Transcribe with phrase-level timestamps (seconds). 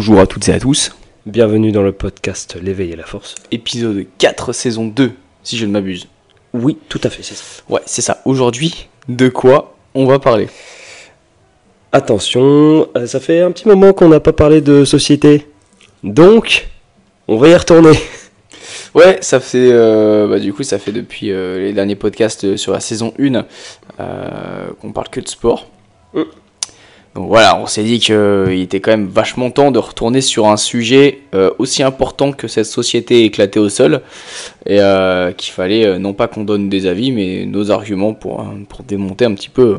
[0.00, 0.92] bonjour à toutes et à tous.
[1.26, 3.34] Bienvenue dans le podcast L'éveil et la force.
[3.50, 6.08] Épisode 4, saison 2, si je ne m'abuse.
[6.54, 7.44] Oui, tout à fait, c'est ça.
[7.68, 8.22] Ouais, c'est ça.
[8.24, 10.48] Aujourd'hui, de quoi on va parler?
[11.92, 15.46] Attention, euh, ça fait un petit moment qu'on n'a pas parlé de société.
[16.02, 16.68] Donc,
[17.28, 17.92] on va y retourner.
[18.94, 22.72] Ouais, ça fait, euh, bah, du coup, ça fait depuis euh, les derniers podcasts sur
[22.72, 23.44] la saison 1
[24.00, 25.68] euh, qu'on parle que de sport.
[27.14, 30.56] Donc voilà, on s'est dit qu'il était quand même vachement temps de retourner sur un
[30.56, 34.02] sujet euh, aussi important que cette société éclatée au sol
[34.64, 38.40] et euh, qu'il fallait euh, non pas qu'on donne des avis, mais nos arguments pour,
[38.40, 39.78] euh, pour démonter un petit peu,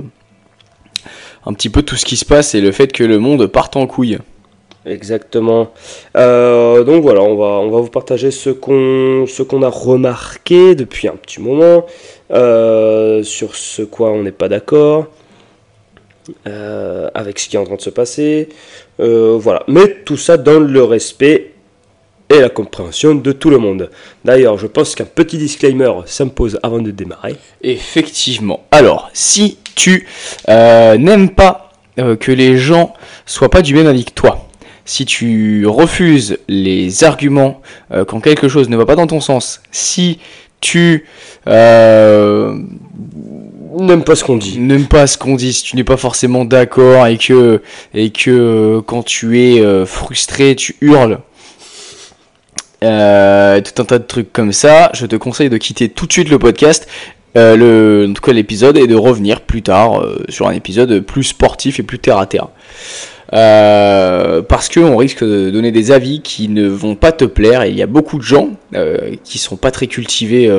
[1.45, 3.77] un petit peu tout ce qui se passe et le fait que le monde parte
[3.77, 4.17] en couille.
[4.85, 5.71] Exactement.
[6.17, 7.35] Euh, donc voilà, on
[7.69, 11.85] va, vous partager ce qu'on ce qu'on a remarqué depuis un petit moment,
[12.31, 15.05] euh, sur ce quoi on n'est pas d'accord,
[16.47, 18.49] euh, avec ce qui est en train de se passer.
[18.99, 21.53] Euh, voilà, mais tout ça dans le respect
[22.29, 23.89] et la compréhension de tout le monde.
[24.23, 27.35] D'ailleurs, je pense qu'un petit disclaimer s'impose avant de démarrer.
[27.61, 28.63] Effectivement.
[28.71, 30.07] Alors, si tu
[30.49, 31.67] euh, n'aimes pas
[32.19, 32.93] que les gens
[33.25, 34.47] soient pas du même avis que toi,
[34.85, 37.61] si tu refuses les arguments
[38.07, 40.17] quand quelque chose ne va pas dans ton sens, si
[40.61, 41.05] tu
[43.79, 44.59] N'aime pas ce qu'on dit.
[44.59, 47.61] n'aimes pas ce qu'on dit, si tu n'es pas forcément d'accord et que
[47.93, 51.19] et que euh, quand tu es euh, frustré, tu hurles.
[52.83, 56.11] Euh, tout un tas de trucs comme ça, je te conseille de quitter tout de
[56.11, 56.87] suite le podcast,
[57.37, 61.23] euh, le, en tout cas l'épisode, et de revenir plus tard sur un épisode plus
[61.23, 62.47] sportif et plus terre à terre.
[63.31, 67.69] Parce que on risque de donner des avis qui ne vont pas te plaire et
[67.69, 68.49] il y a beaucoup de gens
[69.23, 70.51] qui sont pas très cultivés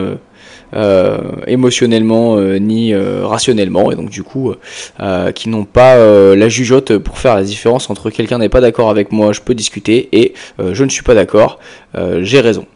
[1.46, 3.92] émotionnellement euh, ni euh, rationnellement.
[3.92, 4.54] Et donc du coup
[5.00, 8.60] euh, qui n'ont pas euh, la jugeote pour faire la différence entre quelqu'un n'est pas
[8.60, 11.58] d'accord avec moi je peux discuter et euh, je ne suis pas d'accord
[11.94, 12.66] euh, j'ai raison.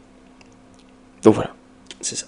[1.22, 1.50] Donc voilà.
[2.00, 2.26] C'est ça.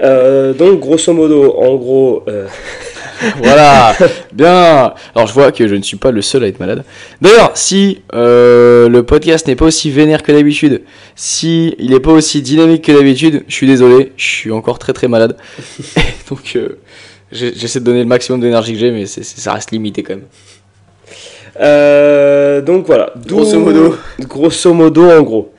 [0.00, 2.46] Euh, donc, grosso modo, en gros, euh,
[3.42, 3.94] voilà
[4.30, 6.84] bien alors je vois que je ne suis pas le seul à être malade
[7.22, 10.82] d'ailleurs si euh, le podcast n'est pas aussi vénère que d'habitude
[11.14, 14.92] si il n'est pas aussi dynamique que d'habitude je suis désolé je suis encore très
[14.92, 15.38] très malade
[16.28, 16.58] donc
[17.32, 20.24] j'essaie de donner le maximum d'énergie que j'ai mais ça reste limité quand même
[21.60, 23.12] euh, donc voilà.
[23.26, 23.96] Grosso modo.
[24.20, 25.52] Grosso modo, en gros.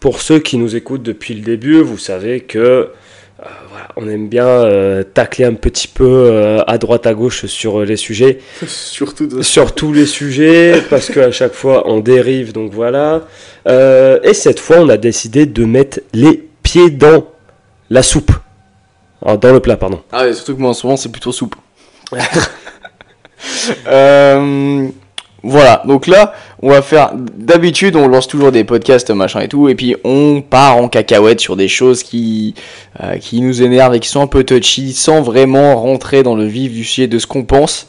[0.00, 4.28] Pour ceux qui nous écoutent depuis le début, vous savez que euh, voilà, on aime
[4.28, 8.38] bien euh, tacler un petit peu euh, à droite à gauche sur les sujets.
[8.66, 9.42] surtout de...
[9.42, 13.26] sur tous les sujets, parce qu'à chaque fois on dérive, donc voilà.
[13.66, 17.26] Et cette fois, on a décidé de mettre les pieds dans
[17.90, 18.32] la soupe.
[19.22, 20.00] Alors, dans le plat, pardon.
[20.12, 21.56] Ah ouais, surtout que moi en ce moment c'est plutôt soupe.
[23.86, 24.88] Euh,
[25.42, 27.12] voilà, donc là, on va faire.
[27.14, 31.40] D'habitude, on lance toujours des podcasts, machin et tout, et puis on part en cacahuète
[31.40, 32.54] sur des choses qui,
[33.02, 36.44] euh, qui nous énervent et qui sont un peu touchy, sans vraiment rentrer dans le
[36.44, 37.86] vif du sujet de ce qu'on pense.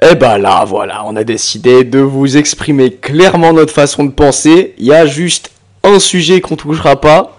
[0.00, 4.74] Et bah là, voilà, on a décidé de vous exprimer clairement notre façon de penser.
[4.78, 5.52] Il y a juste
[5.84, 7.36] un sujet qu'on touchera pas,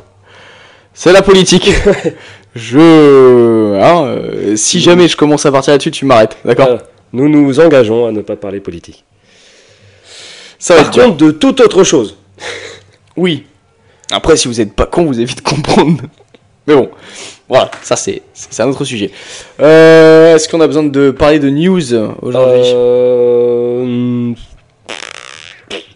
[0.94, 1.72] c'est la politique.
[2.56, 3.80] Je.
[3.81, 6.68] Hein, euh, si jamais je commence à partir là-dessus, tu m'arrêtes, d'accord?
[6.68, 6.84] Voilà.
[7.13, 9.03] Nous nous engageons à ne pas parler politique.
[10.59, 12.18] Ça va Par contre, de toute autre chose.
[13.16, 13.46] Oui.
[14.12, 16.01] Après, si vous êtes pas con, vous allez vite comprendre.
[16.66, 16.90] Mais bon,
[17.47, 19.12] voilà, ça c'est c'est un autre sujet.
[19.59, 22.72] Euh, Est-ce qu'on a besoin de parler de news aujourd'hui?
[22.74, 24.34] Euh,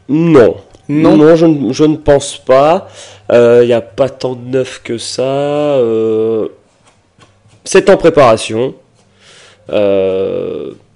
[0.09, 0.57] Non.
[0.89, 1.35] Non?
[1.35, 2.88] je, ne- je ne pense pas.
[3.34, 5.23] Il n'y a pas tant de neuf que ça.
[5.23, 6.47] euh,
[7.63, 8.75] C'est en préparation.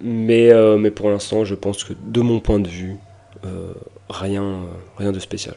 [0.04, 2.98] Mais, euh, mais pour l'instant, je pense que de mon point de vue,
[3.46, 3.74] euh,
[4.10, 4.66] rien, euh,
[4.98, 5.56] rien de spécial.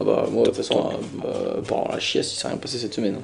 [0.00, 0.90] Ah bah, moi, de toute façon,
[1.68, 3.20] par la chiasse, il s'est rien passé cette semaine.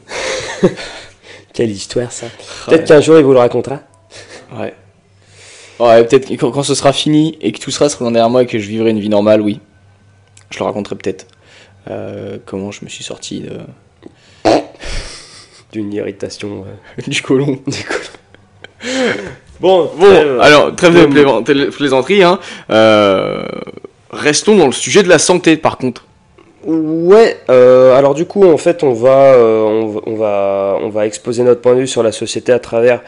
[1.52, 2.32] Quelle histoire ça Ouais.
[2.66, 3.80] Peut-être qu'un jour il vous le racontera.
[4.52, 4.74] Ouais.
[5.80, 8.42] Ouais, peut-être que quand, quand ce sera fini et que tout sera sera derrière moi
[8.42, 9.60] et que je vivrai une vie normale, oui.
[10.50, 11.26] Je le raconterai peut-être.
[12.44, 13.60] Comment je me suis sorti de...
[15.72, 16.64] D'une irritation.
[16.66, 17.60] euh, du colon.
[19.60, 22.38] Bon, Bon, euh, alors, trêve de télé- plaisanterie, hein.
[22.70, 23.42] Euh,
[24.10, 26.04] restons dans le sujet de la santé, par contre.
[26.64, 30.88] Ouais, euh, alors du coup, en fait, on va, euh, on, va- on, va, on
[30.90, 33.00] va exposer notre point de vue sur la société à travers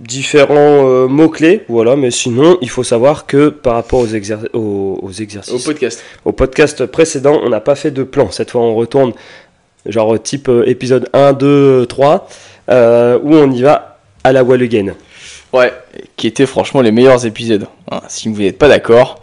[0.00, 4.98] différents euh, mots-clés, voilà, mais sinon, il faut savoir que par rapport aux, exer- aux,
[5.00, 6.02] aux exercices, podcast.
[6.24, 8.30] au podcast précédent, on n'a pas fait de plan.
[8.30, 9.12] Cette fois, on retourne,
[9.86, 12.28] genre type euh, épisode 1, 2, 3,
[12.70, 14.94] euh, où on y va à la wall again.
[15.52, 15.72] Ouais,
[16.16, 17.66] qui étaient franchement les meilleurs épisodes.
[17.90, 19.20] Hein, si vous n'êtes pas d'accord,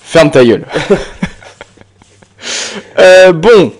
[0.00, 0.66] Ferme ta gueule.
[2.98, 3.72] Euh, bon.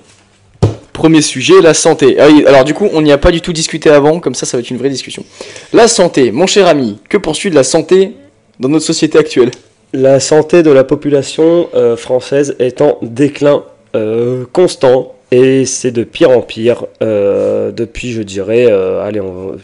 [0.92, 2.16] Premier sujet, la santé.
[2.20, 4.56] Ah alors du coup, on n'y a pas du tout discuté avant, comme ça, ça
[4.56, 5.24] va être une vraie discussion.
[5.72, 8.12] La santé, mon cher ami, que penses-tu de la santé
[8.60, 9.50] dans notre société actuelle?
[9.92, 13.64] La santé de la population euh, française est en déclin
[13.96, 19.56] euh, constant et c'est de pire en pire depuis, je dirais, allez, on-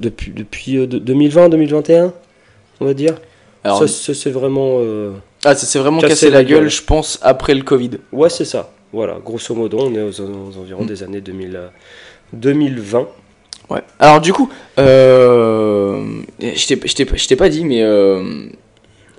[0.00, 2.12] depuis, depuis 2020-2021,
[2.80, 3.14] on va dire.
[3.62, 4.76] Alors, Ça, ça, c'est vraiment.
[4.80, 5.12] euh,
[5.44, 6.70] ah, ça s'est vraiment casser cassé la la gueule, gueule.
[6.70, 7.90] je pense, après le Covid.
[8.12, 8.72] Ouais, c'est ça.
[8.92, 10.86] Voilà, grosso modo, on est aux, aux environs Mm.
[10.86, 11.68] des années 2000, euh,
[12.32, 13.06] 2020.
[13.68, 13.82] Ouais.
[14.00, 16.02] Alors du coup, euh,
[16.40, 18.46] je t'ai- je t'ai je t'ai pas dit, mais euh,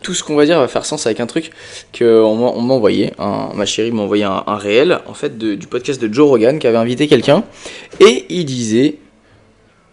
[0.02, 1.52] tout ce qu'on va dire va faire sens avec un truc
[1.94, 3.14] que on m'a on m'a envoyé.
[3.18, 6.28] un- ma chérie m'a envoyé un, un réel en fait de- du podcast de Joe
[6.28, 7.44] Rogan qui avait invité quelqu'un
[8.02, 8.96] et il disait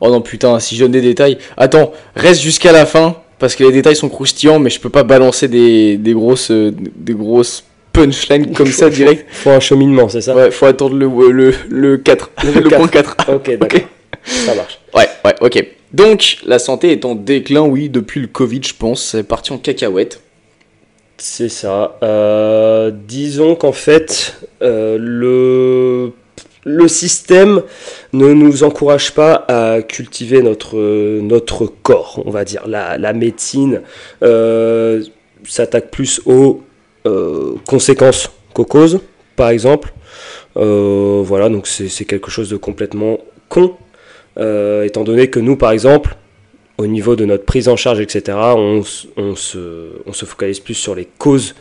[0.01, 3.65] oh non putain si je donne des détails attends reste jusqu'à la fin parce que
[3.65, 7.65] les détails sont croustillants mais je peux pas balancer des, des grosses euh, des grosses
[7.93, 10.35] punchlines comme ça direct Faut un cheminement, c'est ça?
[10.35, 13.81] Ouais faut attendre le le, le 4 Le le, point 4 Ok, d'accord.
[14.25, 14.79] Ça marche.
[14.95, 15.67] Ouais, ouais, ok.
[15.93, 19.03] Donc, la santé est en déclin, oui, depuis le Covid, je pense.
[19.03, 20.21] C'est parti en cacahuète.
[21.17, 21.99] C'est ça.
[22.03, 26.13] Euh, disons qu'en fait, euh, le,
[26.65, 27.63] le système
[28.13, 32.67] ne nous encourage pas à cultiver notre, corps, on va dire.
[32.67, 33.83] La, médecine
[34.23, 35.03] euh,
[35.45, 36.63] s'attaque plus aux
[37.07, 39.01] euh, conséquences qu'aux causes,
[39.37, 39.93] par exemple.
[40.57, 43.19] Euh, voilà, donc c'est quelque chose de complètement
[43.49, 43.75] con,
[44.37, 46.17] étant donné que nous, par exemple,
[46.77, 51.55] au niveau de notre prise en charge, etc., on se focalise plus sur les causes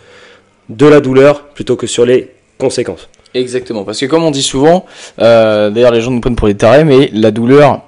[0.69, 3.09] de la douleur plutôt que sur les conséquences.
[3.37, 4.85] Exactement, parce que comme on dit souvent,
[5.19, 7.81] euh, d'ailleurs les gens nous prennent pour des tarés, mais la douleur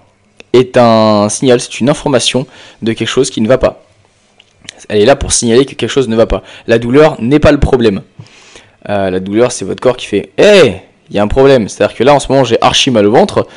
[0.54, 2.46] est un signal, c'est une information
[2.84, 3.84] de quelque chose qui ne va pas.
[4.90, 6.44] Elle est là pour signaler que quelque chose ne va pas.
[6.68, 8.02] La douleur n'est pas le problème.
[8.90, 11.68] Euh, la douleur, c'est votre corps qui fait Hé, il y a un problème.
[11.68, 13.48] C'est-à-dire que là, en ce moment, j'ai archi mal au ventre.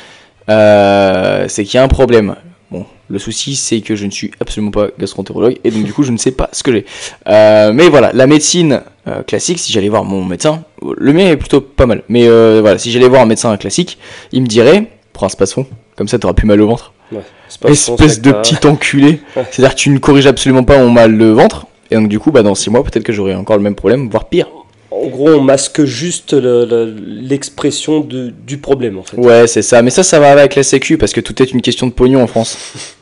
[0.49, 2.35] Euh, c'est qu'il y a un problème.
[2.73, 6.01] Bon, le souci, c'est que je ne suis absolument pas gastroentérologue et donc, du coup,
[6.01, 6.85] je ne sais pas ce que j'ai.
[7.27, 11.37] Euh, mais voilà, la médecine euh, classique, si j'allais voir mon médecin, le mien est
[11.37, 12.01] plutôt pas mal.
[12.09, 13.99] Mais euh, voilà, si j'allais voir un médecin classique,
[14.31, 16.93] il me dirait Prends un spasfon, comme ça, t'auras plus mal au ventre.
[17.11, 19.21] Ouais, Espèce de petit enculé.
[19.35, 19.45] Ouais.
[19.51, 21.67] C'est-à-dire que tu ne corriges absolument pas mon mal de ventre.
[21.91, 24.09] Et donc, du coup, bah, dans 6 mois, peut-être que j'aurai encore le même problème,
[24.09, 24.47] voire pire.
[24.95, 29.17] En gros, on masque juste le- le- l'expression du problème, en fait.
[29.17, 29.81] Ouais, c'est ça.
[29.81, 32.21] Mais ça, ça va avec la sécu parce que tout est une question de pognon
[32.21, 32.57] en France.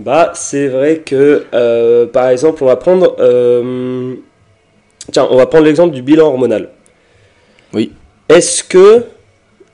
[0.00, 3.14] Bah, c'est vrai que, euh, par exemple, on va prendre...
[3.20, 4.14] euh,
[5.12, 6.70] Tiens, on va prendre l'exemple du bilan hormonal.
[7.72, 7.92] Oui.
[8.28, 9.04] Est-ce que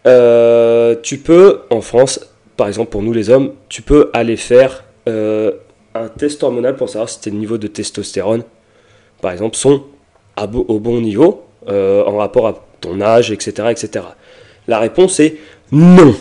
[0.06, 2.20] euh, tu peux, en France,
[2.58, 7.08] par exemple pour nous les hommes, tu peux aller faire un test hormonal pour savoir
[7.08, 8.42] si tes niveaux de testostérone,
[9.22, 9.84] par exemple, sont
[10.42, 14.04] à au bon niveau euh, en rapport à ton âge, etc., etc.
[14.68, 15.36] La réponse est
[15.72, 16.14] non.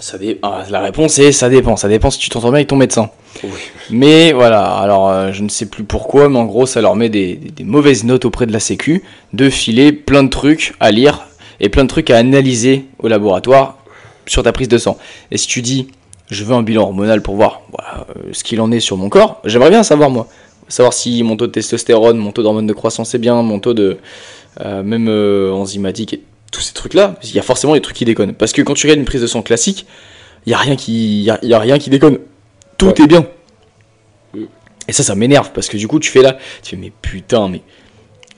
[0.00, 1.76] Ça dé- ah, la réponse est ça dépend.
[1.76, 3.10] Ça dépend si tu t'entends bien avec ton médecin.
[3.44, 3.50] Oui.
[3.90, 7.08] Mais voilà, alors euh, je ne sais plus pourquoi, mais en gros, ça leur met
[7.08, 9.02] des, des- des mauvaises notes auprès de la Sécu
[9.32, 11.26] de filer plein de trucs à lire
[11.60, 13.78] et plein de trucs à analyser au laboratoire
[14.26, 14.96] sur ta prise de sang.
[15.30, 15.88] Et si tu dis,
[16.30, 19.08] je veux un bilan hormonal pour voir voilà, euh, ce qu'il en est sur mon
[19.08, 20.26] corps, j'aimerais bien savoir moi.
[20.70, 23.74] Savoir si mon taux de testostérone, mon taux d'hormone de croissance est bien, mon taux
[23.74, 23.98] de.
[24.62, 27.16] euh, même euh, enzymatique et tous ces trucs-là.
[27.22, 28.34] Il y a forcément des trucs qui déconnent.
[28.34, 29.86] Parce que quand tu regardes une prise de sang classique,
[30.46, 32.18] il y a rien qui, y a, il y a rien qui déconne.
[32.78, 33.02] Tout Ouais.
[33.02, 33.26] est bien.
[34.34, 34.44] Mm.
[34.88, 37.48] Et ça, ça m'énerve parce que du coup, tu fais là, tu fais mais putain,
[37.48, 37.60] mais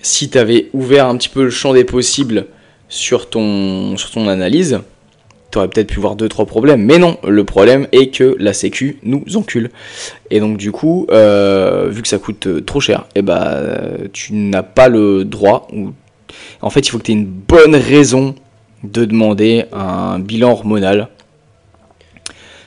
[0.02, 2.46] si t'avais ouvert un petit peu le champ des possibles
[2.88, 4.80] sur ton, sur ton analyse,
[5.52, 6.82] t'aurais peut-être pu voir deux trois problèmes.
[6.82, 9.70] Mais non, le problème est que la Sécu nous encule.
[10.30, 13.60] Et donc du coup, euh, vu que ça coûte euh, trop cher, et bah
[14.12, 15.68] tu n'as pas le droit.
[15.72, 15.92] Ou...
[16.62, 18.34] En fait, il faut que tu aies une bonne raison
[18.82, 21.08] de demander un bilan hormonal.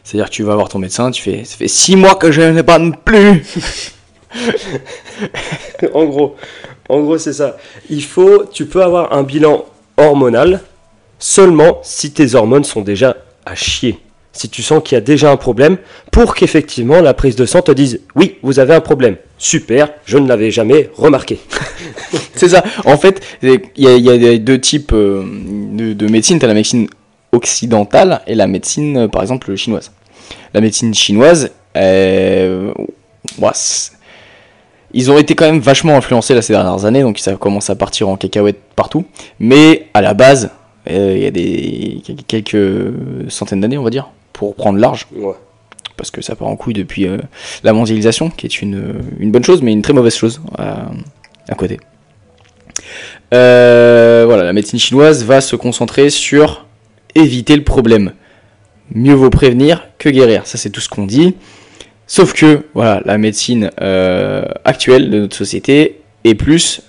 [0.04, 2.42] C'est-à-dire que tu vas voir ton médecin, tu fais, ça fait six mois que je
[2.42, 3.92] ne pas plus.
[5.94, 6.36] en gros,
[6.88, 7.58] en gros, c'est ça.
[7.89, 9.65] Il faut, tu peux avoir un bilan
[9.98, 10.62] hormonal
[11.20, 14.00] seulement si tes hormones sont déjà à chier.
[14.34, 15.78] Si tu sens qu'il y a déjà un problème,
[16.12, 19.16] pour qu'effectivement la prise de sang te dise oui, vous avez un problème.
[19.38, 21.40] Super, je ne l'avais jamais remarqué.
[22.36, 22.64] C'est ça.
[22.84, 25.24] En fait, il y, a- deux types euh,
[25.72, 26.38] de, de médecine.
[26.38, 26.88] Tu as la médecine
[27.32, 29.92] occidentale et la médecine, euh, par exemple, chinoise.
[30.54, 32.74] La médecine chinoise, euh,
[34.94, 37.76] ils ont été quand même vachement influencés là, ces dernières années, donc ça commence à
[37.76, 39.06] partir en cacahuète partout.
[39.40, 40.52] Mais à la base,
[40.88, 42.92] il y a des quelques
[43.30, 45.34] centaines d'années, on va dire, pour prendre large Ouais.
[45.98, 47.18] parce que ça part en couille depuis euh,
[47.63, 50.74] la mondialisation, qui est une, une bonne chose, mais une très mauvaise chose euh,
[51.50, 51.80] à côté.
[53.34, 56.65] euh, voilà, la médecine chinoise va se concentrer sur
[57.15, 58.13] éviter le problème.
[58.94, 60.46] Mieux vaut prévenir que guérir.
[60.46, 61.36] Ça, c'est tout ce qu'on dit.
[62.08, 66.82] Sauf que, voilà, la médecine euh, actuelle de notre société est plus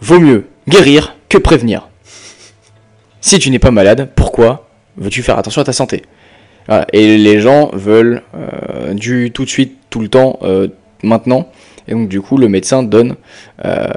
[0.00, 1.88] vaut mieux guérir que prévenir.
[3.24, 6.02] Si tu n'es pas malade, pourquoi veux-tu faire attention à ta santé?
[6.68, 10.68] Voilà, Et les gens veulent euh, du tout de suite, tout le temps, euh,
[11.02, 11.48] maintenant.
[11.88, 13.16] Et donc du coup, le médecin donne
[13.64, 13.88] euh,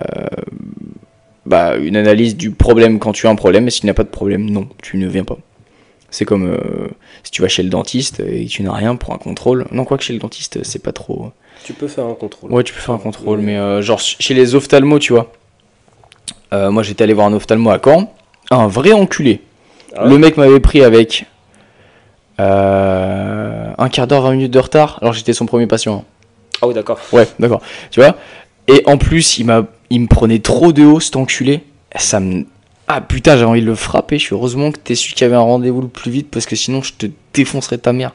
[1.45, 3.67] bah, une analyse du problème quand tu as un problème.
[3.67, 5.37] Et s'il n'y a pas de problème, non, tu ne viens pas.
[6.09, 6.57] C'est comme
[7.23, 9.65] si tu vas chez le dentiste et tu n'as rien pour un contrôle.
[9.73, 11.33] Non, quoi que chez le dentiste, c'est pas trop.
[11.65, 12.53] Tu peux faire un contrôle.
[12.53, 15.33] Ouais, tu peux faire un contrôle, mais genre chez les ophtalmos, tu vois.
[16.53, 18.09] Moi, j'étais allé voir un ophtalmo à Caen.
[18.51, 19.41] Un vrai enculé.
[19.95, 21.25] Ah ouais Le mec m'avait pris avec
[22.39, 24.99] euh, un quart d'heure, 20 minutes de retard.
[25.01, 26.05] Alors j'étais son premier patient.
[26.61, 26.99] Ah oui, d'accord.
[27.11, 27.61] Ouais, d'accord.
[27.91, 28.15] Tu vois?
[28.67, 31.63] Et en plus, il, m'a, il me prenait trop de haut, cet enculé.
[31.95, 32.45] Ça me.
[32.87, 34.17] Ah putain, j'ai envie de le frapper.
[34.17, 36.55] Je suis heureusement que t'es celui qui avait un rendez-vous le plus vite parce que
[36.55, 38.13] sinon je te défoncerais ta mère.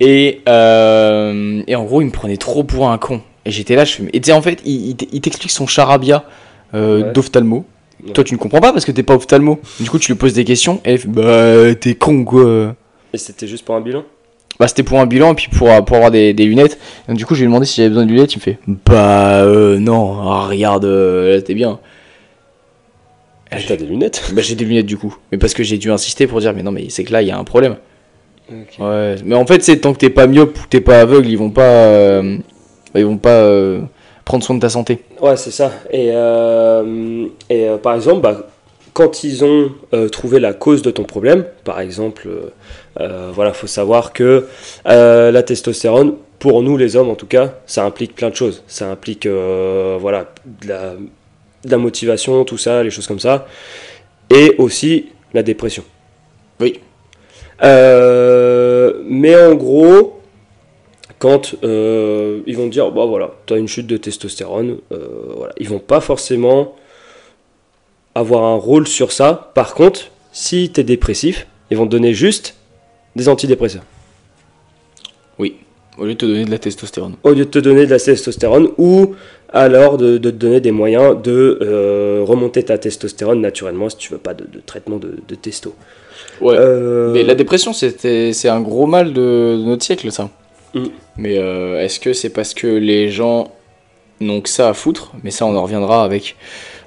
[0.00, 3.20] Et, euh, et en gros, il me prenait trop pour un con.
[3.44, 4.04] Et j'étais là, je fais.
[4.12, 6.24] Et tu sais, en fait, il, il t'explique son charabia
[6.74, 7.12] euh, Ouais.
[7.12, 7.66] d'ophtalmo.
[8.14, 9.60] Toi, tu ne comprends pas parce que t'es pas ophtalmo.
[9.80, 12.74] Du coup, tu lui poses des questions et il fait Bah, t'es con quoi.
[13.12, 14.02] Et c'était juste pour un bilan?
[14.58, 16.78] Bah, c'était pour un bilan et puis pour, pour avoir des, des lunettes.
[17.08, 18.34] Du coup, je lui ai demandé si j'avais besoin de lunettes.
[18.34, 21.78] Il me fait Bah, euh, non, ah, regarde, euh, là, t'es bien.
[23.50, 24.32] Ah, T'as des lunettes?
[24.34, 25.14] Bah, j'ai des lunettes du coup.
[25.30, 27.28] Mais parce que j'ai dû insister pour dire Mais non, mais c'est que là, il
[27.28, 27.76] y a un problème.
[28.78, 31.38] Ouais, mais en fait, c'est tant que t'es pas myope ou t'es pas aveugle, ils
[31.38, 32.36] vont pas, euh,
[32.94, 33.80] ils vont pas euh,
[34.24, 35.00] prendre soin de ta santé.
[35.20, 35.72] Ouais, c'est ça.
[35.90, 38.48] Et, euh, et euh, par exemple, bah,
[38.92, 42.28] quand ils ont euh, trouvé la cause de ton problème, par exemple,
[42.96, 44.46] voilà, faut savoir que
[44.84, 48.62] la testostérone, pour nous les hommes en tout cas, ça implique plein de choses.
[48.66, 50.94] Ça implique, voilà, de la,
[51.64, 53.46] de la motivation, tout ça, les choses comme ça,
[54.30, 55.84] et aussi la dépression.
[56.60, 56.80] Oui.
[57.62, 60.20] Euh, mais en gros,
[61.22, 65.06] quand euh, ils vont te dire, bah voilà, tu as une chute de testostérone, euh,
[65.36, 66.74] voilà, ils vont pas forcément
[68.16, 69.52] avoir un rôle sur ça.
[69.54, 70.00] Par contre,
[70.32, 72.56] si tu es dépressif, ils vont te donner juste
[73.14, 73.84] des antidépresseurs.
[75.98, 77.14] Au lieu de te donner de la testostérone.
[77.22, 79.14] Au lieu de te donner de la testostérone ou
[79.50, 84.12] alors de, de te donner des moyens de euh, remonter ta testostérone naturellement si tu
[84.12, 85.74] veux pas de, de traitement de, de testo.
[86.40, 86.56] Ouais.
[86.58, 90.30] Euh, Mais la dépression, c'était, c'est un gros mal de, de notre siècle, ça.
[90.74, 90.86] Mm.
[91.16, 93.50] Mais euh, est-ce que c'est parce que les gens
[94.20, 95.12] n'ont que ça à foutre?
[95.22, 96.36] Mais ça, on en reviendra avec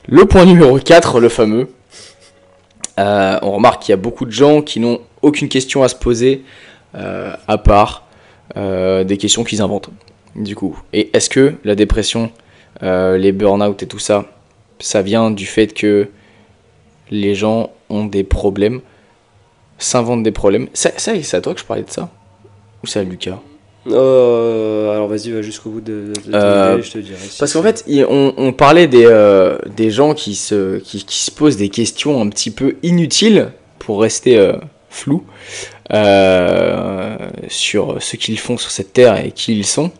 [0.07, 1.69] le point numéro 4, le fameux.
[2.99, 5.95] Euh, on remarque qu'il y a beaucoup de gens qui n'ont aucune question à se
[5.95, 6.43] poser,
[6.95, 8.03] euh, à part
[8.55, 9.89] des questions qu'ils inventent.
[10.35, 12.31] Du coup, et est-ce que la dépression,
[12.81, 14.25] les burn-out et tout ça,
[14.79, 16.07] ça vient du fait que
[17.11, 18.79] les gens ont des problèmes,
[19.77, 20.69] s'inventent des problèmes?
[20.73, 22.09] Ça c'est à toi que je parlais de ça
[22.81, 23.39] Ou c'est à Lucas?
[23.87, 27.17] Euh, alors vas-y, va jusqu'au bout de, de, de Euh, je te dirai.
[27.19, 31.19] si Parce qu'en fait, on, on parlait des, euh, des gens qui se, qui, qui
[31.19, 34.53] se posent des questions un petit peu inutiles pour rester euh,
[34.89, 35.23] flou
[35.93, 37.15] euh,
[37.47, 39.91] sur ce qu'ils font sur cette terre et qui ils sont.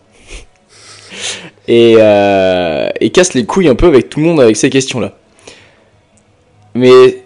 [1.68, 5.18] Et, et cassent les couilles un peu avec tout le monde avec ces questions-là.
[6.74, 7.24] Mais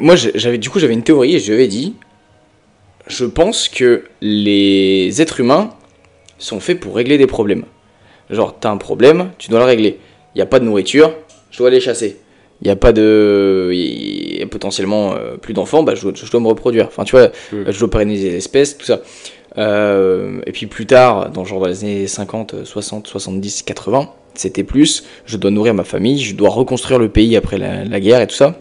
[0.00, 1.94] moi, j'avais du coup, j'avais une théorie et je lui avais dit
[3.06, 5.70] je pense que les êtres humains
[6.40, 7.64] sont faits pour régler des problèmes.
[8.30, 9.98] Genre, t'as un problème, tu dois le régler.
[10.34, 11.12] Il n'y a pas de nourriture,
[11.50, 12.18] je dois les chasser.
[12.62, 13.70] Il n'y a pas de.
[13.72, 16.86] Y a potentiellement euh, plus d'enfants, bah, je, dois, je dois me reproduire.
[16.86, 19.00] Enfin, tu vois, je dois pérenniser l'espèce, tout ça.
[19.58, 24.62] Euh, et puis plus tard, dans, genre dans les années 50, 60, 70, 80, c'était
[24.62, 28.20] plus je dois nourrir ma famille, je dois reconstruire le pays après la, la guerre
[28.20, 28.58] et tout ça.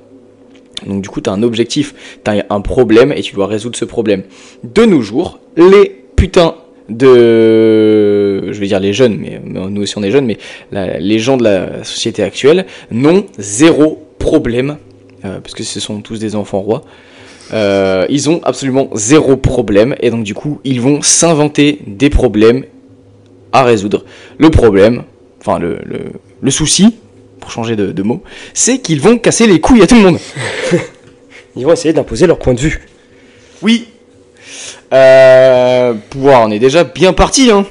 [0.88, 1.94] Donc, du coup, tu as un objectif,
[2.24, 4.24] tu as un problème et tu dois résoudre ce problème.
[4.64, 6.56] De nos jours, les putains
[6.90, 8.52] de.
[8.52, 10.38] Je vais dire les jeunes, mais, nous aussi on est jeunes, mais
[10.72, 14.78] la- les gens de la société actuelle n'ont zéro problème,
[15.26, 16.84] euh, parce que ce sont tous des enfants rois.
[17.54, 22.64] Euh, ils ont absolument zéro problème, et donc du coup, ils vont s'inventer des problèmes
[23.52, 24.06] à résoudre.
[24.38, 25.04] Le problème,
[25.42, 26.00] enfin le, le,
[26.42, 26.96] le souci,
[27.40, 28.22] pour changer de, de mot,
[28.54, 30.18] c'est qu'ils vont casser les couilles à tout le monde.
[31.56, 32.82] Ils vont essayer d'imposer leur point de vue.
[33.64, 33.88] Oui.
[34.94, 37.66] Euh, on est déjà bien parti, hein.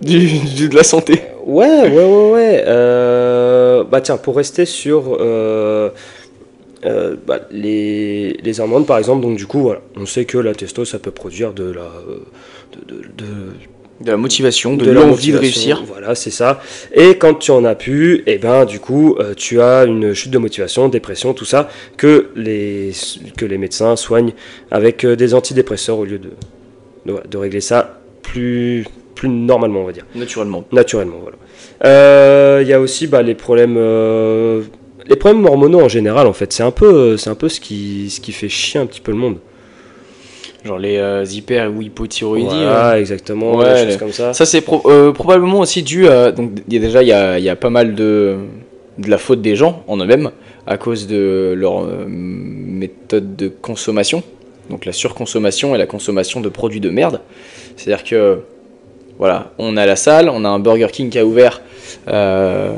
[0.00, 1.22] Du, de la santé.
[1.44, 2.64] Ouais, ouais, ouais, ouais.
[2.66, 5.90] Euh, bah tiens, pour rester sur euh,
[7.26, 10.84] bah, les, les hormones, par exemple, donc du coup, voilà, on sait que la testo,
[10.84, 11.88] ça peut produire de la,
[12.86, 13.54] de-
[14.00, 15.84] De la motivation, de, l'envie de réussir.
[15.86, 16.60] Voilà, c'est ça.
[16.92, 20.32] Et quand tu en as plus, et ben du coup, euh, tu as une chute
[20.32, 22.90] de motivation, dépression, tout ça, que les,
[23.36, 24.32] que les médecins soignent
[24.72, 26.30] avec euh, des antidépresseurs au lieu de,
[27.06, 28.84] de, de régler ça plus,
[29.14, 30.06] plus normalement, on va dire.
[30.16, 30.64] Naturellement.
[30.72, 31.36] Naturellement, voilà.
[31.84, 33.76] Euh, Il y a aussi bah, les problèmes,
[35.06, 36.52] les problèmes hormonaux en général, en fait.
[36.52, 39.12] C'est un peu, c'est un peu ce qui, ce qui fait chier un petit peu
[39.12, 39.38] le monde.
[40.64, 42.48] Genre les euh, hyper ou hypothyroïdies.
[42.48, 44.32] Voilà, exactement, Ouais, des choses comme ça.
[44.32, 47.56] Ça c'est pro- euh, probablement aussi dû à donc déjà il y a, y a
[47.56, 48.36] pas mal de
[48.98, 50.30] de la faute des gens en eux-mêmes
[50.66, 54.22] à cause de leur euh, méthode de consommation.
[54.70, 57.20] Donc la surconsommation et la consommation de produits de merde.
[57.76, 58.38] C'est-à-dire que
[59.18, 61.60] voilà, on a la salle, on a un Burger King qui a ouvert
[62.08, 62.72] euh,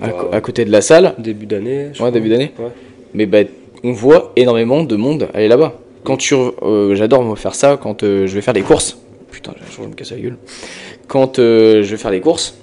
[0.00, 1.86] à, Bah, côté de la salle, Début d'année.
[1.86, 2.10] Ouais, crois.
[2.12, 2.52] début d'année.
[2.58, 2.68] Ouais.
[3.14, 3.46] mais ben
[3.84, 5.72] on voit énormément de monde aller là-bas.
[6.04, 8.98] Quand tu, euh, j'adore moi faire ça quand euh, je vais faire des courses.
[9.30, 10.36] Putain, je me casser la gueule.
[11.06, 12.56] Quand euh, je vais faire des courses,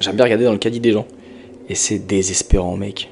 [0.00, 1.06] j'aime bien regarder dans le caddie des gens.
[1.68, 3.10] Et c'est désespérant, mec.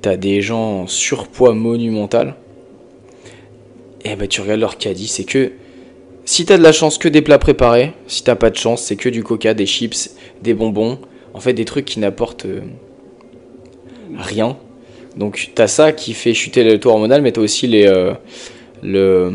[0.00, 2.36] T'as des gens en surpoids monumental.
[4.02, 5.52] Et ben tu regardes leur caddie, c'est que
[6.24, 8.96] si t'as de la chance que des plats préparés, si t'as pas de chance, c'est
[8.96, 10.98] que du coca, des chips, des bonbons,
[11.34, 12.46] en fait des trucs qui n'apportent
[14.16, 14.56] rien.
[15.16, 17.86] Donc t'as ça qui fait chuter le taux hormonal, mais t'as aussi les
[18.82, 19.32] le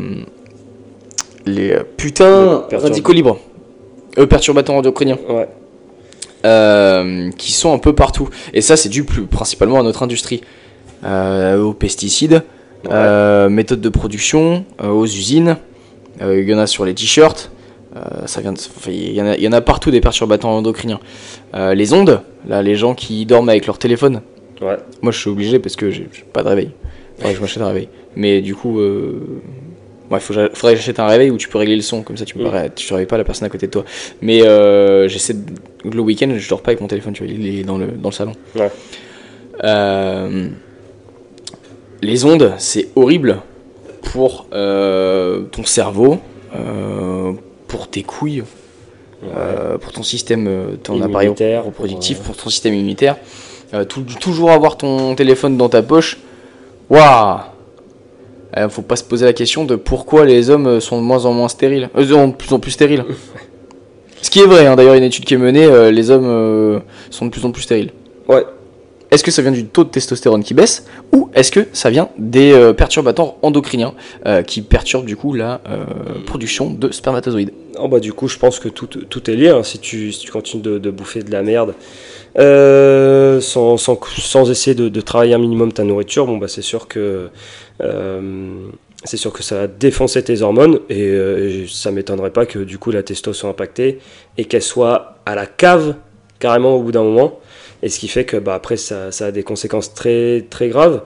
[1.46, 3.38] les euh, putains Le radicaux libres,
[4.18, 5.48] euh, perturbateurs endocriniens, Ouais.
[6.46, 8.30] euh, qui sont un peu partout.
[8.54, 10.42] Et ça c'est dû plus principalement à notre industrie,
[11.04, 12.42] Euh, aux pesticides,
[12.86, 12.92] Ouais.
[12.92, 15.58] euh, méthodes de production, aux usines.
[16.22, 17.52] Il y en a sur les t-shirts.
[18.26, 18.54] ça vient
[18.88, 21.00] il y, en a, il y en a partout des perturbateurs endocriniens.
[21.54, 24.22] Les ondes, là, les gens qui dorment avec leur téléphone.
[24.62, 24.78] Ouais.
[25.02, 26.72] Moi, je suis obligé parce que j'ai j'ai pas de réveil.
[27.18, 27.88] Faudrait que je m'achète un réveil.
[28.16, 29.20] Mais du coup, euh...
[30.12, 32.02] ouais, faut faudrait que j'achète un réveil où tu peux régler le son.
[32.04, 32.70] Comme ça, tu ne Mm.
[32.76, 33.84] tu réveilles pas la personne à côté de toi.
[34.22, 35.90] Mais euh, j'essaie de...
[35.90, 37.14] le week-end, je dors pas avec mon téléphone.
[37.14, 38.34] Tu vois, il est dans le, dans le salon.
[38.56, 38.72] Ouais.
[39.64, 40.48] Euh,
[42.02, 43.38] Les ondes, c'est horrible
[44.04, 46.20] pour euh, ton cerveau,
[46.56, 47.34] euh,
[47.68, 48.44] pour tes couilles,
[49.82, 53.18] pour ton système, ton appareil reproductif, pour, pour ton système immunitaire.
[53.90, 56.18] Tou- toujours avoir ton téléphone dans ta poche.
[56.90, 57.40] Waouh
[58.58, 61.34] Euh, Faut pas se poser la question de pourquoi les hommes sont de moins en
[61.34, 63.04] moins stériles, euh, sont de plus en plus stériles.
[64.22, 66.80] Ce qui est vrai, hein, d'ailleurs, une étude qui est menée, euh, les hommes euh,
[67.12, 67.92] sont de plus en plus stériles.
[68.28, 68.44] Ouais.
[69.12, 72.10] Est-ce que ça vient du taux de testostérone qui baisse ou est-ce que ça vient
[72.18, 73.94] des euh, perturbateurs endocriniens
[74.48, 75.62] qui perturbent du coup la
[76.26, 77.52] production de spermatozoïdes?
[77.78, 80.22] Oh bah du coup je pense que tout, tout est lié hein, si, tu, si
[80.22, 81.74] tu continues de, de bouffer de la merde
[82.38, 86.62] euh, sans, sans, sans essayer de, de travailler un minimum ta nourriture bon bah c'est
[86.62, 87.30] sûr que
[87.80, 92.78] c'est sûr que ça va défoncer tes hormones et euh, ça m'étonnerait pas que du
[92.78, 94.00] coup la testo soit impactée
[94.38, 95.96] et qu'elle soit à la cave
[96.40, 97.40] carrément au bout d'un moment
[97.84, 101.02] et ce qui fait que bah, après ça, ça a des conséquences très très graves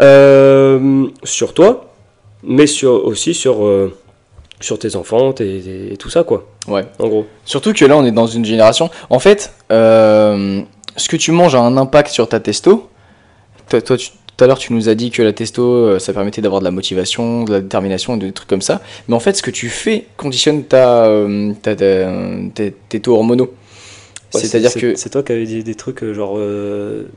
[0.00, 1.92] euh, sur toi
[2.42, 3.94] mais sur, aussi sur euh,
[4.60, 6.84] sur tes enfants et tout ça quoi Ouais.
[6.98, 8.90] en gros Surtout que là, on est dans une génération.
[9.08, 10.60] En fait, euh,
[10.96, 12.88] ce que tu manges a un impact sur ta testo.
[13.70, 16.14] Toi, toi, tu- tout à l'heure, tu nous as dit que la testo, euh, ça
[16.14, 18.80] permettait d'avoir de la motivation, de la détermination et des trucs comme ça.
[19.06, 23.52] Mais en fait, ce que tu fais conditionne ta, euh, ta- ta- tes, taux hormonaux.
[24.32, 24.94] Ouais, C'est-à-dire c'est- que.
[24.94, 27.10] c'est toi qui avais dit des trucs euh, genre euh,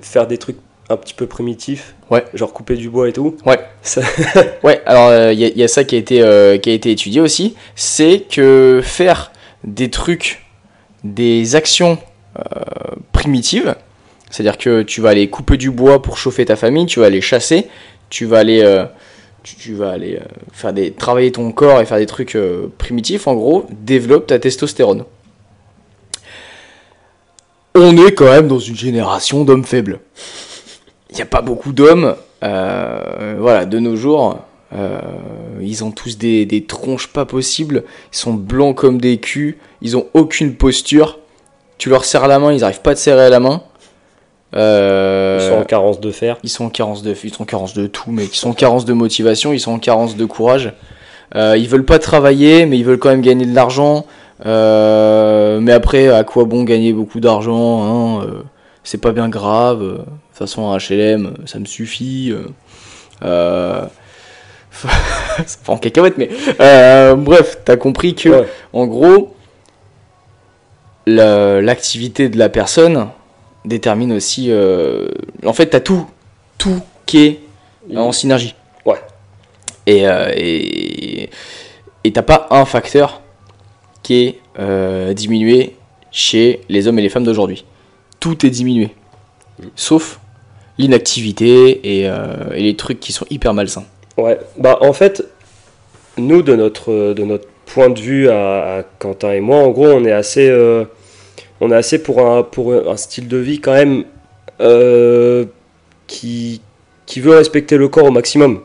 [0.00, 0.56] faire des trucs
[0.88, 2.24] un petit peu primitifs Ouais.
[2.32, 3.58] genre couper du bois et tout Ouais.
[3.82, 4.00] Ça-
[4.64, 6.90] Ouais, alors il y, a- y a ça qui a été, euh, qui a été
[6.90, 7.54] étudié aussi.
[7.74, 9.30] C'est que faire
[9.64, 10.42] des trucs,
[11.04, 11.98] des actions
[12.38, 12.42] euh,
[13.12, 13.74] primitives,
[14.32, 17.20] c'est-à-dire que tu vas aller couper du bois pour chauffer ta famille, tu vas aller
[17.20, 17.68] chasser,
[18.08, 18.86] tu vas aller, euh,
[19.42, 23.26] tu, vas aller euh, faire des, travailler ton corps et faire des trucs euh, primitifs,
[23.26, 25.04] en gros, développe ta testostérone.
[27.74, 30.00] On est quand même dans une génération d'hommes faibles.
[31.10, 34.38] Il n'y a pas beaucoup d'hommes, voilà, de nos jours.
[35.60, 37.84] ils ont tous des, tronches pas possibles.
[38.12, 39.58] Ils sont blancs comme des culs.
[39.82, 41.18] Ils ont aucune posture.
[41.76, 43.62] Tu leur serres la main, ils arrivent pas à te serrer la main.
[44.54, 47.46] Euh, ils sont en carence de fer ils sont en carence de, ils sont en
[47.46, 48.34] carence de tout, mec.
[48.34, 50.72] Ils sont en carence de motivation, ils sont en carence de courage.
[51.34, 54.04] Euh, ils veulent pas travailler, mais ils veulent quand même gagner de l'argent.
[54.44, 58.26] Euh, mais après, à quoi bon gagner beaucoup d'argent hein,
[58.84, 59.80] C'est pas bien grave.
[59.80, 62.34] De toute façon, un HLM, ça me suffit.
[63.22, 63.84] euh.
[65.46, 66.28] Ça en cacahuète, mais
[67.16, 68.48] bref, t'as compris que, Ouais.
[68.72, 69.34] en gros,
[71.06, 73.08] la- l'activité de la personne
[73.64, 74.50] détermine aussi.
[74.50, 75.08] euh,
[75.44, 76.06] en fait, t'as tout,
[76.58, 78.54] tout qui est en synergie.
[78.84, 79.00] Ouais.
[79.86, 81.30] Et euh, et
[82.04, 83.20] et t'as pas un facteur
[84.02, 85.76] qui est euh, diminué
[86.10, 87.64] chez les hommes et les femmes d'aujourd'hui.
[88.20, 88.90] Tout est diminué.
[89.76, 90.18] Sauf
[90.78, 93.84] l'inactivité et, euh, et les trucs qui sont hyper malsains.
[94.16, 95.22] Ouais, bah en fait,
[96.16, 99.86] nous, de notre, de notre point de vue à, à Quentin et moi, en gros,
[99.86, 100.84] on est assez, euh,
[101.64, 104.04] on est assez pour, un, pour un style de vie quand même
[104.60, 105.44] euh,
[106.08, 106.60] qui,
[107.06, 108.60] qui veut respecter le corps au maximum.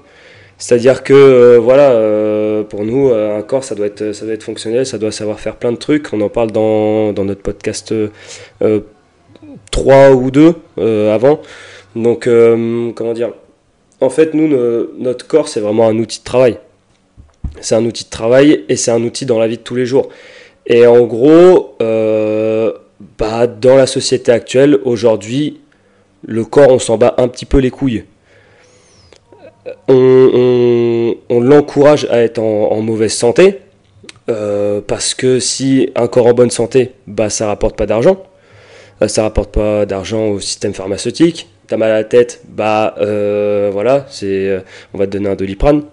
[0.57, 4.41] C'est-à-dire que, euh, voilà, euh, pour nous, un corps, ça doit, être, ça doit être
[4.41, 6.11] fonctionnel, ça doit savoir faire plein de trucs.
[6.11, 8.79] On en parle dans, dans notre podcast euh,
[9.69, 10.55] 3 ou 2
[11.13, 11.41] avant.
[11.95, 12.27] Donc,
[12.95, 13.33] comment dire?
[14.01, 16.57] En fait, nous, no- notre corps, c'est vraiment un outil de travail.
[17.61, 19.85] C'est un outil de travail et c'est un outil dans la vie de tous les
[19.85, 20.09] jours.
[20.65, 21.75] Et en gros,
[23.17, 25.59] bah, dans la société actuelle, aujourd'hui,
[26.25, 28.05] le corps, on s'en bat un petit peu les couilles.
[29.87, 33.59] On, on- l'encourage à être en, mauvaise santé,
[34.29, 38.23] euh, parce que si un corps en bonne santé, bah, ça rapporte pas d'argent.
[39.01, 41.49] Euh, ça rapporte pas d'argent au système pharmaceutique.
[41.67, 44.61] T'as mal à la tête, bah euh, voilà, c'est, euh,
[44.93, 45.83] on va te donner un doliprane.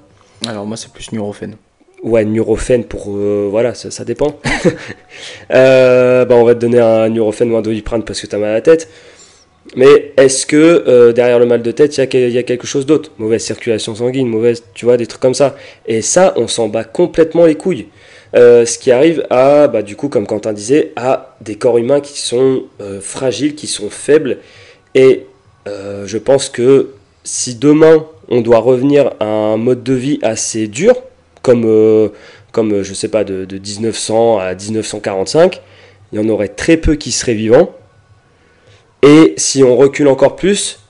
[0.47, 1.57] Alors moi c'est plus Nurofen.
[2.05, 3.17] Ouais, Nurofen pour.
[3.17, 4.39] euh, voilà, ça, dépend.
[5.53, 8.51] Euh, bah, on va te donner un Nurofen ou un Doliprane parce que t'as mal
[8.51, 8.89] à la tête.
[9.77, 12.85] Mais est-ce que euh, derrière le mal de tête, il y, y a quelque chose
[12.85, 13.11] d'autre?
[13.19, 14.65] Mauvaise circulation sanguine, mauvaise.
[14.75, 15.57] Tu vois, des trucs comme ça.
[15.87, 17.87] Et ça, on s'en bat complètement les couilles.
[18.35, 22.21] Ce qui arrive à, bah, du coup, comme Quentin disait, à des corps humains qui
[22.21, 22.65] sont
[23.01, 24.39] fragiles, qui sont faibles.
[24.95, 25.27] Et
[25.67, 26.91] je pense que
[27.23, 30.95] si demain on doit revenir à un mode de vie assez dur,
[31.45, 32.09] comme, euh,
[32.51, 35.61] comme euh, je sais pas, de, de 1900 à 1945,
[36.11, 37.71] il y en aurait très peu qui seraient vivants.
[39.03, 40.81] Et si on recule encore plus,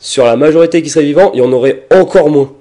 [0.00, 2.52] sur la majorité qui serait vivant, il y en aurait encore moins.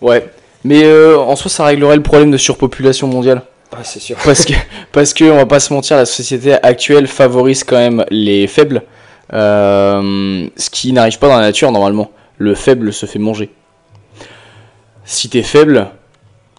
[0.00, 0.26] Ouais.
[0.64, 3.42] Mais euh, en soi ça réglerait le problème de surpopulation mondiale.
[3.72, 4.16] Ah, c'est sûr.
[4.24, 4.54] Parce que,
[4.92, 8.82] parce que, on va pas se mentir, la société actuelle favorise quand même les faibles.
[9.34, 12.10] euh, ce qui n'arrive pas dans la nature normalement.
[12.38, 13.50] Le faible se fait manger.
[15.04, 15.90] Si t'es faible,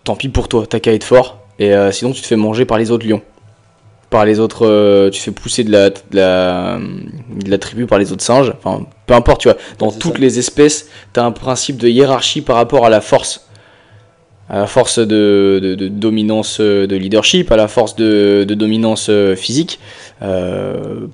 [0.09, 1.37] tant pis pour toi, t'as qu'à être fort.
[1.59, 3.21] Et euh, sinon, tu te fais manger par les autres lions.
[4.09, 4.65] Par les autres.
[4.65, 6.79] euh, tu fais pousser de la, de, la,
[7.43, 8.51] de la tribu par les autres singes.
[8.63, 9.57] Enfin, peu importe, tu vois.
[9.77, 10.19] Dans toutes ça.
[10.19, 13.45] les espèces, t'as un principe de hiérarchie par rapport à la force
[14.51, 19.11] à la force de, de- de dominance euh, de leadership, à la force de, dominance
[19.37, 19.79] physique,
[20.23, 21.05] euh,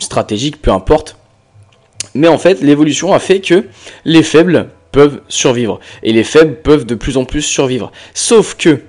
[0.00, 1.16] stratégique, peu importe.
[2.16, 3.66] Mais en fait, l'évolution a fait que
[4.04, 5.80] les faibles peuvent survivre.
[6.02, 7.90] Et les faibles peuvent de plus en plus survivre.
[8.14, 8.82] Sauf que,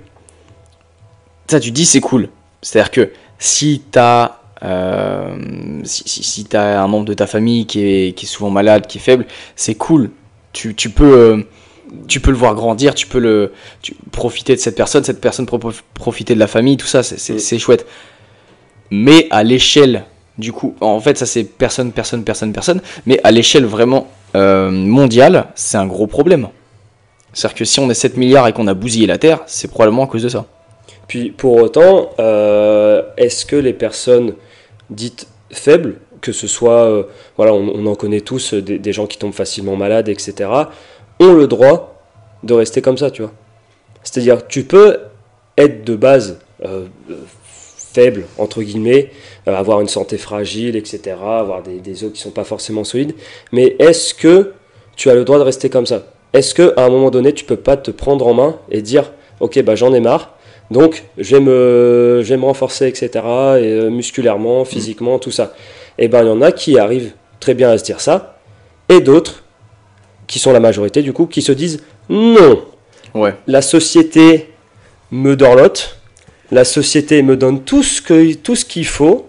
[1.48, 2.28] ça tu dis c'est cool.
[2.62, 5.36] C'est-à-dire que si t'as euh,
[5.84, 9.00] si, t'as un membre de ta famille qui est, qui est souvent malade, qui est
[9.00, 10.10] faible, c'est cool.
[10.52, 11.18] Tu, tu peux...
[11.18, 11.42] euh,
[12.08, 13.52] tu peux le voir grandir, tu peux le
[14.10, 15.46] profiter de cette personne, cette personne
[15.94, 17.86] profiter de la famille, tout ça, c'est chouette.
[18.90, 20.04] Mais à l'échelle,
[20.38, 24.70] du coup, en fait, ça c'est personne, personne, personne, personne, mais à l'échelle vraiment euh,
[24.70, 26.48] mondiale, c'est un gros problème.
[27.32, 30.04] C'est-à-dire que si on est 7 milliards et qu'on a bousillé la Terre, c'est probablement
[30.04, 30.46] à cause de ça.
[31.08, 34.34] Puis pour autant, euh, est-ce que les personnes
[34.90, 37.02] dites faibles, que ce soit, euh,
[37.36, 40.48] voilà, on, en connaît tous, euh, des, des gens qui tombent facilement malades, etc.,
[41.20, 42.02] ont le droit
[42.42, 43.32] de rester comme ça, tu vois?
[44.02, 44.98] C'est-à-dire, tu peux
[45.56, 46.38] être de base
[47.94, 49.10] faible, entre guillemets,
[49.48, 53.14] euh, avoir une santé fragile, etc., avoir des, des os qui sont pas forcément solides,
[53.52, 54.52] mais est-ce que
[54.96, 56.06] tu as le droit de rester comme ça?
[56.32, 59.12] Est-ce que à un moment donné, tu peux pas te prendre en main et dire,
[59.40, 60.34] ok, bah j'en ai marre,
[60.70, 65.54] donc, je vais me, je vais me renforcer, etc., et, euh, musculairement, physiquement, tout ça?
[65.98, 68.38] Et ben, il y en a qui arrivent très bien à se dire ça,
[68.88, 69.44] et d'autres,
[70.26, 72.62] qui sont la majorité du coup, qui se disent non,
[73.14, 73.34] Ouais.
[73.46, 74.48] la société
[75.12, 75.98] me dorlote,
[76.50, 79.28] la société me donne tout ce que, tout ce qu'il faut,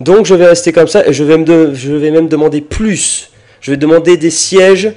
[0.00, 2.60] donc je vais rester comme ça, et je vais, me de- je vais même demander
[2.60, 3.30] plus.
[3.60, 4.92] Je vais demander des sièges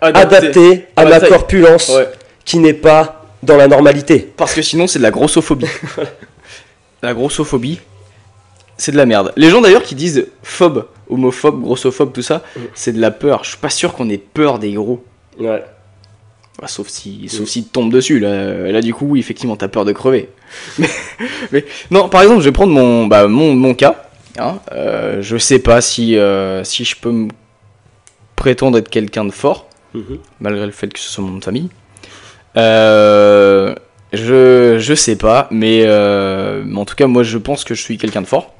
[0.00, 2.08] adaptés à Ah bah ma corpulence, Ouais.
[2.44, 4.32] qui n'est pas dans la normalité.
[4.36, 5.66] Parce que sinon, c'est de la grossophobie.
[7.02, 7.80] la grossophobie,
[8.76, 9.32] c'est de la merde.
[9.36, 12.60] Les gens d'ailleurs qui disent phobe, homophobe, grossophobe, tout ça, Mm.
[12.74, 13.44] c'est de la peur.
[13.44, 15.04] Je suis pas sûr qu'on ait peur des gros.
[15.38, 15.62] Ouais.
[16.60, 18.18] Bah, sauf si, sauf si tu tombes dessus.
[18.18, 20.30] Là, là, du coup, oui, effectivement, t'as peur de crever.
[20.78, 20.88] Mais,
[21.52, 24.06] mais- non, par exemple, je vais prendre mon, bah, mon, mon cas.
[24.38, 24.58] hein.
[24.72, 27.28] Euh, je sais pas si, euh, si je peux me
[28.36, 30.18] prétendre être quelqu'un de fort, Mhm.
[30.40, 31.68] malgré le fait que ce soit mon nom de famille.
[32.56, 33.74] Euh,
[34.12, 37.82] je, je sais pas, mais, euh, mais en tout cas, moi, je pense que je
[37.82, 38.54] suis quelqu'un de fort.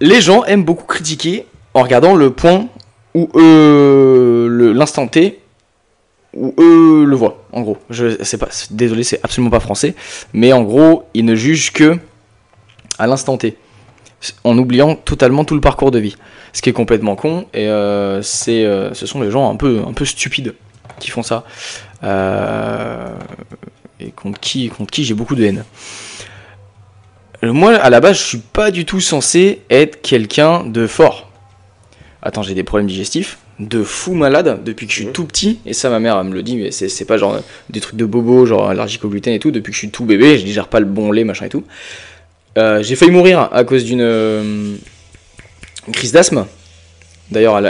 [0.00, 2.66] Les gens aiment beaucoup critiquer en regardant le point
[3.14, 5.38] où euh, l'instant T
[6.34, 7.78] où eux le voient, en gros.
[7.90, 9.94] Je sais pas, désolé, c'est absolument pas français,
[10.32, 11.98] mais en gros, ils ne jugent que
[12.98, 13.56] à l'instant T,
[14.44, 16.16] en oubliant totalement tout le parcours de vie.
[16.52, 19.92] Ce qui est complètement con, et euh, euh, ce sont les gens un peu, un
[19.92, 20.54] peu stupides
[21.00, 21.44] qui font ça,
[22.04, 23.12] euh,
[23.98, 25.64] et contre qui, contre qui j'ai beaucoup de haine.
[27.42, 31.30] Moi, à la base, je suis pas du tout censé être quelqu'un de fort.
[32.22, 35.60] Attends, j'ai des problèmes digestifs de fou malade depuis que je suis tout petit.
[35.66, 37.40] Et ça, ma mère, elle me le dit, mais c'est pas genre
[37.70, 39.50] des trucs de bobo, genre allergique au gluten et tout.
[39.50, 41.64] Depuis que je suis tout bébé, je digère pas le bon lait, machin et tout.
[42.56, 44.74] Euh, j'ai failli mourir à cause d'une euh,
[45.92, 46.46] crise d'asthme.
[47.30, 47.60] D'ailleurs,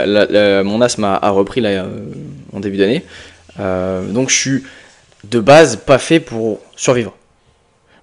[0.63, 1.87] mon asthme a, repris là, euh,
[2.53, 3.03] en début d'année.
[3.57, 4.63] donc, je suis
[5.23, 7.15] de base pas fait pour survivre.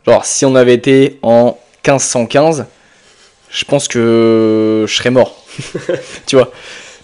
[0.06, 2.66] Genre, si on avait été en 1515,
[3.50, 5.44] je pense que je serais mort.
[6.26, 6.50] tu vois?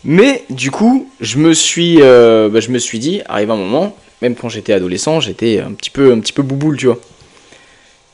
[0.09, 3.95] Mais du coup, je me suis, euh, bah, je me suis dit, arrive un moment,
[4.23, 6.99] même quand j'étais adolescent, j'étais un petit peu, un petit peu bouboule, tu vois.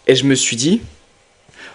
[0.09, 0.81] Et je me suis dit,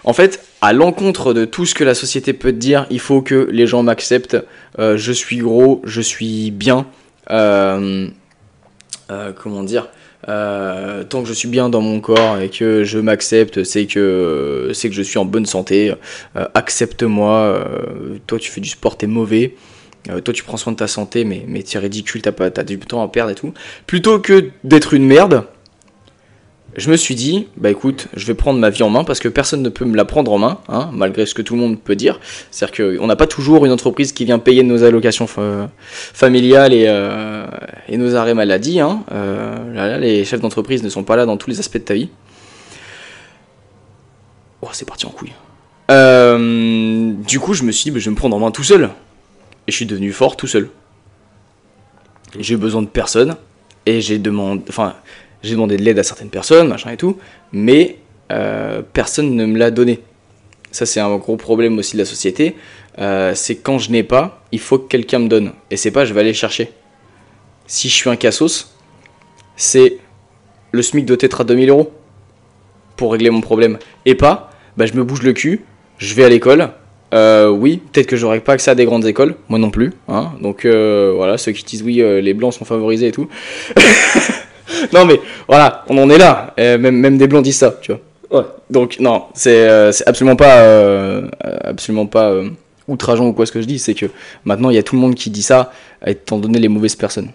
[0.04, 3.22] en fait, à l'encontre de tout ce que la société peut te dire, il faut
[3.22, 4.36] que les gens m'acceptent.
[4.78, 6.86] Euh, je suis gros, je suis bien.
[7.30, 8.08] Euh,
[9.42, 9.88] comment dire
[10.26, 14.90] tant que je suis bien dans mon corps et que je m'accepte, c'est que c'est
[14.90, 15.94] que je suis en bonne santé.
[16.54, 17.64] Accepte-moi.
[18.26, 19.54] toi, tu fais du sport, t'es mauvais.
[20.08, 22.78] Euh, toi tu prends soin de ta santé, mais, mais es ridicule, t'as, pas, du
[22.78, 23.52] temps à perdre et tout.
[23.86, 25.44] Plutôt que d'être une merde,
[26.76, 29.28] je me suis dit, bah écoute, je vais prendre ma vie en main parce que
[29.28, 31.80] personne ne peut me la prendre en main, hein, malgré ce que tout le monde
[31.80, 32.20] peut dire.
[32.50, 35.26] C'est-à-dire qu'on n'a pas toujours une entreprise qui vient payer nos allocations
[35.88, 37.46] familiales et, euh,
[37.88, 38.78] et, nos arrêts maladie.
[38.78, 39.02] Hein.
[39.10, 42.08] Euh, les chefs d'entreprise ne sont pas là dans tous les aspects de ta vie.
[44.62, 45.32] Oh, c'est parti en couille.
[45.88, 48.90] du coup, je me suis dit, bah, je vais me prendre en main tout seul.
[49.66, 50.70] Et je suis devenu fort tout seul.
[52.38, 53.36] J'ai eu besoin de personne.
[53.86, 54.62] Et j'ai demandé,
[55.42, 57.18] de l'aide à certaines personnes, machin et tout.
[57.52, 57.96] Mais
[58.30, 60.00] euh, personne ne me l'a donné.
[60.70, 62.56] Ça, c'est un gros problème aussi de la société.
[62.98, 65.52] Euh, c'est quand je n'ai pas, il faut que quelqu'un me donne.
[65.70, 66.70] Et c'est pas, je vais aller chercher.
[67.66, 68.76] Si je suis un cassos,
[69.56, 69.98] c'est
[70.72, 71.92] le SMIC doit être à 2000 euros
[72.96, 73.78] pour régler mon problème.
[74.04, 75.64] Et pas, bah, je me bouge le cul,
[75.98, 76.72] je vais à l'école,
[77.12, 79.92] euh, oui, peut-être que j'aurais pas accès à des grandes écoles, moi non plus.
[80.08, 80.32] Hein.
[80.40, 83.28] Donc euh, voilà, ceux qui disent oui, euh, les blancs sont favorisés et tout.
[84.92, 86.54] non mais voilà, on en est là.
[86.56, 88.00] même, même des blancs disent ça, tu vois.
[88.30, 88.46] Ouais.
[88.70, 89.68] Donc non, c'est
[90.06, 91.22] absolument pas,
[91.64, 92.32] absolument pas
[92.86, 93.80] outrageant ou quoi ce que je dis.
[93.80, 94.06] C'est que
[94.44, 95.72] maintenant il y a tout le monde qui dit ça,
[96.06, 97.30] étant donné les mauvaises personnes.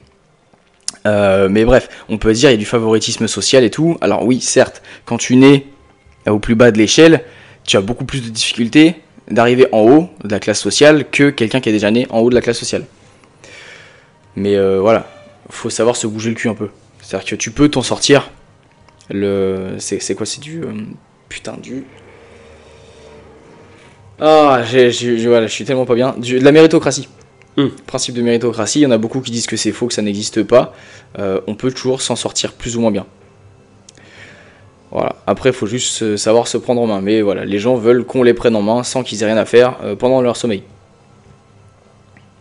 [1.03, 3.97] mais bref, on peut dire il y a du favoritisme social et tout.
[3.99, 5.65] Alors oui, certes, quand tu nais
[6.27, 7.25] au plus bas de l'échelle,
[7.65, 8.95] tu as beaucoup plus de difficultés
[9.29, 12.29] d'arriver en haut de la classe sociale que quelqu'un qui est déjà né en haut
[12.29, 12.85] de la classe sociale.
[14.35, 15.07] Mais euh, voilà,
[15.49, 16.69] faut savoir se bouger le cul un peu.
[17.01, 18.31] C'est-à-dire que tu peux t'en sortir.
[19.09, 20.73] Le, c'est, quoi C'est du euh,
[21.29, 21.83] putain du.
[24.19, 24.89] Ah, j'ai,
[25.27, 26.15] voilà, je suis tellement pas bien.
[26.17, 27.07] de la méritocratie.
[27.57, 27.67] Hmm.
[27.85, 30.01] Principe de méritocratie, il y en a beaucoup qui disent que c'est faux, que ça
[30.01, 30.73] n'existe pas.
[31.19, 33.05] Euh, on peut toujours s'en sortir plus ou moins bien.
[34.95, 35.13] Voilà.
[35.27, 37.01] Après, il faut juste savoir se prendre en main.
[37.01, 39.43] Mais voilà, les gens veulent qu'on les prenne en main sans qu'ils aient rien à
[39.43, 40.63] faire euh, pendant leur sommeil.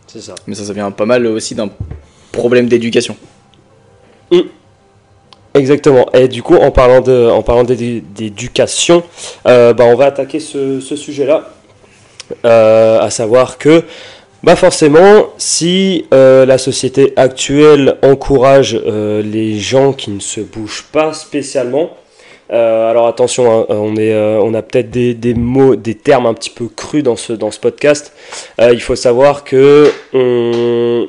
[0.06, 0.36] C'est ça.
[0.46, 1.68] Mais ça, ça vient pas mal aussi d'un
[2.30, 3.16] problème d'éducation.
[4.30, 4.38] Mmh.
[5.54, 6.06] Exactement.
[6.12, 9.02] Et du coup, en parlant de, en parlant d'éducation,
[9.48, 11.50] euh, bah, on va attaquer ce, sujet-là,
[12.44, 13.82] euh, à savoir que,
[14.44, 21.90] bah forcément, si la société actuelle encourage les gens qui ne se bougent pas spécialement,
[22.54, 26.34] euh, alors attention, hein, on, est, euh, on a peut-être des, mots, des termes un
[26.34, 28.12] petit peu crus dans ce, dans ce podcast.
[28.60, 31.08] Euh, il faut savoir que on,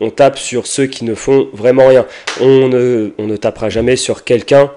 [0.00, 2.06] on, tape sur ceux qui ne font vraiment rien.
[2.40, 4.72] On ne, on ne tapera jamais sur quelqu'un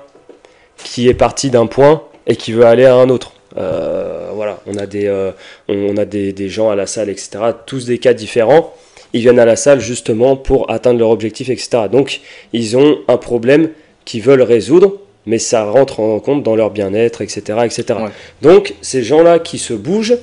[0.84, 3.32] qui est parti d'un point et qui veut aller à un autre.
[3.56, 5.32] voilà, on a, des,
[5.69, 7.39] on a des, gens à la salle, etc.
[7.65, 8.73] Tous des cas différents.
[9.13, 11.84] Ils viennent à la salle justement pour atteindre leur objectif, etc.
[11.91, 13.69] Donc, ils ont un problème
[14.06, 14.94] qui veulent résoudre,
[15.26, 17.60] mais ça rentre en compte dans leur bien-être, etc.
[17.64, 18.00] etc.
[18.42, 20.18] Donc ces gens-là qui se bougent,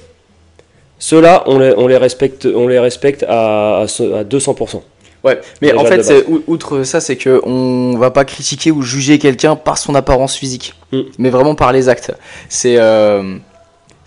[0.99, 4.83] ceux-là, on les, on les, respecte, on les respecte à, à, 200%.
[5.25, 9.57] Ouais, mais en fait, outre ça, c'est que on va pas critiquer ou juger quelqu'un
[9.57, 11.01] par son apparence physique, mm.
[11.19, 12.13] mais vraiment par les actes.
[12.49, 13.37] C'est euh,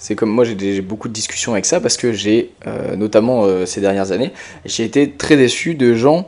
[0.01, 3.67] c'est comme moi, j'ai beaucoup de discussions avec ça parce que j'ai, euh, notamment euh,
[3.67, 4.31] ces dernières années,
[4.65, 6.27] j'ai été très déçu de gens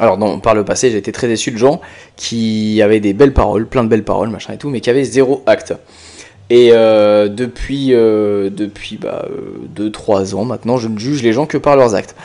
[0.00, 1.82] alors, par le passé, j'ai été très déçu de gens
[2.16, 5.04] qui avaient des belles paroles, plein de belles paroles, machin et tout, mais qui avaient
[5.04, 5.74] zéro acte.
[6.48, 9.26] Et euh, depuis, euh, depuis 2-3 bah,
[9.78, 12.16] euh, ans maintenant, je ne juge les gens que par leurs actes.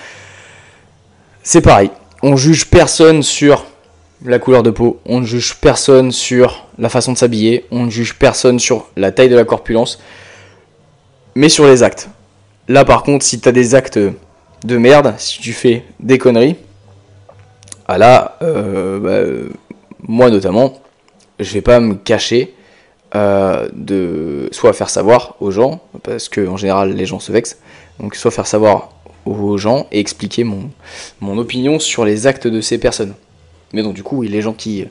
[1.43, 1.91] C'est pareil.
[2.23, 3.65] on juge personne sur
[4.23, 7.89] la couleur de peau, on ne juge personne sur la façon de s'habiller, on ne
[7.91, 9.99] juge personne sur la taille de la corpulence,
[11.35, 12.09] mais sur les actes.
[12.69, 16.55] Là par contre, si tu as des actes de merde, si tu fais des conneries,
[17.87, 19.49] ah là, euh, bah, euh,
[20.07, 20.81] moi notamment,
[21.39, 22.53] je vais pas me cacher
[23.15, 27.59] euh, de soit faire savoir aux gens, parce que en général les gens se vexent,
[27.99, 28.91] donc soit faire savoir
[29.25, 33.13] aux gens et expliquer mon, opinion sur les actes de ces personnes.
[33.73, 34.87] Mais donc du coup, les gens qui,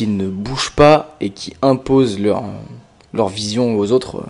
[0.00, 4.24] ne bougent pas et qui imposent leur, vision aux autres,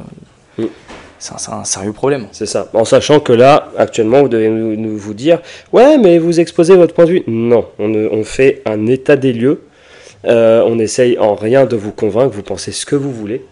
[0.58, 0.64] Mm.
[0.64, 0.81] c'est
[1.30, 2.26] un, un sérieux problème.
[2.32, 2.68] C'est ça.
[2.74, 5.40] En sachant que là, actuellement, vous devez nous, nous- vous dire
[5.72, 7.22] Ouais, mais vous exposez votre point de vue.
[7.28, 9.60] Non, on, fait un état des lieux.
[10.24, 12.34] Euh, on essaye en rien de vous convaincre.
[12.34, 13.44] Vous pensez ce que vous voulez.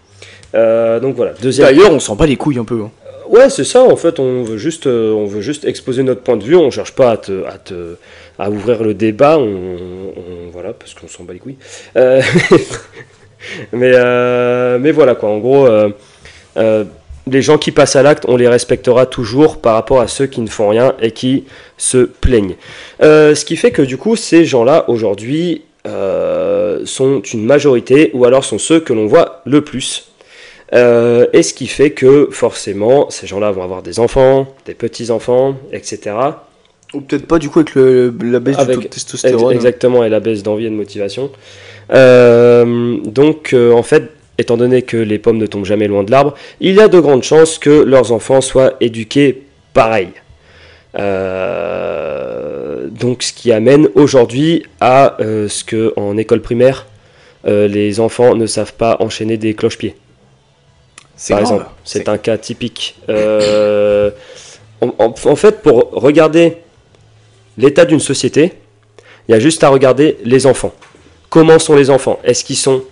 [0.54, 1.33] Euh, donc voilà.
[1.40, 1.68] Deuxième.
[1.68, 2.80] D'ailleurs, on sent pas les couilles un peu.
[2.83, 2.90] hein.
[3.28, 3.85] Ouais, c'est ça.
[3.85, 6.56] En fait, on veut juste, euh, on veut juste exposer notre point de vue.
[6.56, 7.94] On cherche pas à te, à te-
[8.40, 9.38] à ouvrir le débat.
[9.38, 11.59] On, on- voilà, parce qu'on s'en bat les couilles.
[11.96, 12.20] Euh,
[13.72, 15.28] mais, euh, mais voilà quoi.
[15.28, 15.68] En gros,
[17.30, 20.40] les gens qui passent à l'acte, on les respectera toujours par rapport à ceux qui
[20.40, 21.44] ne font rien et qui
[21.78, 22.56] se plaignent.
[23.02, 28.24] Euh, ce qui fait que du coup, ces gens-là aujourd'hui euh, sont une majorité, ou
[28.24, 30.08] alors sont ceux que l'on voit le plus.
[30.72, 35.56] Euh, et ce qui fait que forcément, ces gens-là vont avoir des enfants, des petits-enfants,
[35.72, 36.14] etc.
[36.94, 39.54] Ou peut-être pas du coup avec le, la baisse Avec- du taux de testostérone.
[39.54, 41.30] Exactement, et la baisse d'envie et de motivation.
[41.90, 44.10] Donc, en fait,
[44.40, 46.98] étant donné que les pommes ne tombent jamais loin de l'arbre, il y a de
[47.00, 50.09] grandes chances que leurs enfants soient éduqués pareil.
[51.50, 56.87] Euh, donc, ce qui amène aujourd'hui à euh, ce que en école primaire,
[57.46, 59.94] euh, les enfants ne savent pas enchaîner des cloche-pieds
[61.16, 61.55] C'est par grave.
[61.55, 61.70] exemple.
[61.85, 62.96] C'est un cas typique.
[64.83, 66.57] En, en- en fait, pour regarder
[67.59, 68.53] l'état d'une société,
[69.29, 70.72] il y a juste à regarder les enfants.
[71.29, 72.18] Comment sont les enfants?
[72.24, 72.83] Est-ce qu'ils sont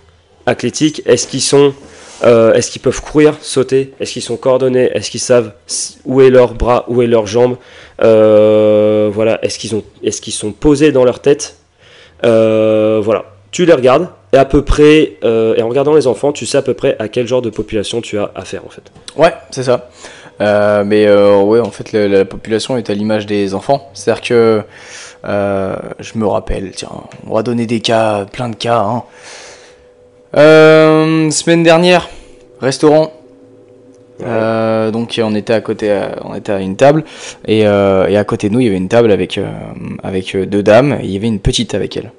[0.49, 1.73] athlétiques Est-ce qu'ils sont
[2.25, 5.53] euh, Est-ce qu'ils peuvent courir, sauter Est-ce qu'ils sont coordonnés Est-ce qu'ils savent
[6.05, 7.55] où est leur bras, où est leurs jambes
[8.01, 9.39] Euh, Voilà.
[9.43, 11.55] Est-ce qu'ils ont Est-ce qu'ils sont posés dans leur tête
[12.25, 13.25] Euh, Voilà.
[13.51, 16.61] Tu les regardes et à peu près et en regardant les enfants, tu sais à
[16.61, 18.83] peu près à quel genre de population tu as affaire en fait.
[19.17, 19.89] Ouais, c'est ça.
[20.39, 23.89] Mais ouais, en fait, la, la population est à l'image des enfants.
[23.95, 24.61] C'est-à-dire que
[25.23, 26.89] je me rappelle, tiens,
[27.27, 28.77] on va donner des cas, plein de cas.
[28.81, 29.03] hein.
[30.37, 32.09] Euh, semaine dernière,
[32.61, 33.13] restaurant.
[34.21, 37.05] Euh, donc on était à côté, euh, on était à une table
[37.47, 39.39] et, euh, et à côté de nous il y avait une table avec
[40.03, 42.11] avec deux dames et il y avait une petite avec elle.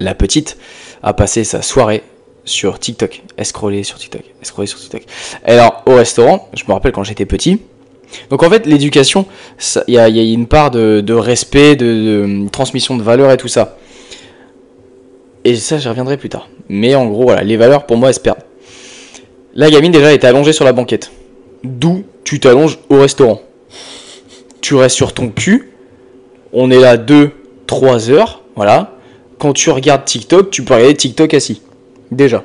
[0.00, 0.58] La petite
[1.02, 2.02] a passé sa soirée
[2.44, 5.02] sur TikTok, elle scrollait sur TikTok, elle scrollait sur TikTok.
[5.46, 7.60] Et alors au restaurant, je me rappelle quand j'étais petit.
[8.30, 9.26] Donc en fait l'éducation,
[9.86, 13.02] il y a, il y a une part de, de respect, de, de transmission de
[13.02, 13.76] valeurs et tout ça.
[15.44, 16.48] Et ça j'y reviendrai plus tard.
[16.68, 18.42] Mais en gros voilà, les valeurs pour moi elles se perdent.
[19.54, 21.10] La gamine déjà était allongée sur la banquette.
[21.64, 23.40] D'où tu t'allonges au restaurant.
[24.60, 25.72] Tu restes sur ton cul.
[26.52, 27.32] On est là 2,
[27.66, 28.42] 3 heures.
[28.54, 28.98] Voilà.
[29.38, 31.62] Quand tu regardes TikTok, tu peux regarder TikTok assis.
[32.10, 32.44] Déjà.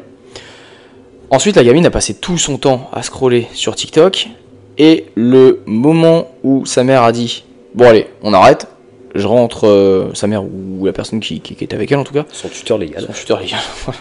[1.29, 4.29] Ensuite, la gamine a passé tout son temps à scroller sur TikTok.
[4.77, 7.43] Et le moment où sa mère a dit
[7.75, 8.67] Bon, allez, on arrête.
[9.15, 12.03] Je rentre, euh, sa mère ou la personne qui, qui, qui était avec elle en
[12.03, 12.25] tout cas.
[12.31, 13.03] Son tuteur légal.
[13.05, 13.59] Son tuteur légal.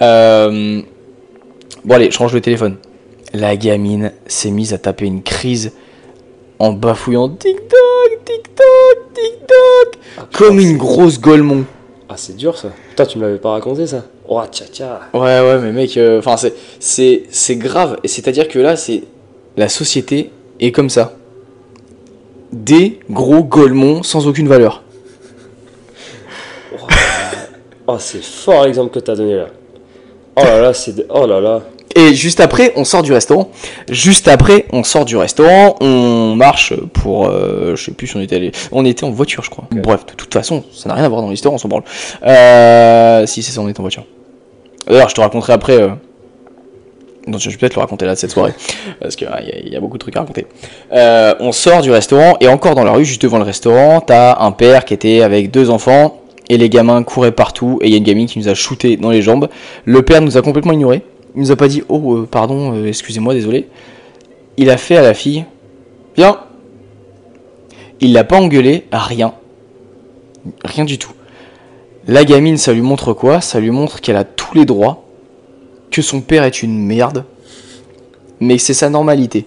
[0.00, 0.80] Euh,
[1.84, 2.76] bon allez, je range le téléphone.
[3.32, 5.72] La gamine s'est mise à taper une crise
[6.58, 11.64] en bafouillant TikTok, TikTok, TikTok, Ah, comme une grosse golemon.
[12.08, 12.70] Ah, c'est dur ça.
[12.90, 14.04] Putain, tu me l'avais pas raconté ça.
[14.28, 15.00] Oh, tcha tcha.
[15.14, 18.58] Ouais ouais mais mec, euh, enfin c'est c'est c'est grave et c'est à dire que
[18.58, 19.04] là c'est
[19.56, 21.14] la société est comme ça.
[22.52, 24.82] Des gros golemons sans aucune valeur.
[27.86, 29.46] Oh, c'est fort l'exemple que t'as donné là.
[30.36, 30.94] Oh là là, c'est.
[30.96, 31.62] de- Oh là là.
[31.94, 33.50] Et juste après, on sort du restaurant.
[33.90, 38.20] Juste après, on sort du restaurant, on marche pour, euh, je sais plus si on
[38.20, 39.64] était allé, on était en voiture, je crois.
[39.70, 41.82] Bref, de toute façon, ça n'a rien à voir dans l'histoire, on s'en branle.
[42.24, 44.06] Euh, si c'est ça, on est en voiture.
[44.86, 45.82] D'ailleurs, je te raconterai après.
[45.82, 45.90] Euh...
[47.26, 48.52] Je vais peut-être le raconter là de cette soirée,
[49.00, 49.28] parce qu'il
[49.66, 50.46] y, a- beaucoup de trucs à raconter.
[50.92, 54.40] Euh, on sort du restaurant et encore dans la rue, juste devant le restaurant, t'as
[54.42, 57.94] un père qui était avec deux enfants et les gamins couraient partout et il y
[57.94, 59.48] a une gamine qui nous a shooté dans les jambes.
[59.84, 61.02] Le père nous a complètement ignorés.
[61.36, 63.68] Il nous a pas dit oh euh, pardon, euh, excusez-moi, désolé.
[64.56, 65.44] Il a fait à la fille
[66.16, 66.38] viens.
[68.00, 69.32] Il l'a pas engueulé, rien.
[70.64, 71.12] Rien du tout.
[72.08, 73.40] La gamine, ça lui montre quoi?
[73.40, 75.01] Ça lui montre qu'elle a tous les droits,
[75.92, 77.24] que son père est une merde,
[78.40, 79.44] mais c'est sa normalité.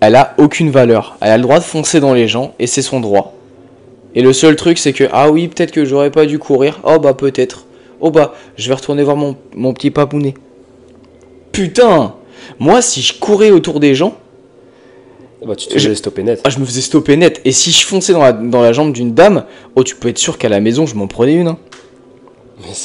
[0.00, 1.16] Elle a aucune valeur.
[1.20, 3.34] Elle a le droit de foncer dans les gens et c'est son droit.
[4.14, 6.80] Et le seul truc, c'est que, ah oui, peut-être que j'aurais pas dû courir.
[6.84, 7.66] Oh bah peut-être.
[8.00, 10.34] Oh bah, je vais retourner voir mon, mon petit papounet.
[11.52, 12.14] Putain
[12.58, 14.16] Moi, si je courais autour des gens,
[15.46, 16.40] Bah, tu te faisais stopper net.
[16.44, 17.40] ah, je me faisais stopper net.
[17.44, 19.44] Et si je fonçais dans la, dans la jambe d'une dame,
[19.76, 21.48] oh, tu peux être sûr qu'à la maison, je m'en prenais une.
[21.48, 21.58] hein.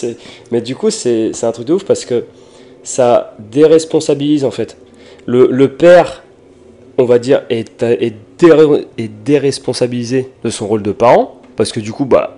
[0.03, 0.15] Mais,
[0.51, 2.25] mais du coup, c'est c'est un truc de ouf parce que
[2.87, 4.77] ça déresponsabilise en fait.
[5.25, 6.23] Le, le père,
[6.97, 8.13] on va dire, est, est,
[9.25, 12.37] déresponsabilisé de son rôle de parent parce que du coup, bah,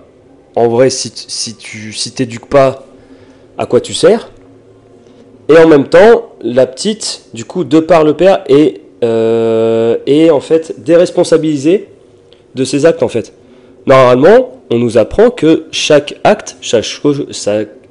[0.56, 2.84] en vrai, si, si tu si t'éduques pas,
[3.58, 4.28] à quoi tu sers
[5.48, 10.30] Et en même temps, la petite, du coup, de par le père, est, euh, est
[10.30, 11.86] en fait déresponsabilisée
[12.56, 13.32] de ses actes en fait.
[13.86, 16.86] Normalement, on nous apprend que chaque acte, chaque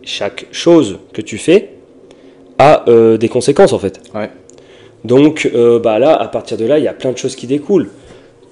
[0.03, 1.79] chaque chose que tu fais
[2.60, 3.99] a euh, des conséquences en fait.
[4.14, 4.30] Ouais.
[5.03, 7.47] Donc euh, bah là, à partir de là, il y a plein de choses qui
[7.47, 7.89] découlent.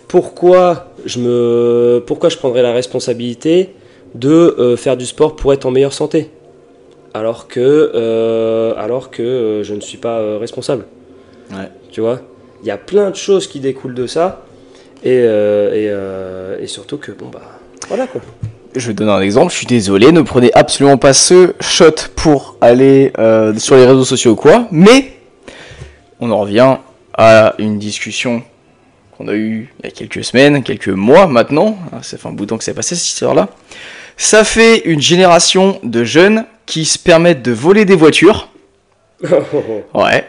[0.07, 3.75] Pourquoi je me, pourquoi je prendrais la responsabilité
[4.15, 6.31] de euh, faire du sport pour être en meilleure santé,
[7.13, 10.85] alors que, alors que je ne suis pas responsable.
[11.51, 11.69] Ouais.
[11.91, 12.21] Tu vois,
[12.61, 14.45] il y a plein de choses qui découlent de ça,
[15.03, 15.91] et, et,
[16.61, 17.41] et surtout que bon bah
[17.89, 18.21] voilà quoi.
[18.75, 22.57] Je vais donner un exemple, je suis désolé, ne prenez absolument pas ce shot pour
[22.61, 25.13] aller euh, sur les réseaux sociaux ou quoi, mais
[26.19, 26.77] on en revient
[27.17, 28.43] à une discussion
[29.17, 32.31] qu'on a eue il y a quelques semaines, quelques mois maintenant, Ah, ça fait un
[32.31, 33.49] bout de temps que c'est passé cette histoire-là.
[34.17, 38.49] Ça fait une génération de jeunes qui se permettent de voler des voitures,
[39.23, 40.27] ouais,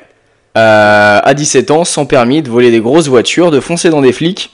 [0.56, 4.12] euh, à 17 ans, sans permis, de voler des grosses voitures, de foncer dans des
[4.12, 4.50] flics,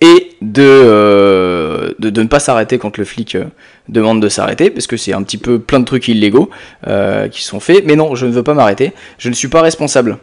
[0.00, 3.44] et de, euh, de, de ne pas s'arrêter quand le flic euh,
[3.88, 6.50] demande de s'arrêter, parce que c'est un petit peu plein de trucs illégaux
[6.86, 7.84] euh, qui sont faits.
[7.86, 10.18] Mais non, je ne veux pas m'arrêter, je ne suis pas responsable.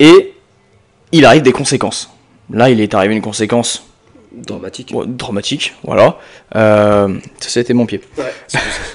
[0.00, 0.34] Et
[1.12, 2.10] il arrive des conséquences.
[2.50, 3.86] Là, il est arrivé une conséquence
[4.32, 4.92] Dramatique.
[5.06, 6.18] dramatique, voilà.
[6.52, 8.00] Ça, c'était mon pied.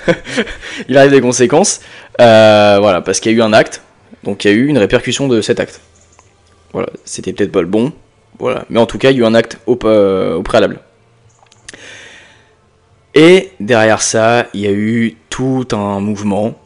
[0.90, 1.80] il arrive des conséquences,
[2.18, 3.82] voilà, parce qu'il y a eu un acte,
[4.26, 5.80] donc il y a eu une répercussion de cet acte.
[6.74, 7.94] Voilà, c'était peut-être pas le bon,
[8.40, 10.80] voilà, mais en tout cas, il y a eu un acte au, au préalable.
[13.16, 16.60] Et derrière ça, il y a eu tout un mouvement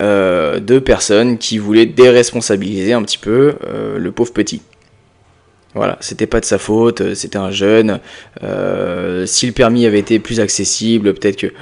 [0.00, 4.62] euh, de personnes qui voulaient déresponsabiliser un petit peu euh, le pauvre petit.
[5.74, 8.00] Voilà, c'était pas de sa faute, euh, c'était un jeune.
[8.42, 11.52] euh, si le permis avait été plus accessible, peut-être que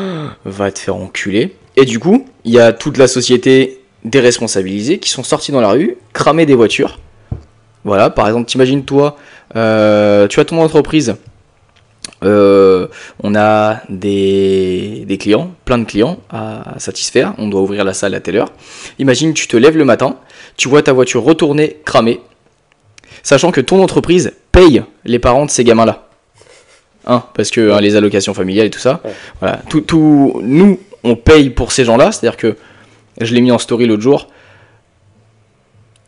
[0.44, 1.54] va te faire enculer.
[1.76, 5.70] Et du coup, il y a toute la société déresponsabilisée qui sont sortis dans la
[5.70, 6.98] rue, cramer des voitures.
[7.88, 9.16] Voilà, par exemple, t'imagines toi,
[9.56, 11.16] euh, tu as ton entreprise,
[12.22, 12.86] euh,
[13.22, 18.14] on a des, des clients, plein de clients à satisfaire, on doit ouvrir la salle
[18.14, 18.52] à telle heure.
[18.98, 20.16] Imagine, tu te lèves le matin,
[20.58, 22.20] tu vois ta voiture retournée, cramée,
[23.22, 26.08] sachant que ton entreprise paye les parents de ces gamins-là.
[27.06, 29.00] Hein, parce que hein, les allocations familiales et tout ça.
[29.02, 29.12] Ouais.
[29.40, 32.54] Voilà, tout, tout, nous, on paye pour ces gens-là, c'est-à-dire que
[33.18, 34.28] je l'ai mis en story l'autre jour.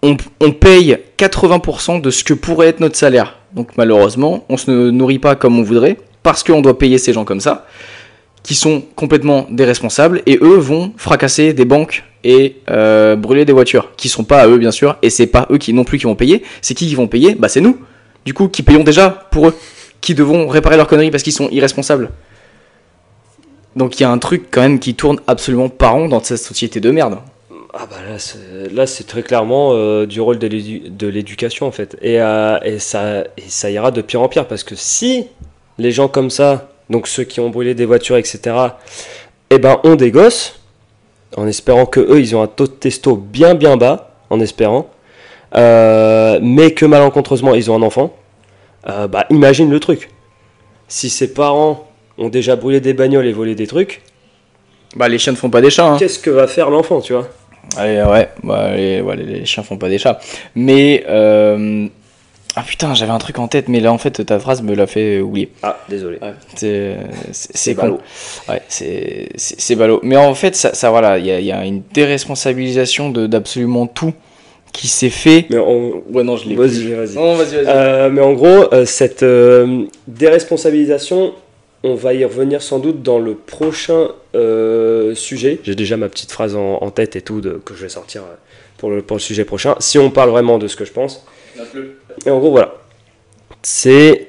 [0.03, 0.17] On,
[0.53, 3.37] paye 80% de ce que pourrait être notre salaire.
[3.55, 7.25] Donc malheureusement, on se nourrit pas comme on voudrait parce qu'on doit payer ces gens
[7.25, 7.67] comme ça
[8.43, 13.91] qui sont complètement dérresponsables et eux vont fracasser des banques et euh, brûler des voitures
[13.97, 16.05] qui sont pas à eux bien sûr et c'est pas eux qui non plus qui
[16.05, 16.43] vont payer.
[16.63, 17.35] C'est qui qui vont payer?
[17.35, 17.79] Bah c'est nous.
[18.25, 19.55] Du coup qui payons déjà pour eux
[20.01, 22.11] qui devons réparer leurs conneries parce qu'ils sont irresponsables.
[23.77, 26.39] Donc il y a un truc quand même qui tourne absolument pas rond dans cette
[26.39, 27.19] société de merde
[27.73, 31.66] Ah bah là, c'est, là, c'est très clairement euh, du rôle de, l'édu- de l'éducation
[31.66, 31.97] en fait.
[32.03, 35.29] Et, euh, et, ça, et ça ira de pire en pire parce que si
[35.79, 38.57] les gens comme ça, donc ceux qui ont brûlé des voitures, etc.,
[39.51, 40.59] eh ben, ont des gosses,
[41.37, 44.91] en espérant que eux, ils ont un taux de testo bien bien bas, en espérant,
[45.57, 48.14] euh, mais que malencontreusement, ils ont un enfant,
[48.85, 50.11] bah imagine le truc.
[50.89, 54.03] Si ses parents ont déjà brûlé des bagnoles et volé des trucs,
[54.97, 55.97] bah les chiens ne font pas des chats hein.
[55.99, 57.29] qu'est-ce que va faire l'enfant, tu vois?
[57.77, 60.19] Allez, ouais, bah, les, ouais, les- chiens font pas des chats.
[60.55, 61.87] Mais, euh...
[62.57, 64.87] ah putain, j'avais un truc en tête, mais là en fait ta phrase me l'a
[64.87, 65.51] fait oublier.
[65.63, 66.19] Ah, désolé.
[66.21, 66.35] Ouais,
[67.33, 68.01] c'est ballot.
[68.49, 70.01] Ouais, c'est ballot.
[70.03, 73.87] Mais en fait, ça, ça voilà, il y a, il y a une déresponsabilisation d'absolument
[73.87, 74.13] tout
[74.73, 75.47] qui s'est fait.
[75.51, 76.03] Mais on...
[76.13, 76.55] Ouais, non, je l'ai.
[76.55, 77.17] Vas-y, vas-y.
[77.67, 81.33] Euh, mais en gros, euh, cette euh, déresponsabilisation,
[81.83, 85.61] on va y revenir sans doute dans le prochain euh, sujet.
[85.64, 88.22] J'ai déjà ma petite phrase en, en tête et tout de- que je vais sortir
[88.22, 88.35] euh,
[88.78, 89.74] pour le, pour le sujet prochain.
[89.78, 91.24] Si on parle vraiment de ce que je pense.
[92.26, 92.74] Et en gros, voilà.
[93.62, 94.26] C'est.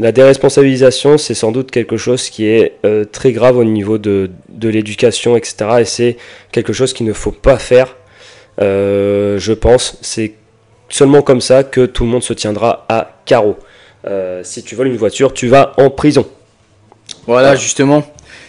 [0.00, 4.28] La déresponsabilisation, c'est sans doute quelque chose qui est euh, très grave au niveau de,
[4.48, 5.56] de l'éducation, etc.
[5.80, 6.16] Et c'est
[6.50, 7.94] quelque chose qu'il ne faut pas faire,
[8.60, 9.96] euh, je pense.
[10.02, 10.34] C'est
[10.88, 13.56] seulement comme ça que tout le monde se tiendra à carreau.
[14.08, 16.26] euh, si tu voles une voiture, tu vas en prison.
[17.26, 18.02] Voilà, justement,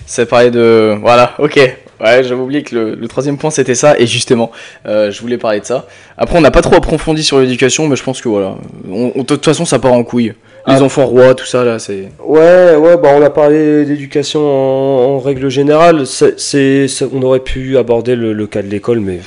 [0.05, 0.95] ça parlait de.
[1.01, 1.55] Voilà, ok.
[2.01, 4.51] Ouais, j'avais oublié que le, le troisième point c'était ça, et justement,
[4.85, 5.87] euh, je voulais parler de ça.
[6.17, 8.55] Après, on n'a pas trop approfondi sur l'éducation, mais je pense que voilà.
[8.91, 10.33] On- on- De toute façon, ça part en couille.
[10.67, 10.81] Les Ah.
[10.83, 12.09] enfants rois, tout ça là, c'est.
[12.23, 16.05] Ouais, ouais, bah on a parlé d'éducation en, en règle générale.
[16.05, 19.19] C'est, on aurait pu aborder le, le cas de l'école, mais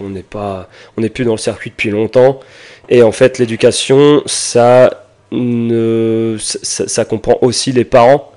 [0.00, 2.38] on n'est pas, on n'est plus dans le circuit depuis longtemps.
[2.88, 8.30] Et en fait, l'éducation, ça, ne, ça, ça comprend aussi les parents,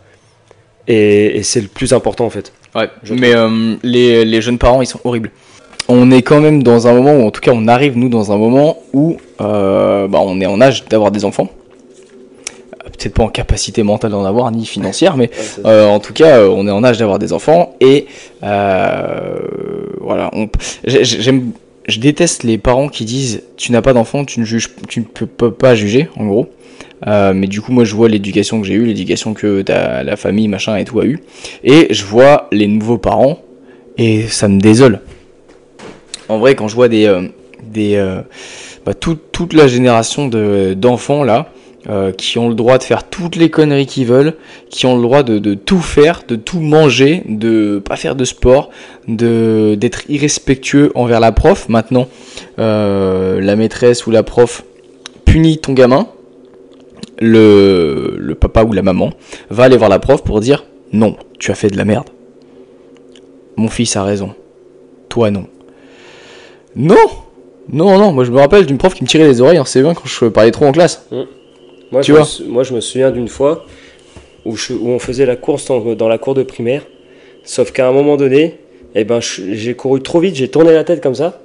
[0.88, 2.52] et, et c'est le plus important en fait.
[2.76, 5.32] Ouais, Je mais euh, les, les jeunes parents, ils sont horribles.
[5.88, 8.32] On est quand même dans un moment, ou en tout cas, on arrive, nous, dans
[8.32, 11.50] un moment où euh, bah, on est en âge d'avoir des enfants.
[12.74, 15.30] Euh, Peut-être pas en capacité mentale d'en avoir, ni financière, mais
[15.64, 17.76] euh, en tout cas, on est en âge d'avoir des enfants.
[17.82, 18.08] Et
[18.42, 20.50] voilà, on,
[20.86, 21.52] j'aime,
[21.88, 25.06] je déteste les parents qui disent Tu n'as pas d'enfant, tu ne juges, tu ne
[25.06, 26.50] peux pas juger, en gros.
[27.08, 30.16] Euh, mais du coup, moi, je vois l'éducation que j'ai eue, l'éducation que ta- la
[30.16, 31.20] famille, machin et tout a eu.
[31.64, 33.40] Et je vois les nouveaux parents
[33.98, 35.02] et ça me désole.
[36.30, 37.28] En vrai, quand je vois des, euh,
[37.64, 38.22] des euh,
[38.86, 41.50] bah, tout- toute la génération de- d'enfants là,
[42.18, 44.34] qui ont le droit de faire toutes les conneries qu'ils veulent,
[44.72, 48.26] qui ont le droit de, de tout faire, de tout manger, de pas faire de
[48.26, 48.72] sport,
[49.08, 51.70] de d'être irrespectueux envers la prof.
[51.70, 52.08] Maintenant,
[52.58, 54.64] la maîtresse ou la prof
[55.26, 56.08] punit ton gamin.
[57.20, 59.12] Le, le papa ou la maman
[59.50, 62.10] va aller voir la prof pour dire non, tu as fait de la merde.
[63.56, 64.34] Mon fils a raison.
[65.10, 65.46] Toi non.
[66.76, 66.96] Non
[67.72, 69.94] Non, non, moi je me rappelle d'une prof qui me tirait les oreilles en CE1
[69.94, 71.08] quand je parlais trop en classe.
[71.92, 73.66] Moi, Tu je me vois sou- moi, je me souviens d'une fois
[74.44, 76.82] où, je- où on faisait la course dans, dans la cour de primaire.
[77.44, 78.58] Sauf qu'à un moment donné,
[78.96, 81.42] eh ben, j'ai couru trop vite, j'ai tourné la tête comme ça.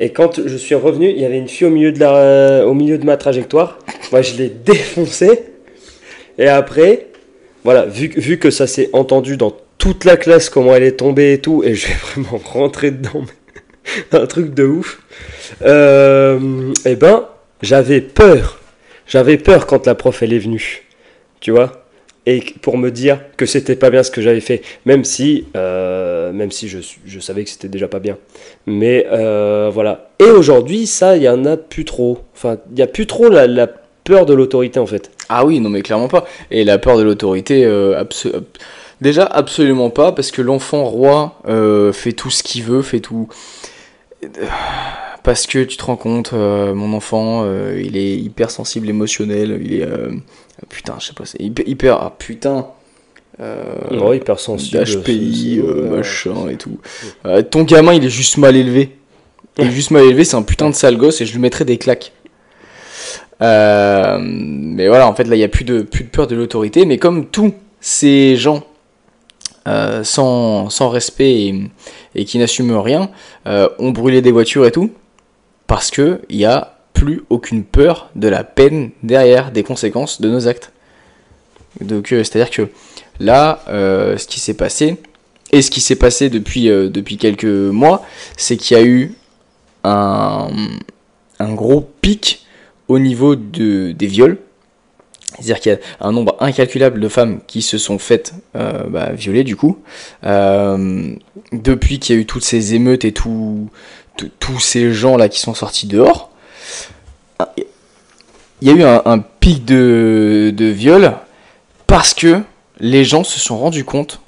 [0.00, 2.74] Et quand je suis revenu, il y avait une fille au milieu de, la, au
[2.74, 3.78] milieu de ma trajectoire.
[4.12, 5.42] Moi, je l'ai défoncée.
[6.38, 7.08] Et après,
[7.64, 11.40] voilà, vu, que- ça s'est entendu dans toute la classe, comment elle est tombée et
[11.40, 13.24] tout, et je vais vraiment rentrer dedans,
[14.12, 15.00] un truc de ouf.
[15.62, 17.26] Euh, eh ben,
[17.62, 18.60] j'avais peur.
[19.06, 20.82] J'avais peur quand la prof elle est venue,
[21.40, 21.87] tu vois,
[22.28, 26.30] et pour me dire que c'était pas bien ce que j'avais fait, même si, euh,
[26.30, 28.18] même si je, savais que c'était déjà pas bien.
[28.66, 30.10] Mais euh, voilà.
[30.18, 32.18] Et aujourd'hui, ça, il y en a plus trop.
[32.34, 33.66] Enfin, il y a plus trop la,
[34.04, 35.10] peur de l'autorité en fait.
[35.30, 36.26] Ah oui, non mais clairement pas.
[36.50, 38.04] Et la peur de l'autorité, euh,
[39.00, 41.40] déjà absolument pas, parce que l'enfant roi
[41.94, 43.28] fait tout ce qu'il veut, fait tout...
[45.28, 49.60] Parce que tu te rends compte, euh, mon enfant, euh, il est hyper sensible, émotionnel,
[49.62, 49.82] il est...
[49.82, 50.08] euh,
[50.70, 51.68] Putain, je sais pas, c'est hyper...
[51.68, 52.68] hyper ah putain
[53.38, 54.82] Ouais, hypersensible.
[54.84, 55.96] HPI, c'est- euh, ouais.
[55.98, 56.78] machin et tout.
[57.50, 58.96] Ton gamin, il est juste mal élevé.
[59.58, 61.66] Il est juste mal élevé, c'est un putain de sale gosse et je lui mettrais
[61.66, 62.12] des claques.
[63.38, 66.86] Mais voilà, en fait, là, il n'y a plus de, plus de peur de l'autorité.
[66.86, 67.52] Mais comme tous
[67.82, 68.64] ces gens
[70.04, 71.54] sans, sans respect et,
[72.14, 73.10] et qui n'assument rien
[73.44, 74.90] ont brûlé des voitures et tout,
[75.68, 80.48] parce qu'il n'y a plus aucune peur de la peine derrière des conséquences de nos
[80.48, 80.72] actes.
[81.80, 82.68] Donc, euh, c'est-à-dire que
[83.20, 84.96] là, euh, ce qui s'est passé,
[85.52, 88.04] et ce qui s'est passé depuis, euh, depuis quelques mois,
[88.36, 89.14] c'est qu'il y a eu
[89.84, 90.48] un,
[91.38, 92.44] un gros pic
[92.88, 94.38] au niveau de, des viols.
[95.34, 99.44] C'est-à-dire qu'il y a un nombre incalculable de femmes qui se sont faites bah, violer
[99.44, 99.78] du coup.
[101.52, 103.68] Depuis qu'il y a eu toutes ces émeutes et tout-
[104.26, 106.30] tous ces gens-là qui sont sortis dehors,
[108.60, 111.12] il y a eu un, pic de, viols
[111.86, 112.40] parce que
[112.80, 114.20] les gens se sont rendus compte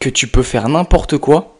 [0.00, 1.54] que tu peux faire n'importe quoi.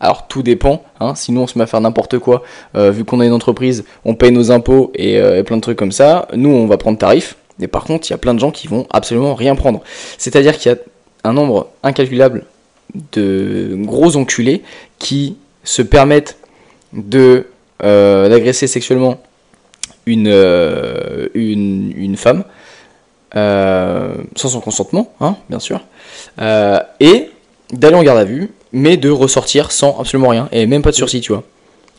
[0.00, 2.42] Alors tout dépend, hein, sinon on se met à faire n'importe quoi,
[2.74, 5.62] euh, vu qu'on a une entreprise, on paye nos impôts et, euh, et plein de
[5.62, 8.34] trucs comme ça, nous on va prendre tarif, mais par contre il y a plein
[8.34, 9.80] de gens qui vont absolument rien prendre.
[10.18, 10.78] C'est-à-dire qu'il y a
[11.24, 12.44] un nombre incalculable
[13.12, 14.62] de gros enculés
[14.98, 16.36] qui se permettent
[16.96, 17.46] de
[17.84, 19.20] euh, d'agresser sexuellement
[20.06, 22.44] une, euh, une, femme
[23.34, 25.82] euh, sans son consentement, hein, bien sûr,
[27.00, 27.30] et
[27.72, 30.96] d'aller en garde à vue, mais de ressortir sans absolument rien, et même pas de
[30.96, 31.42] sursis, tu vois.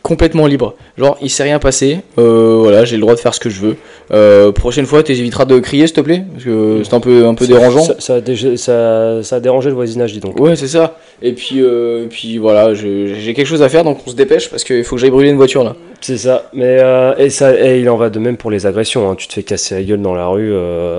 [0.02, 0.74] Complètement libre.
[0.96, 3.60] Genre, il s'est rien passé, euh, voilà, j'ai le droit de faire ce que je
[3.60, 3.76] veux.
[4.12, 7.26] Euh, prochaine fois, tu éviteras de crier, s'il te plaît, parce que c'est un peu,
[7.26, 7.82] un peu Ça- dérangeant.
[7.82, 10.38] Ça, ça a déjà- ça- ça a dérangé le voisinage, dis donc.
[10.40, 10.96] Ouais, c'est ça.
[11.20, 14.48] Et puis, euh, et puis voilà, j'ai quelque chose à faire, donc on se dépêche,
[14.48, 15.74] parce qu'il faut que j'aille brûler une voiture, là.
[16.00, 16.78] C'est ça, mais
[17.18, 19.10] et ça, et il en va de même pour les agressions.
[19.10, 19.14] hein.
[19.16, 20.54] Tu te fais casser la gueule dans la rue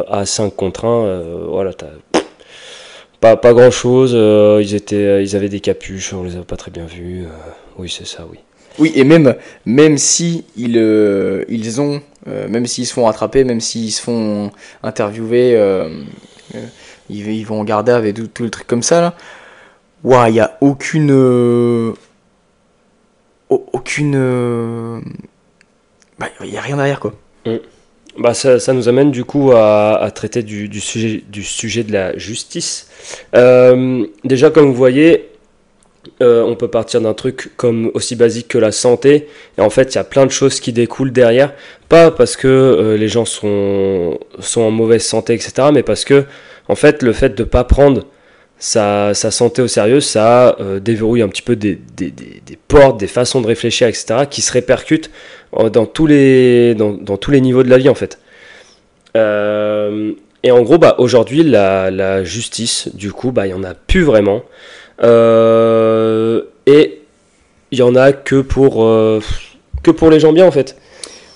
[0.10, 1.88] à 5 contre 1, euh, voilà, t'as
[3.22, 4.12] pas, pas grand chose.
[4.62, 7.24] ils, étaient, ils avaient des capuches, on les a pas très bien vus.
[7.24, 8.40] euh, oui, c'est ça, oui.
[8.80, 13.44] Oui, et même, même si ils, euh, ils ont Euh, même s'ils se font rattraper,
[13.46, 14.52] même s'ils se font
[14.84, 15.90] interviewer, euh,
[17.10, 19.14] ils, ils vont en garder avec tout, le truc comme ça là.
[20.04, 21.12] Ouah, il y a aucune.
[21.12, 21.96] au-
[23.74, 24.14] aucune.
[26.20, 27.14] Bah, il y a rien derrière quoi.
[28.18, 32.18] Bah, ça, ça nous amène du coup à, traiter du, sujet, du sujet de la
[32.18, 32.90] justice.
[34.24, 35.29] Déjà, comme vous voyez,
[36.22, 39.28] euh, on peut partir d'un truc comme aussi basique que la santé.
[39.58, 41.54] Et en fait, il y a plein de choses qui découlent derrière.
[41.88, 44.20] Pas parce que euh, les gens sont,
[44.58, 45.70] en mauvaise santé, etc.
[45.74, 46.26] Mais parce que,
[46.68, 48.06] en fait, le fait de ne pas prendre
[48.58, 51.80] sa, sa santé au sérieux, ça euh, déverrouille un petit peu des,
[52.68, 54.26] portes, des façons de réfléchir, etc.
[54.30, 55.10] qui se répercutent
[55.54, 56.76] dans tous les,
[57.30, 58.20] niveaux de la vie, en fait.
[59.16, 63.74] Et en gros, bah, aujourd'hui, la, la justice, du coup, bah, il n'y en a
[63.74, 64.44] plus vraiment.
[65.02, 67.02] Euh, et
[67.72, 69.20] il y en a que pour, euh,
[69.84, 70.76] que pour les gens bien, en fait.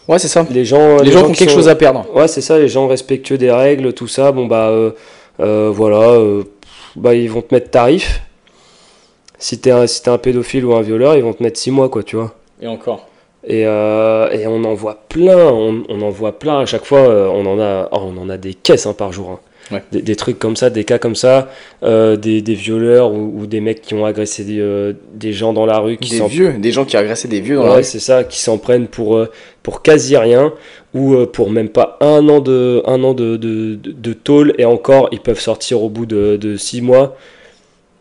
[0.08, 0.46] Ouais, c'est ça.
[0.50, 2.06] Les gens, Les, gens qui ont qui quelque sont- chose à perdre.
[2.14, 4.92] Ouais, c'est ça, les gens respectueux des règles, tout ça, bon bah euh,
[5.40, 6.44] euh, voilà, euh,
[6.98, 8.22] bah ils vont te mettre tarif.
[9.40, 11.72] Si t'es un, si t'es un pédophile ou un violeur, ils vont te mettre 6
[11.72, 12.34] mois, quoi, tu vois.
[12.62, 13.08] Et encore.
[13.46, 17.00] Et, euh, et on en voit plein, on, on en voit plein à chaque fois,
[17.00, 19.30] euh, on en a, oh, on en a des caisses hein, par jour.
[19.32, 19.40] hein.
[19.72, 19.82] Ouais.
[19.92, 21.50] Des, des trucs comme ça, des cas comme ça,
[21.84, 25.54] euh, des, des violeurs ou, ou des mecs qui ont agressé des, euh, des gens
[25.54, 27.84] dans la rue, qui Des vieux, des gens qui agressaient des vieux dans la rue.
[27.84, 29.32] c'est ça, qui s'en prennent pour, euh,
[29.64, 30.54] pour quasi rien
[30.94, 34.66] ou pour même pas un an de, un an de, de, de, de tôle et
[34.66, 37.16] encore ils peuvent sortir au bout de, de six mois.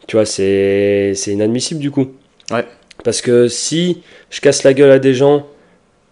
[0.08, 2.08] Tu vois, c'est c'est inadmissible du coup.
[2.50, 2.66] Ouais.
[3.04, 5.46] Parce que si je casse la gueule à des gens,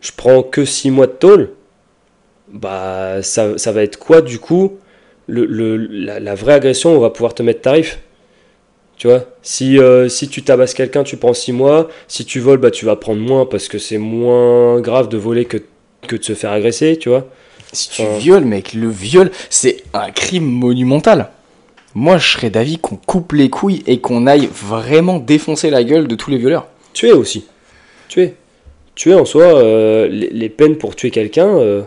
[0.00, 1.50] je prends que six mois de tôle,
[2.52, 4.78] bah ça, ça va être quoi du coup?
[5.30, 7.98] Le, le, la, la vraie agression, on va pouvoir te mettre tarif.
[8.98, 11.88] Tu vois, si, euh, si tu tabasses quelqu'un, tu prends 6 mois.
[12.06, 15.46] Si tu voles, bah, tu vas prendre moins parce que c'est moins grave de voler
[15.46, 15.56] que,
[16.06, 17.26] que de se faire agresser, tu vois.
[17.72, 21.30] Si tu Enfin- violes, mec, le viol, c'est un crime monumental.
[21.94, 26.06] Moi, je serais d'avis qu'on coupe les couilles et qu'on aille vraiment défoncer la gueule
[26.06, 26.66] de tous les violeurs.
[26.92, 27.46] Tuer aussi.
[28.08, 28.34] Tuer.
[28.96, 31.82] Tuer en soi, euh, les, les peines pour tuer quelqu'un, euh,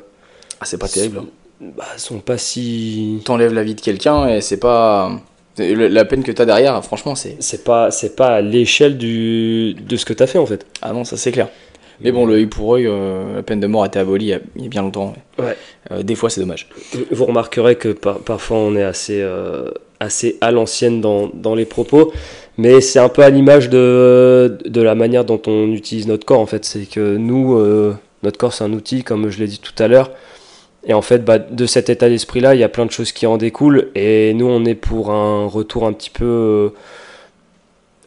[0.59, 1.19] Ah, c'est pas terrible.
[1.19, 1.25] hein.
[1.77, 3.19] Bah, sont pas si.
[3.25, 5.11] T'enlèves la vie de quelqu'un et c'est pas.
[5.57, 7.37] La peine que t'as derrière, franchement, c'est.
[7.39, 10.65] C'est pas, c'est pas à l'échelle du, de ce que t'as fait en fait.
[10.81, 11.47] Ah non, ça c'est clair.
[12.01, 14.29] Mais bon, le œil pour œil, euh, la peine de mort a été abolie il
[14.29, 15.13] y a, il y a bien longtemps.
[15.37, 15.55] Ouais.
[15.91, 16.67] Euh, des fois, c'est dommage.
[17.11, 21.65] Vous remarquerez que par- parfois on est assez, euh, assez à l'ancienne dans, dans les
[21.65, 22.11] propos,
[22.57, 26.39] mais c'est un peu à l'image de, de la manière dont on utilise notre corps
[26.39, 26.65] en fait.
[26.65, 27.57] C'est que nous,
[28.23, 30.09] notre corps c'est un outil, comme je l'ai dit tout à l'heure,
[30.85, 33.11] et en fait bah, de cet état d'esprit là, il y a plein de choses
[33.11, 36.25] qui en découlent, et nous on est pour un retour un petit peu.
[36.25, 36.69] euh,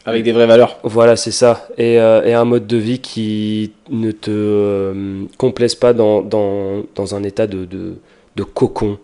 [0.04, 0.78] Avec des vraies valeurs.
[0.84, 1.66] voilà, c'est ça.
[1.78, 6.84] Et, euh, et un mode de vie qui ne te euh, complaise pas dans, dans,
[6.94, 7.94] dans un état de, de,
[8.36, 8.98] de cocon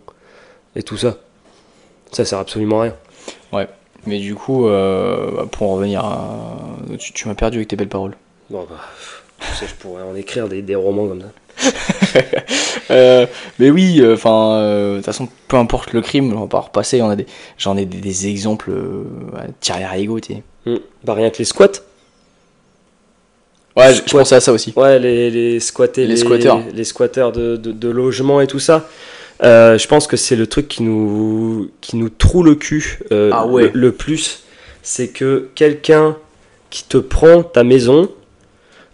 [0.77, 1.17] et tout ça.
[2.13, 2.95] Ça sert absolument à rien.
[4.07, 6.49] Mais du coup, euh, bah, pour en revenir à.
[6.99, 8.17] Tu, tu m'as perdu avec tes belles paroles.
[8.51, 8.77] Bon, bah,
[9.41, 11.71] tu sais, je pourrais en écrire des, des romans comme ça.
[12.91, 13.27] Euh,
[13.59, 17.01] mais oui, enfin, de toute façon, peu importe le crime, on va pas repasser.
[17.01, 19.05] on a des- J'en ai des, des exemples euh,
[19.39, 20.43] à tirer à tu.
[20.67, 20.77] Hmm.
[21.05, 21.69] Bah, rien que les squats.
[23.77, 24.73] Ouais, je, pensais à ça aussi.
[24.77, 26.61] Ouais, les, les squattés, Les squatteurs.
[26.75, 28.87] les squatteurs de, de, de logements et tout ça.
[29.43, 33.31] Euh, je pense que c'est le truc qui nous, qui nous troue le cul euh,
[33.33, 33.71] Ah ouais.
[33.73, 34.43] le, le plus.
[34.83, 36.17] C'est que quelqu'un
[36.69, 38.09] qui te prend ta maison,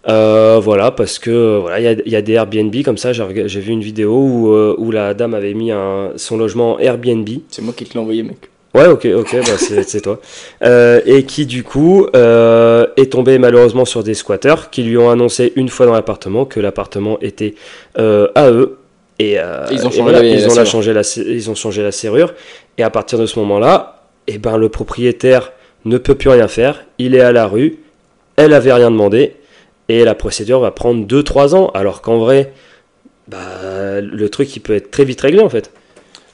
[0.07, 3.11] euh, voilà, parce que voilà, il y a, il y a des Airbnb comme ça.
[3.13, 6.79] J'ai vu une vidéo où, euh, où la dame avait mis un, son logement en
[6.79, 7.27] Airbnb.
[7.49, 8.37] C'est moi qui te l'ai envoyé, mec.
[8.75, 10.19] Ouais, ok, ok, bah c'est toi.
[10.63, 15.51] Euh, et qui du coup est tombé malheureusement sur des squatteurs qui lui ont annoncé
[15.55, 17.55] une fois dans l'appartement que l'appartement était
[17.95, 18.77] à eux.
[19.17, 19.37] Et,
[19.71, 20.65] Ils ont et changé la- ils, la ont la serrure.
[20.67, 22.33] changé la, ils ont changé la serrure.
[22.77, 25.51] Et à partir de ce moment-là, eh ben, le propriétaire
[25.83, 26.85] ne peut plus rien faire.
[26.99, 27.79] Il est à la rue.
[28.37, 29.33] Elle avait rien demandé.
[29.89, 31.71] Et la procédure va prendre 2-3 ans.
[31.73, 32.53] Alors qu'en vrai,
[33.27, 35.71] bah, le truc il peut être très vite réglé en fait.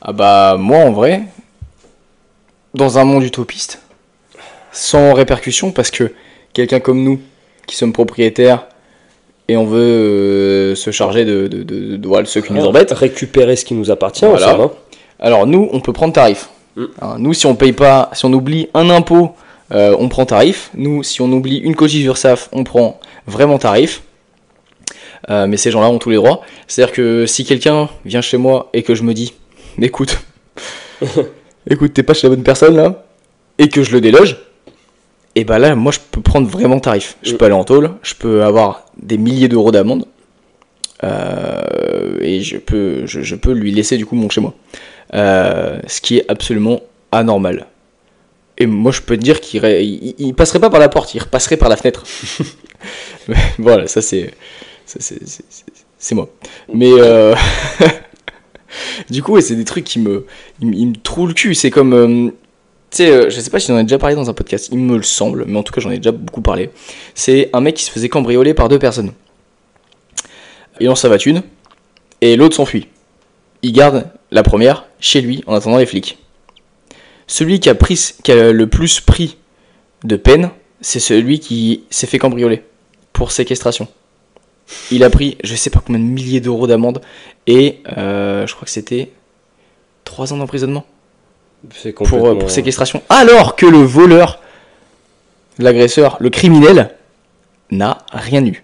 [0.01, 1.23] Ah bah, moi, en vrai,
[2.75, 3.81] dans un monde utopiste,
[4.71, 6.11] sans répercussion, parce que
[6.53, 7.19] quelqu'un comme nous,
[7.65, 8.67] qui sommes propriétaires,
[9.47, 12.91] et on veut euh, se charger de, de, de, de- voilà, ceux qui nous embêtent,
[12.91, 14.25] Récupérer ce qui nous appartient.
[14.25, 14.47] Voilà.
[14.47, 14.71] en somme, hein.
[15.19, 16.49] Alors nous, on peut prendre tarif.
[16.75, 16.83] Mm.
[17.01, 19.31] Hein, nous, si on paye pas, si on oublie un impôt,
[19.71, 20.69] euh, on prend tarif.
[20.75, 24.03] Nous, si on oublie une cotise URSAF, on prend vraiment tarif.
[25.29, 26.41] Euh, mais ces gens-là ont tous les droits.
[26.67, 29.33] C'est-à-dire que si quelqu'un vient chez moi et que je me dis,
[29.81, 30.19] écoute,
[31.69, 33.05] écoute, t'es pas chez la bonne personne là,
[33.57, 34.37] et que je le déloge,
[35.37, 37.17] et bah là, moi, je peux prendre vraiment tarif.
[37.23, 37.37] Je Mm.
[37.37, 40.05] peux aller en tôle, je peux avoir des milliers d'euros d'amende.
[41.03, 44.53] Euh, et je peux, je, je peux lui laisser du coup mon chez moi.
[45.13, 46.79] Euh, ce qui est absolument
[47.11, 47.65] anormal.
[48.57, 51.13] Et moi, je peux te dire qu'il ré- il, il passerait pas par la porte,
[51.13, 52.03] il repasserait par la fenêtre.
[53.57, 54.31] Voilà, ça c'est,
[54.85, 56.29] c'est, moi.
[56.71, 57.33] Mais euh,
[59.09, 60.25] du coup, ouais, c'est des trucs qui me,
[60.61, 61.55] ils, me- ils me trouent le cul.
[61.55, 62.27] C'est comme, euh,
[62.91, 64.77] tu sais, euh, je sais pas si j'en ai déjà parlé dans un podcast, il
[64.77, 66.69] me le semble, mais en tout cas, j'en ai déjà beaucoup parlé.
[67.15, 69.13] C'est un mec qui se faisait cambrioler par deux personnes.
[70.79, 71.41] Il en savate une,
[72.21, 72.87] et l'autre s'enfuit.
[73.63, 76.19] Il garde la première chez lui en attendant les flics.
[77.27, 79.37] Celui qui a, pris, qui a le plus pris
[80.03, 80.51] de peine,
[80.81, 82.63] c'est celui qui s'est fait cambrioler
[83.13, 83.87] pour séquestration.
[84.91, 87.01] Il a pris, je sais pas combien de milliers d'euros d'amende
[87.47, 89.11] et euh, je crois que c'était
[90.03, 90.85] 3 ans d'emprisonnement
[91.95, 93.01] pour, euh, pour séquestration.
[93.09, 94.41] Alors que le voleur,
[95.57, 96.95] l'agresseur, le criminel,
[97.71, 98.63] n'a rien eu.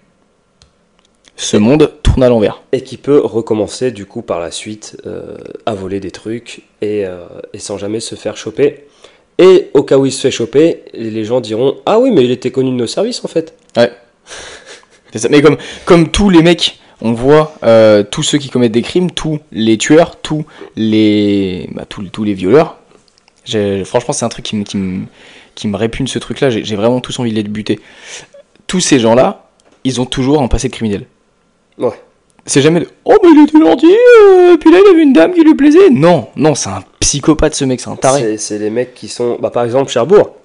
[1.36, 1.92] Ce monde
[2.22, 2.62] tourne à l'envers.
[2.72, 7.06] Et qui peut recommencer du coup par la suite euh, à voler des trucs et,
[7.06, 8.86] euh, et sans jamais se faire choper.
[9.38, 12.32] Et au cas où il se fait choper, les gens diront Ah oui, mais il
[12.32, 13.56] était connu de nos services en fait.
[15.16, 15.28] Ça.
[15.30, 19.12] Mais comme, comme tous les mecs, on voit euh, tous ceux qui commettent des crimes,
[19.12, 20.46] tous les tueurs, tous
[20.76, 22.78] les, bah, tous, tous les violeurs.
[23.84, 25.06] Franchement, c'est un truc qui me, qui me,
[25.56, 26.50] qui me répugne ce truc-là.
[26.50, 27.80] J'ai vraiment tous envie de les buter.
[28.68, 29.50] Tous ces gens-là,
[29.84, 31.08] ils ont toujours un passé de criminel.
[31.78, 32.00] Ouais.
[32.46, 33.86] C'est jamais de Oh, mais il était gentil,
[34.28, 35.90] euh, puis là il avait une dame qui lui plaisait.
[35.92, 38.38] Non, non, c'est un psychopathe ce mec, c'est un taré.
[38.38, 39.38] C'est- les mecs qui sont.
[39.40, 40.36] Bah, par exemple, Cherbourg.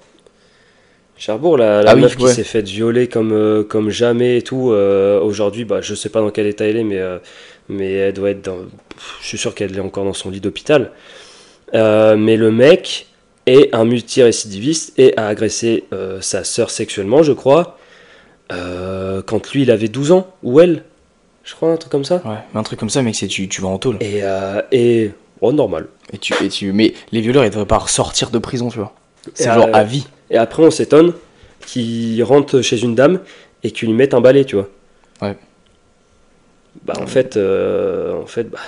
[1.17, 2.33] Cherbourg, la, la Ah oui, meuf qui ouais.
[2.33, 4.71] s'est faite violer comme, euh, comme jamais et tout.
[4.71, 7.17] euh, Aujourd'hui, bah, je sais pas dans quel état elle est, mais, euh,
[7.69, 8.57] mais elle doit être dans.
[9.21, 10.91] Je suis sûr qu'elle est encore dans son lit d'hôpital.
[11.73, 13.07] Mais le mec
[13.47, 15.85] est un multirécidiviste et a agressé
[16.21, 17.77] sa sœur sexuellement, je crois,
[18.49, 20.83] quand lui il avait 12 ans, ou elle,
[21.47, 22.15] je crois, un truc comme ça.
[22.25, 23.97] Ouais, mais un truc comme ça, mec, c'est tu, tu vas en tôle.
[24.01, 25.87] Et, euh, et oh, normal.
[26.11, 28.93] Et tu, et tu, mais les violeurs, ils devraient pas ressortir de prison, tu vois.
[29.33, 30.07] C'est genre euh, à vie.
[30.29, 31.13] Et après, on s'étonne
[31.65, 33.21] qu'il rentre chez une dame
[33.63, 34.67] et qu'il lui mette un balai, tu vois.
[35.21, 35.37] Ouais.
[36.83, 38.59] Bah, en fait, euh, en fait bah,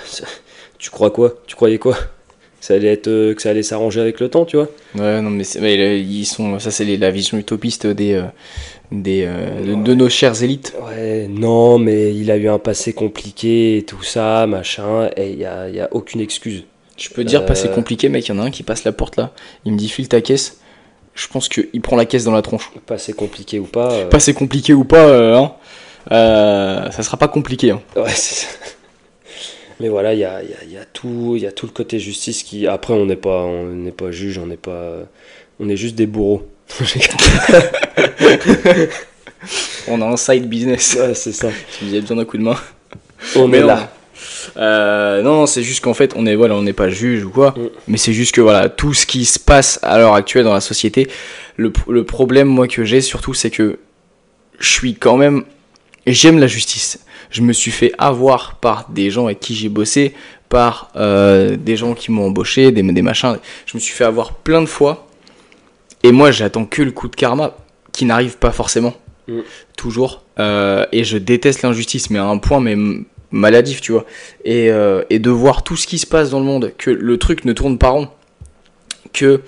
[0.78, 1.34] tu crois quoi?
[1.46, 1.94] Tu croyais quoi?
[1.94, 5.20] Que ça allait être euh, que ça allait s'arranger avec le temps, tu vois Ouais,
[5.20, 5.44] non, mais,
[6.00, 8.24] ils sont, ça c'est la vision utopiste des, euh,
[8.92, 10.74] des, euh, de, de nos chères élites.
[10.86, 15.38] Ouais, non, mais il a eu un passé compliqué et tout ça, machin, et il
[15.38, 16.64] y a, y a aucune excuse.
[16.96, 17.46] Je peux dire, Euh.
[17.46, 18.26] pas c'est compliqué, mec.
[18.28, 19.32] Il y en a un qui passe la porte là.
[19.64, 20.60] Il me dit, file ta caisse.
[21.14, 22.70] Je pense qu'il prend la caisse dans la tronche.
[22.86, 23.90] Passé compliqué ou pas.
[23.92, 25.52] euh, Pas c'est compliqué ou pas, euh, hein.
[26.12, 27.70] Euh, ça sera pas compliqué.
[27.70, 27.80] Hein.
[27.96, 28.48] Ouais, c'est ça.
[29.80, 31.52] Mais voilà, il y a, il y a- il y a tout, il y a
[31.52, 32.66] tout le côté justice qui.
[32.66, 34.96] Après, on n'est pas, on n'est pas juge, on n'est pas,
[35.58, 36.42] on est juste des bourreaux.
[39.88, 40.96] On a un side business.
[41.00, 41.48] Ouais, c'est ça.
[41.70, 42.56] Si vous avez besoin d'un coup de main.
[43.36, 43.66] On Mais est non.
[43.68, 43.92] là.
[44.56, 47.54] Euh, non, c'est juste qu'en fait, on est voilà, on n'est pas juge ou quoi,
[47.56, 47.68] Mm.
[47.88, 50.60] mais c'est juste que voilà, tout ce qui se passe à l'heure actuelle dans la
[50.60, 51.08] société,
[51.56, 53.78] le, le problème moi que j'ai surtout, c'est que
[54.58, 55.44] je suis quand même,
[56.06, 57.00] j'aime la justice.
[57.30, 60.14] Je me suis fait avoir par des gens avec qui j'ai bossé,
[60.48, 63.38] par euh, des gens qui m'ont embauché, des, des machins.
[63.66, 65.06] Je me suis fait avoir plein de fois,
[66.02, 67.56] et moi j'attends que le coup de karma
[67.92, 68.94] qui n'arrive pas forcément,
[69.28, 69.40] Mm.
[69.76, 70.22] toujours.
[70.38, 72.76] Euh, et je déteste l'injustice, mais à un point mais
[73.30, 74.04] maladif, tu vois
[74.44, 77.16] et, euh, et de voir tout ce qui se passe dans le monde, que le
[77.18, 78.08] truc ne tourne pas rond,
[79.12, 79.42] que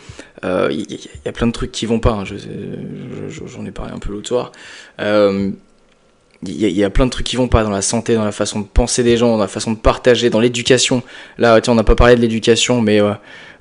[0.44, 2.10] euh, il y, y a plein de trucs qui vont pas.
[2.12, 4.52] hein, je- je- J'en ai parlé un peu l'autre soir.
[6.44, 8.60] Il y, a- plein de trucs qui vont pas dans la santé, dans la façon
[8.60, 11.02] de penser des gens, dans la façon de partager, dans l'éducation.
[11.38, 13.12] Là, tiens, on n'a pas parlé de l'éducation, mais euh,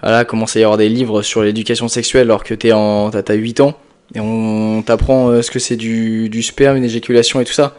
[0.02, 3.22] voilà, commence à y avoir des livres sur l'éducation sexuelle alors que t'es en, t'as,
[3.22, 3.78] t'as 8 ans
[4.16, 7.76] et on t'apprend euh, ce que c'est du, sperme, une éjaculation et tout ça.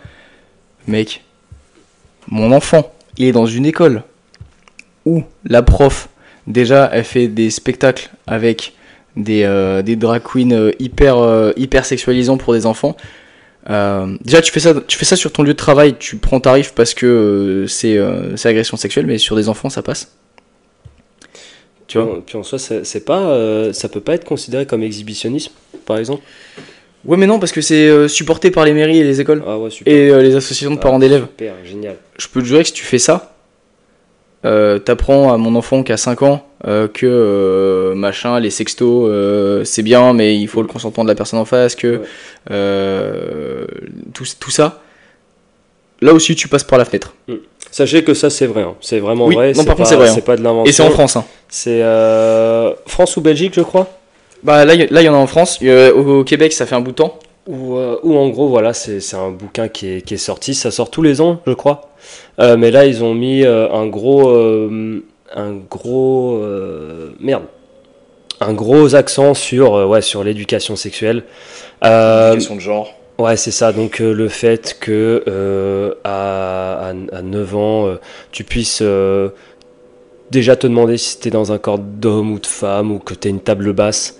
[0.86, 1.22] Mec,
[2.28, 4.04] mon enfant, il est dans une école
[5.04, 6.08] où la prof,
[6.46, 8.72] déjà, elle fait des spectacles avec
[9.16, 11.16] des, euh, drag queens euh, hyper,
[11.56, 12.96] hyper sexualisants pour des enfants.
[13.70, 16.40] Euh, déjà, tu fais, ça, tu fais ça sur ton lieu de travail, tu prends
[16.40, 20.12] tarif parce que euh, c'est euh, c'est agression sexuelle, mais sur des enfants, ça passe?
[21.86, 22.22] Tu vois?
[22.24, 25.52] Puis en soi, c'est pas, ça peut pas être considéré comme exhibitionnisme,
[25.84, 26.22] par exemple?
[27.04, 29.70] Ouais, mais non, parce que c'est supporté par les mairies et les écoles Ah ouais,
[29.70, 29.92] super.
[29.92, 31.26] et les associations de parents Ah, d'élèves.
[31.28, 31.96] Super, génial.
[32.18, 33.34] je peux te jurer que si tu fais ça,
[34.44, 39.10] euh, t'apprends à mon enfant qui a 5 ans euh, que euh, machin, les sextos,
[39.64, 42.02] c'est bien, mais il faut le consentement de la personne en face, que
[44.12, 44.80] tout, tout ça.
[46.00, 47.14] Là aussi, tu passes par la fenêtre.
[47.70, 48.62] Sachez que ça, c'est vrai.
[48.62, 48.74] hein.
[48.80, 49.52] C'est vraiment Oui, vrai.
[49.52, 50.16] non, par contre, c'est vrai, hein.
[50.24, 50.68] Pas de l'invention.
[50.68, 51.16] Et c'est en France.
[51.16, 51.24] Hein.
[51.48, 51.80] C'est
[52.86, 53.88] France ou Belgique, je crois?
[54.42, 55.60] Bah là, il y en a en France.
[55.62, 57.18] Au, au Québec, ça fait un bout de temps.
[57.48, 60.54] Ou, euh, ou en gros, voilà, c'est un bouquin qui est, qui est sorti.
[60.54, 61.90] Ça sort tous les ans, je crois.
[62.38, 64.28] Euh, mais là, ils ont mis euh, un gros.
[65.34, 66.40] un gros.
[67.20, 67.44] merde.
[68.40, 71.22] Un gros accent sur, euh, ouais, sur l'éducation sexuelle.
[71.84, 72.92] Euh, Question de genre.
[73.18, 73.72] Ouais, c'est ça.
[73.72, 77.94] Donc euh, le fait que à, à, à 9 ans,
[78.32, 78.82] tu puisses
[80.30, 83.14] déjà te demander si tu es dans un corps d'homme ou de femme ou que
[83.14, 84.18] tu une table basse.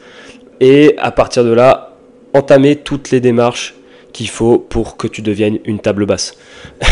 [0.61, 1.92] Et à partir de là,
[2.35, 3.75] entamer toutes les démarches
[4.13, 6.35] qu'il faut pour que tu deviennes une table basse.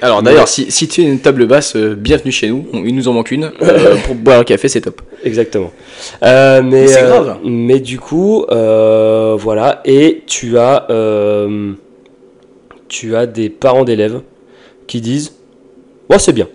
[0.00, 2.64] Alors Mais- d'ailleurs, si, si tu es une table basse, euh, bienvenue chez nous.
[2.74, 3.50] Il nous en manque une.
[3.60, 5.02] Euh, pour boire un café, c'est top.
[5.24, 5.72] Exactement.
[6.22, 7.38] Euh, mais C'est grave.
[7.44, 9.80] mais du coup, voilà.
[9.84, 10.86] Et tu as,
[12.88, 14.20] tu as des parents d'élèves
[14.86, 15.32] qui disent,
[16.08, 16.48] ouais, c'est bien.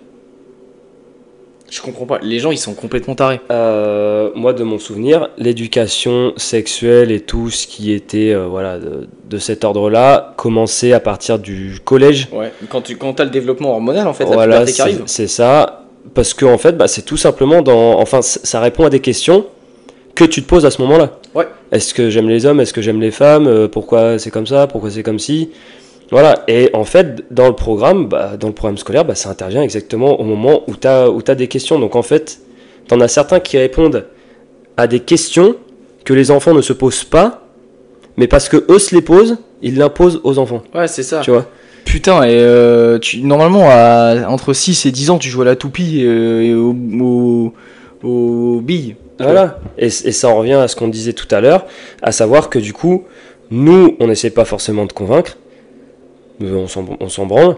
[1.70, 2.18] Je comprends pas.
[2.22, 3.40] Les gens, ils sont complètement tarés.
[3.50, 9.06] Euh, moi, de mon souvenir, l'éducation sexuelle et tout ce qui était euh, voilà, de,
[9.28, 12.28] de cet ordre-là commençait à partir du collège.
[12.32, 12.52] Ouais.
[12.70, 15.02] Quand tu quand as le développement hormonal, en fait, la voilà, puberté qui c'est arrive.
[15.06, 15.84] c'est ça.
[16.14, 18.00] Parce que, en fait, bah, c'est tout simplement dans.
[18.00, 19.44] Enfin, ça répond à des questions
[20.14, 21.18] que tu te poses à ce moment-là.
[21.34, 21.46] Ouais.
[21.70, 22.60] Est-ce que j'aime les hommes?
[22.60, 23.46] Est-ce que j'aime les femmes?
[23.46, 24.66] Euh, Pourquoi c'est comme ça?
[24.66, 25.50] Pourquoi c'est comme ci?
[26.10, 26.44] Voilà.
[26.48, 30.20] Et en fait, dans le programme, bah, dans le programme scolaire, bah, ça intervient exactement
[30.20, 31.78] au moment où tu as, où as des questions.
[31.78, 32.40] Donc, en fait,
[32.88, 34.06] tu en as certains qui répondent
[34.76, 35.56] à des questions
[36.04, 37.46] que les enfants ne se posent pas,
[38.16, 40.62] mais parce que eux se les posent, ils l'imposent aux enfants.
[40.74, 41.20] Ouais, c'est ça.
[41.20, 41.46] Tu vois?
[41.84, 45.56] Putain, et euh, tu, normalement, à, entre 6 et 10 ans, tu joues à la
[45.56, 47.52] toupie euh, et au, au,
[48.06, 48.96] aux billes.
[49.18, 49.58] Voilà.
[49.78, 51.66] Et, et ça en revient à ce qu'on disait tout à l'heure,
[52.02, 53.04] à savoir que du coup,
[53.50, 55.38] nous, on n'essaie pas forcément de convaincre,
[56.40, 57.56] on s'en on s'en branle,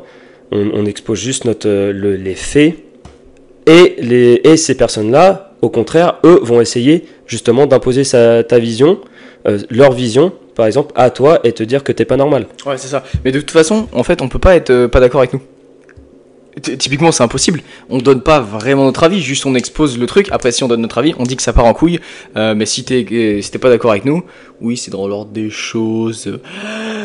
[0.53, 2.75] on, on expose juste notre, euh, le- les faits,
[3.67, 9.01] et, les, et ces personnes-là, au contraire, eux, vont essayer justement d'imposer ta vision,
[9.47, 12.47] euh, leur vision, par exemple, à toi, et te dire que t'es pas normal.
[12.67, 13.05] Ouais, c'est ça.
[13.25, 15.41] Mais de toute façon, en fait, on peut pas être euh, pas d'accord avec nous.
[16.61, 17.61] T- Typiquement, c'est impossible.
[17.91, 20.27] On donne pas vraiment notre avis, juste on expose le truc.
[20.33, 22.01] Après, si on donne notre avis, on dit que ça part en couille.
[22.37, 24.23] Euh, mais si t'es euh, si t'es pas d'accord avec nous,
[24.61, 26.39] oui, c'est dans l'ordre des choses.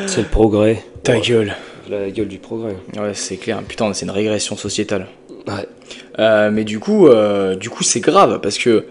[0.08, 0.84] C'est le progrès.
[1.06, 1.56] Ta Ouais, gueule.
[1.90, 2.76] La gueule du progrès.
[2.98, 3.62] Ouais, c'est clair.
[3.68, 5.08] Putain, c'est une régression sociétale.
[5.48, 5.68] Ouais.
[6.20, 8.86] Euh, mais du coup, euh, du coup, c'est grave parce que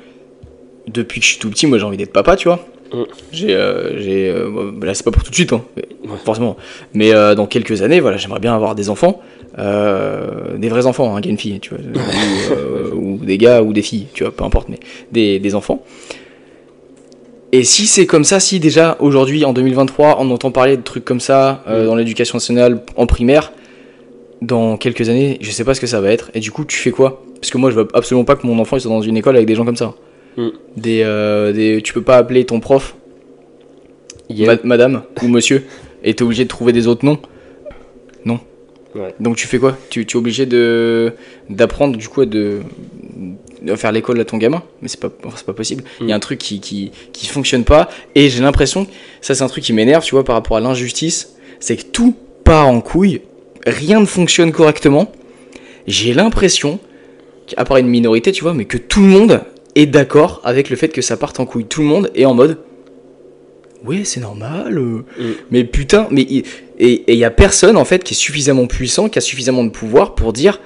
[0.87, 2.65] depuis que je suis tout petit, moi, j'ai envie d'être papa, tu vois.
[2.93, 3.03] Mm.
[3.33, 6.17] J'ai, euh, j'ai, euh, là, c'est pas pour tout de suite, hein, mais- Ouais.
[6.25, 6.57] forcément.
[6.93, 9.21] Mais euh, dans quelques années, voilà, j'aimerais bien avoir des enfants,
[9.59, 13.62] euh, des vrais enfants, hein, gars, une fille, tu vois, ou, euh, ou des gars
[13.62, 14.79] ou des filles, tu vois, peu importe, mais
[15.11, 15.83] des, des enfants.
[17.57, 21.05] Et si c'est comme ça, si déjà aujourd'hui en 2023 on entend parler de trucs
[21.05, 21.87] comme ça euh, Mm.
[21.87, 23.53] dans l'éducation nationale en primaire,
[24.43, 26.31] dans quelques années, je sais pas ce que ça va être.
[26.35, 27.23] Et du coup, tu fais quoi?
[27.41, 29.37] Parce que moi, je veux absolument pas que mon enfant il soit dans une école
[29.37, 29.95] avec des gens comme ça.
[30.37, 30.49] Mm.
[30.77, 32.97] Des, euh, des, tu peux pas appeler ton prof
[34.31, 34.55] Yeah.
[34.55, 35.65] ma- madame ou monsieur
[36.03, 37.19] et t'es obligé de trouver des autres noms.
[38.25, 38.41] Non.
[38.95, 39.15] Ouais.
[39.21, 39.77] Donc tu fais quoi?
[39.91, 41.13] Tu, tu es obligé de
[41.51, 42.61] d'apprendre du coup à de,
[43.65, 45.85] de faire l'école à ton gamin, mais c'est pas possible.
[46.01, 46.17] Il y a Mm.
[46.17, 48.87] un truc qui, qui qui fonctionne pas et j'ai l'impression
[49.21, 52.15] ça c'est un truc qui m'énerve, tu vois par rapport à l'injustice, c'est que tout
[52.45, 53.23] part en couille,
[53.67, 55.11] rien ne fonctionne correctement.
[55.87, 56.79] J'ai l'impression
[57.47, 59.41] qu'à part une minorité, tu vois, mais que tout le monde
[59.75, 61.65] est d'accord avec le fait que ça parte en couille.
[61.67, 62.59] Tout le monde est en mode
[63.85, 64.79] Ouais, c'est normal.
[64.79, 65.33] euh, Mm.
[65.51, 69.19] Mais putain, mais et il y a personne en fait qui est suffisamment puissant, qui
[69.19, 70.59] a suffisamment de pouvoir pour dire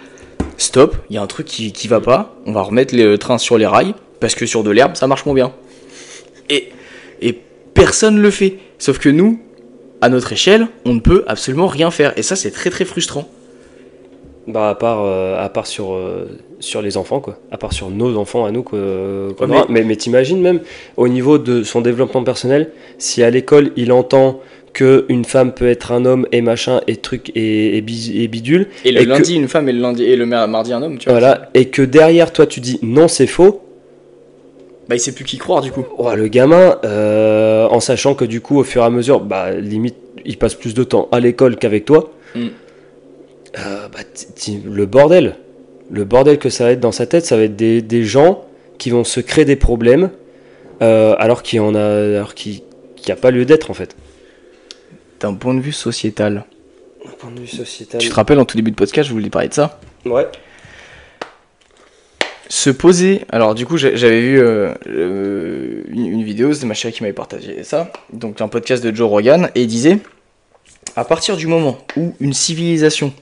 [0.59, 3.39] stop, il y a un truc qui, qui va pas, on va remettre le train
[3.39, 5.53] sur les rails parce que sur de l'herbe ça marche moins bien.
[6.51, 6.69] Et,
[7.23, 7.39] et
[7.75, 8.59] personne le fait.
[8.79, 9.41] Sauf que nous,
[10.01, 12.17] à notre échelle, on ne peut absolument rien faire.
[12.19, 13.29] Et ça, c'est très très frustrant.
[14.47, 16.27] Bah à part, euh, à part sur, euh,
[16.59, 17.39] sur les enfants, quoi.
[17.51, 18.79] À part sur nos enfants à nous, quoi.
[18.79, 19.67] Ouais, aura.
[19.69, 20.61] mais mais, t'imagines même,
[20.97, 24.41] au niveau de son développement personnel, si à l'école il entend
[24.73, 28.29] que une femme peut être un homme et machin et truc et, et, bis- et
[28.29, 30.73] bidule, Et le Et que- lundi, une femme, et le, lundi, et le mar- mardi,
[30.73, 31.19] un homme, tu vois.
[31.19, 33.63] voilà, et que derrière toi tu dis non c'est faux,
[34.89, 35.85] Bah, il sait plus qui croire du coup.
[35.99, 39.53] oh, le gamin, euh, en sachant que du coup au fur et à mesure, bah
[39.53, 42.47] limite il passe plus de temps à l'école qu'avec toi, Mm.
[43.59, 43.99] euh, bah,
[44.67, 45.37] le bordel,
[45.91, 48.45] le bordel que ça va être dans sa tête, ça va être des, des gens
[48.79, 50.11] qui vont se créer des problèmes
[50.83, 52.61] euh, alors qu'il y en a, alors qu'il
[53.07, 53.97] n'y a pas lieu d'être en fait.
[55.21, 56.45] D'un point de vue sociétal.
[57.05, 58.01] D'un point de vue sociétal.
[58.01, 59.81] Tu te rappelles, en tout début de podcast, je voulais parler de ça.
[60.05, 60.27] Ouais.
[62.49, 63.23] Se poser.
[63.31, 67.13] Alors, du coup, j'avais vu euh, euh, une, une vidéo, c'était ma chérie qui m'avait
[67.13, 67.93] partagé ça.
[68.13, 69.51] Donc, un podcast de Joe Rogan.
[69.55, 69.99] Et il disait
[70.97, 73.13] à partir du moment où une civilisation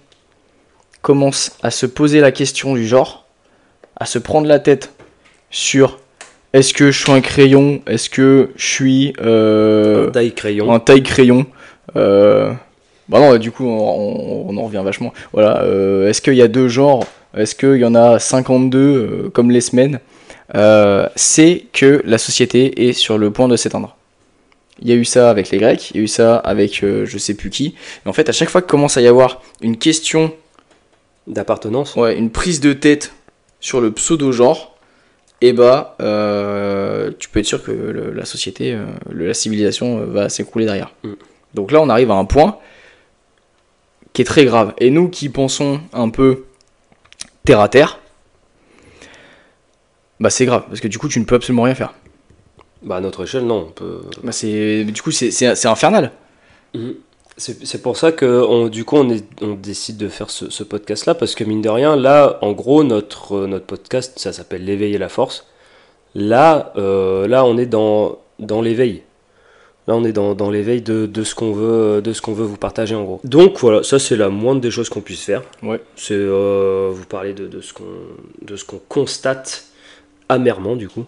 [1.03, 3.26] commence à se poser la question du genre,
[3.97, 4.92] à se prendre la tête
[5.51, 6.01] sur
[6.53, 10.72] Est-ce que je suis un crayon Est-ce que je suis euh, taille crayon.
[10.72, 11.47] un taille crayon
[11.95, 12.53] Euh,
[13.09, 15.12] Bah non, du coup, on, on en revient vachement.
[15.32, 15.62] Voilà.
[15.62, 17.05] euh, Est-ce qu'il y a deux genres?
[17.37, 20.01] Est-ce qu'il y en a 52 euh, comme les semaines?
[20.55, 23.97] Euh, C'est que la société est sur le point de s'éteindre.
[24.82, 27.18] Il y a eu ça avec les Grecs, il y a eu ça avec je
[27.18, 27.74] sais plus qui.
[28.05, 30.32] Et en fait, à chaque fois qu'il commence à y avoir une question
[31.26, 31.97] D'appartenance.
[31.97, 33.12] ouais, une prise de tête
[33.61, 34.76] sur le pseudo-genre,
[35.41, 38.76] et bah, euh, tu peux être sûr que le- la société,
[39.11, 40.93] la civilisation va s'écrouler derrière.
[41.05, 41.12] Mm.
[41.57, 42.59] Donc là, on arrive à un point
[44.13, 44.75] qui est très grave.
[44.79, 46.45] Et nous qui pensons un peu
[47.45, 47.99] terre à terre,
[50.21, 51.95] bah c'est grave, parce que du coup, tu ne peux absolument rien faire.
[52.83, 53.69] Bah à notre échelle, non.
[53.69, 54.03] On peut...
[54.23, 56.13] Bah c'est, du coup, c'est, c'est, c'est infernal.
[57.39, 60.49] C'est c'est pour ça que on, du coup on, est, on décide de faire ce,
[60.51, 64.33] ce podcast-là, parce que mine de rien, là, en gros, notre, euh, notre podcast, ça
[64.33, 65.47] s'appelle L'éveil et la force.
[66.15, 69.03] Là, euh, là on est dans, dans l'éveil.
[69.89, 72.45] Là, on est dans, dans l'éveil de, de ce qu'on veut, de ce qu'on veut
[72.45, 73.20] vous partager en gros.
[73.22, 75.43] Donc voilà, ça c'est la moindre des choses qu'on puisse faire.
[75.62, 75.80] Ouais.
[75.95, 77.84] C'est euh, vous parler de, de ce qu'on
[78.43, 79.66] de ce qu'on constate
[80.28, 81.05] amèrement du coup.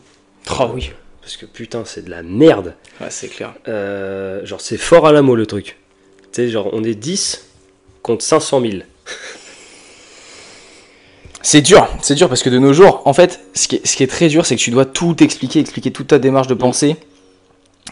[0.49, 0.93] Ah oui.
[1.21, 2.75] Parce que putain, c'est de la merde.
[3.01, 3.53] Ouais, c'est clair.
[3.67, 5.77] Euh, genre, c'est fort à la mot le truc.
[6.21, 7.47] Tu sais, genre, on est 10
[8.03, 8.73] contre 500 000.
[11.43, 13.97] C'est dur, c'est dur parce que de nos jours, en fait, ce qui est, ce
[13.97, 16.55] qui est très dur, c'est que tu dois tout expliquer, expliquer toute ta démarche de
[16.55, 16.97] pensée.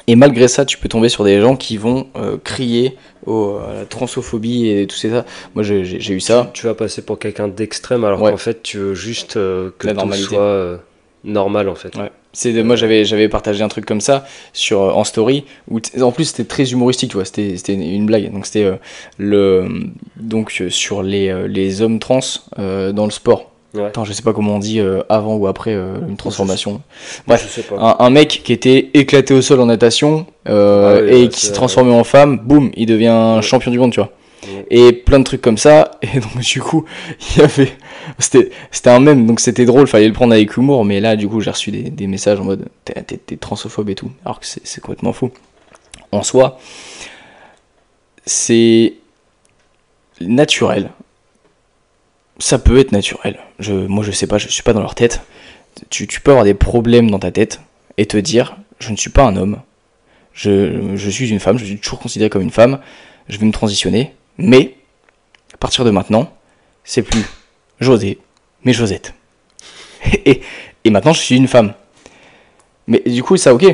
[0.07, 3.73] Et malgré ça, tu peux tomber sur des gens qui vont euh, crier au, à
[3.75, 5.25] la transophobie et tout ça.
[5.55, 6.51] Moi, j'ai eu ça.
[6.55, 8.31] Tu vas passer pour quelqu'un d'extrême alors Ouais.
[8.31, 10.29] qu'en fait, tu veux juste euh, que La tout normalité.
[10.29, 10.77] soit euh,
[11.25, 11.97] normal en fait.
[11.97, 12.11] Ouais.
[12.33, 16.13] C'est moi j'avais j'avais partagé un truc comme ça sur euh, en story où en
[16.13, 18.79] plus c'était très humoristique tu vois c'était c'était une, blague donc c'était
[19.17, 19.67] le
[20.17, 22.21] donc sur les, les hommes trans
[22.59, 23.51] dans le sport.
[23.75, 23.85] Ouais.
[23.85, 26.81] Attends, je sais pas comment on dit euh, avant ou après euh, une transformation.
[27.27, 27.43] Bref.
[27.47, 27.77] Je sais pas.
[27.79, 31.29] un, un mec qui était éclaté au sol en natation euh, Ah oui, et ouais,
[31.29, 33.43] qui s'est transformé en femme, boum, il devient Ouais.
[33.43, 34.13] champion du monde, tu vois.
[34.71, 35.91] Et plein de trucs comme ça.
[36.03, 36.85] Et donc du coup,
[37.33, 37.73] il y avait,
[38.19, 40.85] c'était, c'était un mème, donc c'était drôle, fallait le prendre avec humour.
[40.85, 44.11] Mais là, du coup, j'ai reçu des, des messages en mode, t'es, transphobe et tout,
[44.25, 45.33] alors que c'est complètement faux.
[46.13, 46.59] En soi,
[48.25, 48.95] c'est
[50.21, 50.91] naturel.
[52.39, 53.39] Ça peut être naturel.
[53.59, 55.23] Je, moi, je sais pas, je suis pas dans leur tête.
[55.91, 57.61] Tu, peux avoir des problèmes dans ta tête
[57.97, 59.61] et te dire, je ne suis pas un homme.
[60.33, 62.81] Je, suis une femme, je suis toujours considéré comme une femme.
[63.29, 64.13] Je vais me transitionner.
[64.39, 64.75] Mais,
[65.55, 66.33] à partir de maintenant,
[66.85, 67.25] c'est plus
[67.81, 68.19] José,
[68.65, 69.15] mais Josette.
[70.25, 70.43] Et,
[70.85, 71.73] et maintenant, je suis une femme.
[72.87, 73.65] Mais du coup, ça, ok.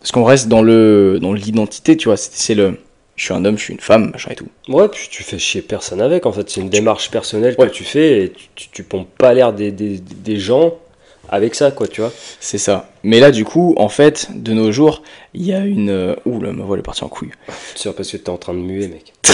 [0.00, 2.16] Parce qu'on reste dans dans l'identité, tu vois.
[2.16, 2.78] C'est le.
[3.18, 4.46] Je suis un homme, je suis une femme, machin et tout.
[4.68, 6.48] Ouais, puis tu fais chier personne avec en fait.
[6.48, 7.66] C'est une démarche personnelle Ouais.
[7.68, 10.74] que tu fais et tu, tu, pompes pas l'air des, des, des gens
[11.28, 12.12] avec ça quoi, tu vois.
[12.40, 12.88] C'est ça.
[13.02, 15.02] Mais là, du coup, en fait, de nos jours,
[15.34, 16.16] il y a une.
[16.24, 17.32] Ouh là, ma voix est partie en couille.
[17.74, 19.12] C'est parce que t'es en train de muer, mec.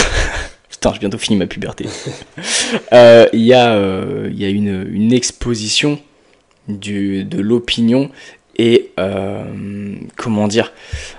[0.71, 1.85] Putain, j'ai bientôt fini ma puberté.
[2.93, 5.99] Euh, Il y a, euh, y a une, une exposition
[6.69, 8.11] du, de l'opinion
[8.57, 9.45] et, euh,
[10.17, 10.73] comment dire,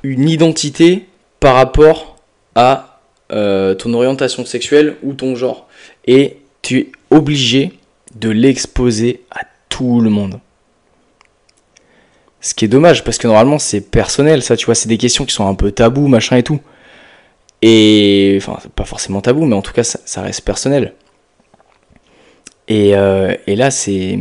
[0.04, 1.06] une identité
[1.40, 2.15] par rapport
[2.56, 3.00] à
[3.32, 5.68] euh, ton orientation sexuelle ou ton genre.
[6.08, 7.74] Et tu es obligé
[8.16, 10.40] de l'exposer à tout le monde.
[12.40, 15.26] Ce qui est dommage, parce que normalement c'est personnel, ça, tu vois, c'est des questions
[15.26, 16.62] qui sont un peu tabous, machin et tout.
[17.62, 20.94] Et enfin, pas forcément tabou, mais en tout cas, ça, reste personnel.
[22.68, 24.20] Et, euh, et là, c'est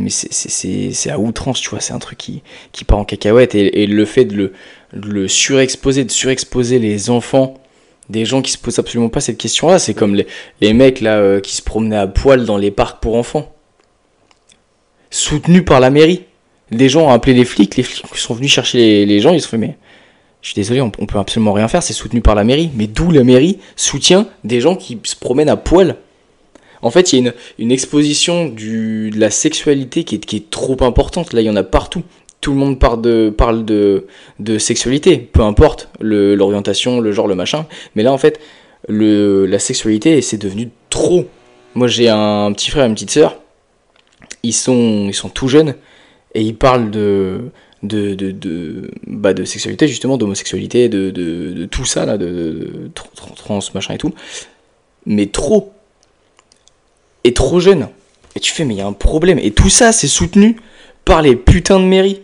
[1.09, 3.53] à outrance, tu vois, c'est un truc qui, qui part en cacahuète.
[3.53, 4.53] Et, et le fait de le,
[4.93, 7.55] de le surexposer, de surexposer les enfants,
[8.09, 10.27] des gens qui se posent absolument pas cette question-là, c'est comme les,
[10.61, 13.53] les mecs là euh, qui se promenaient à poil dans les parcs pour enfants,
[15.09, 16.23] soutenus par la mairie.
[16.71, 19.39] Des gens ont appelé les flics, les flics sont venus chercher les, les gens, ils
[19.39, 19.77] se sont fait mais
[20.41, 22.69] je suis désolé, on, on peut absolument rien faire, c'est soutenu par la mairie.
[22.75, 25.97] Mais d'où la mairie soutient des gens qui se promènent à poil?
[26.83, 31.33] En fait, il y a une, exposition de la sexualité qui est trop importante.
[31.33, 32.03] Là, il y en a partout.
[32.41, 34.05] Tout le monde parle de,
[34.59, 37.65] sexualité, peu importe l'orientation, le genre, le machin.
[37.95, 38.39] Mais là, en fait,
[38.87, 41.25] la sexualité, c'est devenu trop.
[41.73, 43.39] Moi, j'ai un petit frère et une petite sœur.
[44.43, 45.73] Ils sont, ils tout jeunes
[46.35, 47.49] et ils parlent de,
[47.81, 53.59] de, bah, sexualité, justement, d'homosexualité, de, tout ça, là, de, de, de tr- tr- trans,
[53.73, 54.13] machin et tout.
[55.07, 55.73] Mais trop.
[57.23, 57.87] Et trop jeune.
[58.35, 59.39] Et tu fais, mais il y a un problème.
[59.39, 60.57] Et tout ça, c'est soutenu
[61.05, 62.21] par les putains de mairies.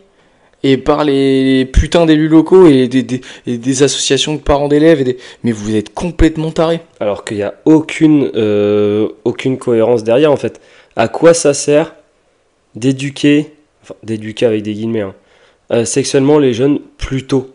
[0.64, 5.04] Et par les putains d'élus locaux et des, des, et des associations de parents d'élèves.
[5.04, 5.18] Des...
[5.44, 6.82] Mais vous êtes complètement tarés.
[7.00, 10.62] Alors qu'il n'y a aucune, euh, aucune cohérence derrière en fait.
[10.96, 11.96] À quoi ça sert
[12.76, 15.16] d'éduquer, enfin d'éduquer avec des guillemets, hein,
[15.72, 17.50] euh, sexuellement les jeunes plus tôt?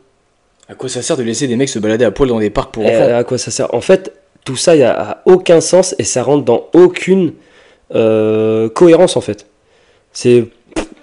[0.69, 2.73] À quoi ça sert de laisser des mecs se balader à poil dans des parcs
[2.75, 3.15] pour Et enfants?
[3.15, 3.73] à quoi ça sert?
[3.73, 4.13] En fait,
[4.45, 7.35] tout ça, il a, a aucun sens et ça rentre dans aucune
[7.95, 9.47] euh, cohérence en fait.
[10.13, 10.49] C'est,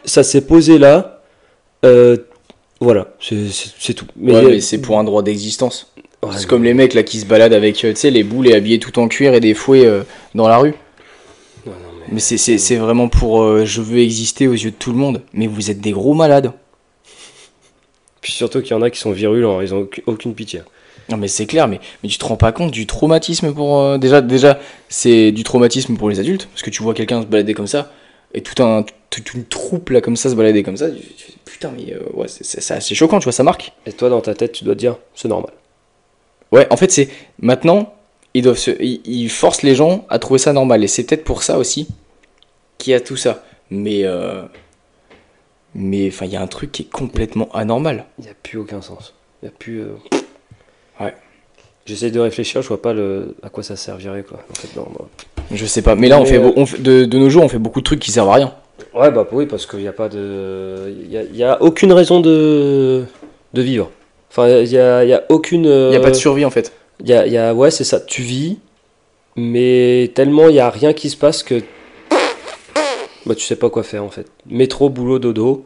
[0.04, 1.22] ça s'est posé là.
[1.84, 2.18] Euh,
[2.80, 4.06] voilà, c'est, tout.
[4.20, 5.92] Ouais, mais c'est pour un droit d'existence.
[6.24, 8.48] ouais, c'est comme les mecs là qui se baladent avec, euh, tu sais, les boules
[8.48, 10.04] et habillés tout en cuir et des fouets euh,
[10.36, 10.74] dans la rue.
[11.66, 14.72] Non, non, mais- Mais c'est- c'est c'est vraiment pour euh, je veux exister aux yeux
[14.72, 15.22] de tout le monde.
[15.34, 16.52] Mais vous êtes des gros malades.
[18.22, 20.62] Puis surtout qu'il y en a qui sont virulents, ils ont aucune- aucune pitié.
[21.10, 23.80] Non mais c'est clair, mais, mais tu te rends pas compte du traumatisme pour...
[23.82, 27.28] euh, déjà, déjà c'est du traumatisme pour les adultes, parce que tu vois quelqu'un se
[27.28, 27.92] balader comme ça,
[28.34, 30.88] et tout un, toute une troupe là comme ça se balader comme ça,
[31.46, 33.74] putain mais euh, ouais, c'est- assez choquant, tu vois, ça marque.
[33.86, 35.52] Et toi, dans ta tête, tu dois te dire, c'est normal.
[36.52, 37.10] Ouais, en fait c'est...
[37.40, 37.94] Maintenant,
[38.34, 41.24] ils, doivent se, ils, ils forcent les gens à trouver ça normal, et c'est peut-être
[41.24, 41.88] pour ça aussi
[42.78, 43.44] qu'il y a tout ça.
[43.70, 44.02] Mais...
[44.04, 44.44] euh,
[45.76, 48.06] mais enfin, il y a un truc qui est complètement anormal.
[48.20, 49.16] Il n'y a plus aucun sens.
[49.42, 49.82] Il n'y a plus.
[49.82, 49.96] euh.
[51.86, 53.36] J'essaye de réfléchir, je vois pas le...
[53.44, 54.40] à quoi ça servirait quoi.
[54.50, 54.88] En fait, non.
[55.52, 57.30] Je sais pas, mais là on Mais, fait, euh, beau- on fait- de, de nos
[57.30, 58.54] jours on fait beaucoup de trucs qui servent à rien.
[58.94, 60.94] Ouais, bah oui, parce qu'il n'y a pas de.
[61.04, 63.04] Il y a, y aucune raison de,
[63.54, 63.92] de vivre.
[64.32, 65.66] Enfin, il n'y a, y a aucune.
[65.66, 66.72] Il y a pas de survie en fait.
[67.02, 68.00] Il y a, y ouais, c'est ça.
[68.00, 68.58] Tu vis,
[69.36, 71.62] mais tellement il n'y a rien qui se passe que.
[73.26, 74.28] Bah, tu sais pas quoi faire en fait.
[74.50, 75.66] Métro, boulot, dodo.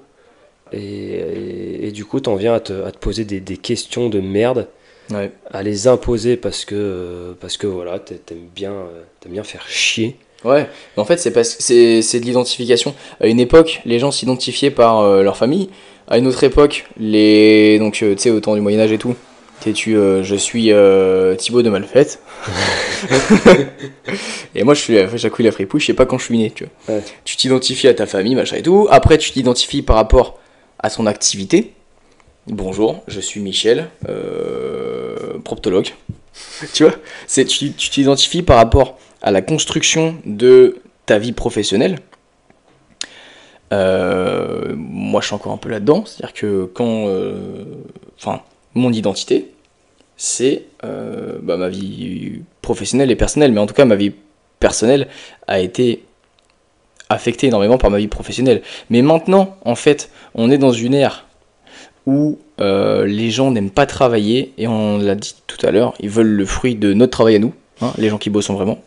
[0.74, 4.10] Et, et, et du coup, t'en viens à te, à te poser des, des questions
[4.10, 4.68] de merde,
[5.12, 5.32] Ouais.
[5.52, 9.44] à les imposer parce que, euh, parce que voilà, t'a- t'aimes bien, euh, t'aimes bien
[9.44, 10.18] faire chier.
[10.44, 12.94] Ouais, mais en fait, c'est parce que c'est c'est de l'identification.
[13.22, 15.70] À une époque, les gens s'identifiaient par euh, leur famille.
[16.08, 18.98] À une autre époque, les donc euh, tu sais au temps du Moyen Âge et
[18.98, 19.16] tout,
[19.62, 20.72] t'es tu euh, je suis
[21.38, 22.08] Thibaut de Malfait?
[24.56, 26.66] et moi je suis Jacouille la fripouille, je sais pas quand je suis né, tu
[26.88, 26.96] vois.
[26.96, 27.04] Ouais.
[27.26, 28.88] Tu t'identifies à ta famille, machin et tout.
[28.90, 30.40] Après, tu t'identifies par rapport
[30.80, 31.74] à son activité.
[32.48, 34.97] Bonjour, je suis Michel, euh,
[35.44, 35.90] proptologue.
[36.74, 36.94] tu vois,
[37.26, 42.00] c'est tu t'identifies par rapport à la construction de ta vie professionnelle.
[43.74, 47.66] Euh, moi, je suis encore un peu là-dedans, c'est-à-dire que quand, euh,
[48.18, 48.42] enfin,
[48.76, 49.52] mon identité,
[50.16, 54.14] c'est euh, bah, ma vie professionnelle et personnelle, mais en tout cas, ma vie
[54.60, 55.08] personnelle
[55.48, 56.04] a été
[57.10, 58.62] affectée énormément par ma vie professionnelle.
[58.90, 61.27] Mais maintenant, en fait, on est dans une ère
[62.08, 66.10] où euh, les gens n'aiment pas travailler, et on l'a dit tout à l'heure, ils
[66.10, 68.82] veulent le fruit de notre travail à nous, hein, les gens qui bossent vraiment.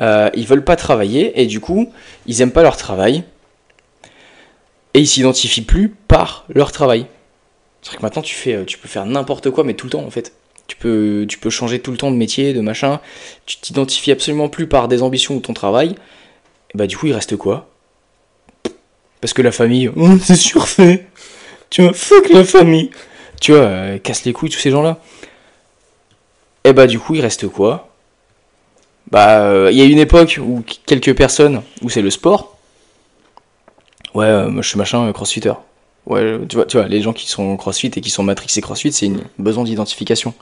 [0.00, 1.92] Euh, ils veulent pas travailler, et du coup,
[2.26, 3.24] ils aiment pas leur travail,
[4.94, 7.06] et ils s'identifient plus par leur travail.
[7.82, 10.04] C'est-à-dire que maintenant, tu, fais, euh, tu peux faire n'importe quoi, mais tout le temps,
[10.04, 10.32] en fait.
[10.68, 13.00] Tu peux, tu peux changer tout le temps de métier, de machin.
[13.44, 15.90] Tu t'identifies absolument plus par des ambitions ou ton travail.
[16.72, 17.68] Et bah, du coup, il reste quoi?
[19.20, 19.90] Parce que la famille,
[20.22, 21.06] c'est surfait.
[21.74, 22.90] Tu vois, fuck la famille.
[23.40, 24.98] Tu vois, euh, casse les couilles, tous ces gens-là.
[26.62, 27.88] Et bah, du coup, il reste quoi?
[29.10, 32.56] Bah, euh, il y a une époque où qu- quelques personnes, où c'est le sport.
[34.14, 35.52] Ouais, moi je suis machin, euh, crossfitter.
[36.06, 38.60] Ouais, euh, tu vois, tu vois, les gens qui sont crossfit et qui sont matrixés
[38.60, 40.32] crossfit, c'est une besoin d'identification.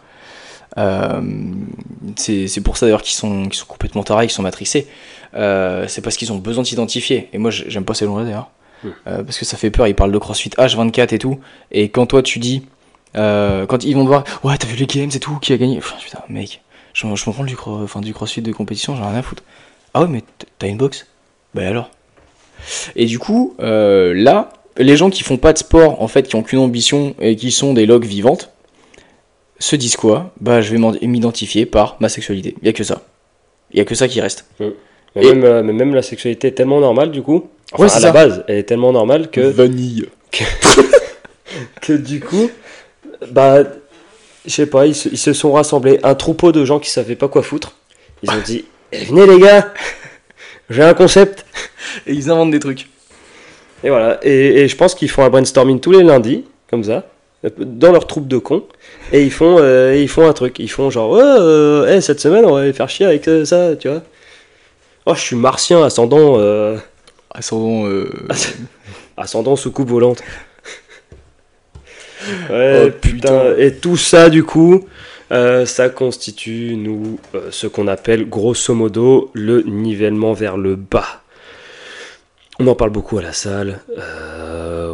[2.16, 4.86] C'est pour ça d'ailleurs qu'ils sont, sont complètement tarés, qu'ils sont matrixés.
[5.32, 7.30] C'est parce qu'ils ont besoin de s'identifier.
[7.32, 8.50] Et moi, j'ai- j'aime pas ces gens-là d'ailleurs.
[9.06, 11.38] Euh, parce que ça fait peur, ils parlent de crossfit H24 et tout.
[11.70, 12.62] Et quand toi tu dis,
[13.16, 15.56] euh, quand ils vont te voir, ouais, t'as vu les games et tout, qui a
[15.58, 15.76] gagné?
[15.76, 16.62] Pff, Putain, mec,
[16.94, 19.18] je, m'en- je m'en prends du, cro- enfin, du crossfit de compétition, j'en ai rien
[19.18, 19.42] à foutre.
[19.94, 20.22] Ah ouais, mais
[20.58, 21.06] t'as une box?
[21.54, 21.90] Bah alors
[22.96, 26.36] Et du coup, euh, là, les gens qui font pas de sport, en fait, qui
[26.36, 28.50] ont qu'une ambition et qui sont des logs vivantes,
[29.58, 30.32] se disent quoi?
[30.40, 32.54] Bah, je vais m'identifier par ma sexualité.
[32.62, 33.02] Il y a que ça.
[33.72, 34.46] Il y a que ça qui reste.
[34.60, 37.48] Mais, Et- même, euh, mais même la sexualité est tellement normale du coup.
[37.72, 38.12] Enfin, Ouais, c'est à la ça.
[38.12, 40.06] base, elle est tellement normale que, Vanille.
[41.80, 42.50] que du coup,
[43.30, 43.62] bah,
[44.46, 47.16] je sais pas, ils se, ils se sont rassemblés, un troupeau de gens qui savaient
[47.16, 47.72] pas quoi foutre.
[48.22, 49.72] Ils ont dit, Eh, venez les gars,
[50.68, 51.46] j'ai un concept.
[52.06, 52.88] Et ils inventent des trucs.
[53.84, 57.04] Et voilà, et, et je pense qu'ils font un brainstorming tous les lundis, comme ça,
[57.58, 58.64] dans leur troupe de cons,
[59.12, 60.58] et ils font, euh, ils font un truc.
[60.58, 63.74] Ils font genre, euh, eh, cette semaine, on va aller faire chier avec euh, ça,
[63.76, 64.02] tu vois.
[65.06, 66.76] Oh, je suis martien, ascendant, euh,
[67.34, 67.86] Ascendant.
[67.88, 68.10] Euh...
[69.16, 70.22] ascendant sous coupe volante.
[72.50, 73.56] ouais, Oh, putain.
[73.58, 74.86] Et tout ça, du coup,
[75.32, 81.22] euh, ça constitue, nous, euh, ce qu'on appelle grosso modo le nivellement vers le bas.
[82.58, 83.80] On en parle beaucoup à la salle,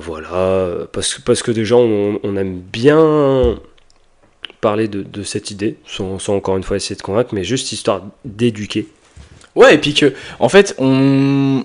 [0.01, 3.59] voilà, parce, que- parce que déjà on, on aime bien
[4.61, 7.73] parler de, de cette idée, sans, sans encore une fois essayer de convaincre, mais juste
[7.73, 8.87] histoire d'éduquer.
[9.57, 11.65] Ouais, et puis que, en fait, on.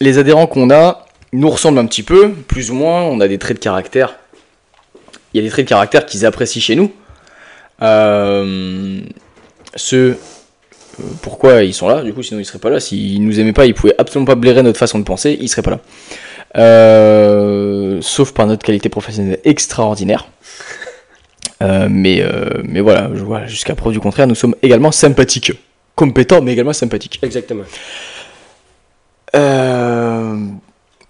[0.00, 3.02] Les adhérents qu'on a, nous ressemblent un petit peu, plus ou moins.
[3.02, 4.16] On a des traits de caractère.
[5.32, 6.92] Il y a des traits de caractère qu'ils apprécient chez nous.
[7.82, 9.00] Euh,
[9.74, 10.16] ceux
[11.00, 12.80] euh, pourquoi ils sont là, du coup, sinon ils seraient pas là.
[12.80, 15.62] S'ils nous aimaient pas, ils pouvaient absolument pas blairer notre façon de penser, ils seraient
[15.62, 15.80] pas là.
[16.56, 20.28] Euh, sauf par notre qualité professionnelle extraordinaire.
[21.62, 25.52] Euh, mais, euh, mais voilà, vois, jusqu'à preuve du contraire, nous sommes également sympathiques.
[25.94, 27.20] Compétents, mais également sympathiques.
[27.22, 27.62] Exactement.
[29.34, 30.46] Euh,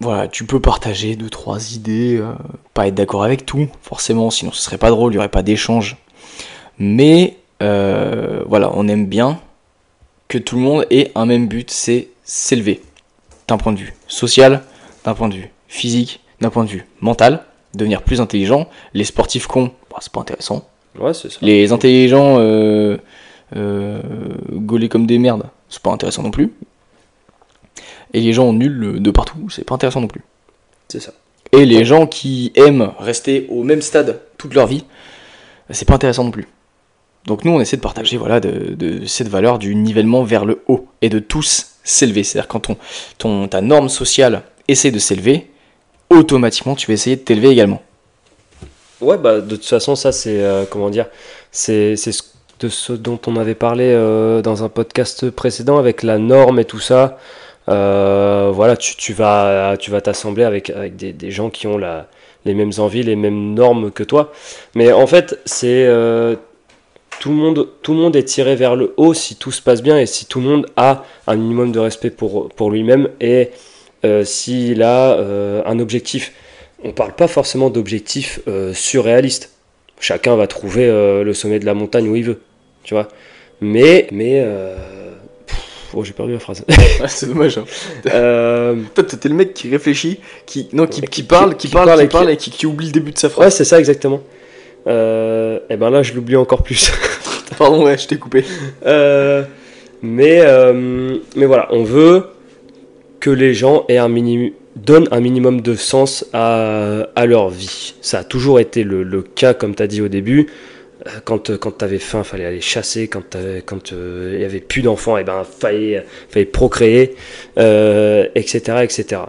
[0.01, 2.32] voilà, tu peux partager deux, trois idées, euh,
[2.72, 5.42] pas être d'accord avec tout, forcément, sinon ce serait pas drôle, il y aurait pas
[5.42, 5.96] d'échange.
[6.78, 9.40] Mais euh, voilà, on aime bien
[10.28, 12.82] que tout le monde ait un même but, c'est s'élever.
[13.46, 14.62] D'un point de vue social,
[15.05, 17.44] d'un point de vue physique, d'un point de vue mental,
[17.74, 18.68] devenir plus intelligent.
[18.94, 20.66] Les sportifs cons, bah, c'est pas intéressant.
[20.98, 21.38] Ouais, c'est ça.
[21.42, 22.38] Les intelligents
[23.52, 26.52] gaulés comme des merdes, c'est pas intéressant non plus.
[28.14, 30.22] Et les gens nuls de partout, c'est pas intéressant non plus.
[30.88, 31.12] C'est ça.
[31.52, 34.84] Et les gens qui aiment rester au même stade toute leur vie,
[35.70, 36.48] c'est pas intéressant non plus.
[37.26, 40.62] Donc nous, on essaie de partager voilà, de, de cette valeur du nivellement vers le
[40.68, 42.22] haut et de tous s'élever.
[42.24, 42.76] C'est-à-dire quand ton,
[43.18, 45.50] ton, ta norme sociale essaie de s'élever,
[46.10, 47.82] automatiquement tu vas essayer de t'élever également.
[49.00, 51.06] Ouais, bah de toute façon, ça c'est euh, comment dire,
[51.50, 52.22] c'est c'est ce-
[52.60, 56.64] de ce dont on avait parlé euh, dans un podcast précédent avec la norme et
[56.64, 57.18] tout ça.
[57.68, 63.02] Euh, voilà, tu, vas tu vas t'assembler avec des, gens qui ont les mêmes envies,
[63.02, 64.32] les mêmes normes que toi.
[64.74, 66.36] Mais en fait, c'est euh,
[67.20, 69.82] tout le monde tout le monde est tiré vers le haut si tout se passe
[69.82, 73.50] bien et si tout le monde a un minimum de respect pour lui-même et
[74.04, 75.16] euh, s'il a
[75.64, 76.32] un objectif
[76.86, 78.40] on parle pas forcément d'objectifs
[78.74, 79.52] surréalistes.
[80.00, 82.40] Chacun va trouver le sommet de la montagne où il veut,
[82.82, 83.08] tu vois.
[83.62, 84.44] Mais, mais,
[85.94, 86.64] oh j'ai perdu la phrase.
[87.08, 87.58] c'est dommage.
[87.58, 87.64] Hein.
[88.06, 91.86] Euh, Toi, t'es le mec qui réfléchit, qui, non, qui, Qui- parle, qui, qui parle,
[91.86, 93.54] parle qui et parle et qui, qui oublie le début de sa ouais, phrase.
[93.56, 94.20] c'est ça exactement.
[94.86, 96.92] Euh, et ben là, je l'oublie encore plus.
[97.58, 98.44] Pardon, ouais, je t'ai coupé.
[98.84, 99.42] Euh,
[100.02, 102.24] mais, euh, mais voilà, on veut
[103.20, 107.94] que les gens aient un minimum, donnent un minimum de sens à, à leur vie.
[108.02, 110.48] Ça a toujours été le, le cas, comme tu as dit au début.
[111.06, 113.09] Euh, Quand, quand tu avais faim, fallait aller chasser.
[113.09, 117.14] Quand t'avais- quand euh, il y avait plus d'enfants, il ben, fallait, fallait procréer,
[117.59, 119.22] euh, etc., etc.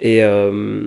[0.00, 0.82] Et, euh,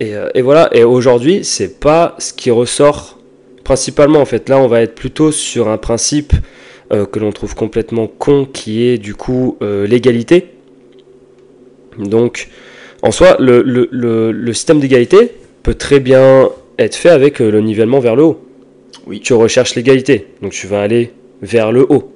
[0.00, 0.68] et, euh, et voilà.
[0.72, 3.18] Et aujourd'hui, c'est pas ce qui ressort
[3.64, 4.20] principalement.
[4.20, 6.34] En fait, là, on va être plutôt sur un principe
[6.92, 10.48] euh, que l'on trouve complètement con, qui est du coup euh, l'égalité.
[11.98, 12.48] Donc,
[13.02, 15.30] en soi, le, le- le- système d'égalité
[15.62, 18.40] peut très bien être fait avec euh, le nivellement vers le haut.
[19.06, 19.20] Oui.
[19.20, 21.10] Tu recherches l'égalité, donc tu vas aller
[21.42, 22.12] vers le haut.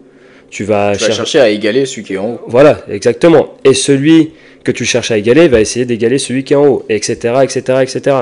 [0.51, 2.40] Tu vas, Tu vas cher- chercher à égaler celui qui est en haut.
[2.47, 3.55] Voilà, exactement.
[3.65, 4.31] Et celui
[4.65, 7.60] que tu cherches à égaler va essayer d'égaler celui qui est en haut, etc., etc.,
[7.82, 8.16] etc.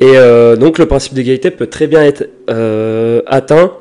[0.00, 3.72] Et euh, donc le principe d'égalité peut très bien être euh, atteint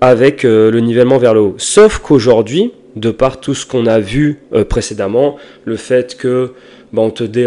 [0.00, 1.54] avec euh, le nivellement vers le haut.
[1.58, 4.38] Sauf qu'aujourd'hui, de par tout ce qu'on a vu
[4.70, 5.36] précédemment,
[5.66, 6.52] le fait que
[6.96, 7.46] bah, on, te dé-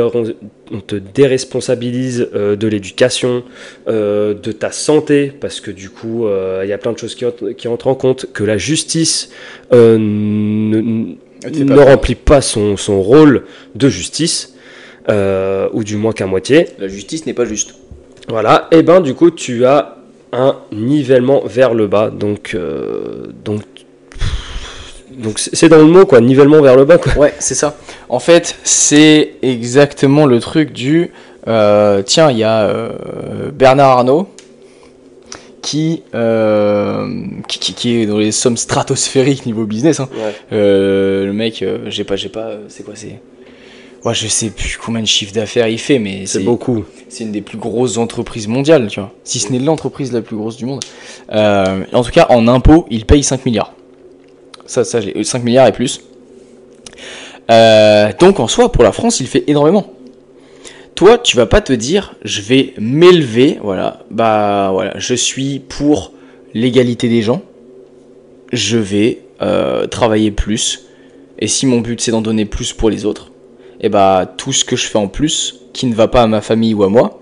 [0.71, 3.43] on te déresponsabilise euh, de l'éducation,
[3.87, 7.15] euh, de ta santé, parce que du coup, euh, il y a plein de choses
[7.15, 9.31] qui, entrent- qui entrent en compte, que la justice
[9.71, 13.43] ne, C'est ne pas remplit pas son, son rôle
[13.75, 14.53] de justice,
[15.09, 16.67] ou du moins qu'à moitié.
[16.77, 17.73] La justice n'est pas juste.
[18.27, 19.97] Voilà, et ben du coup tu as
[20.31, 22.55] un nivellement vers le bas, donc
[23.43, 23.63] donc
[25.17, 27.13] donc c'est c'est dans le mot quoi, nivellement vers le bas quoi.
[27.17, 27.75] Ouais, c'est ça.
[28.09, 31.11] En fait, c'est exactement le truc du.
[31.47, 34.27] euh, tiens, il y a euh, Bernard Arnault
[35.61, 37.07] qui, euh,
[37.47, 39.99] qui, qui- qui est dans les sommes stratosphériques niveau business.
[39.99, 40.09] hein.
[40.51, 43.19] Le mec, j'ai pas, j'ai pas, c'est quoi, c'est.
[44.05, 46.85] Ouais, je sais plus combien de chiffre d'affaires il fait, mais C'est beaucoup.
[47.09, 49.11] c'est une des plus grosses entreprises mondiales, tu vois.
[49.25, 50.79] Si ce n'est l'entreprise la plus grosse du monde.
[51.29, 53.73] En tout cas, en impôts, il paye 5 milliards.
[54.65, 56.01] Ça, ça, j'ai 5 milliards et plus.
[57.49, 59.93] Euh, donc en soi, pour la France, il fait énormément.
[60.95, 66.11] Toi, tu vas pas te dire, je vais m'élever, voilà, bah voilà, je suis pour
[66.53, 67.41] l'égalité des gens,
[68.51, 70.87] je vais euh, travailler plus,
[71.39, 73.31] et si mon but c'est d'en donner plus pour les autres,
[73.79, 76.41] et bah tout ce que je fais en plus, qui ne va pas à ma
[76.41, 77.21] famille ou à moi,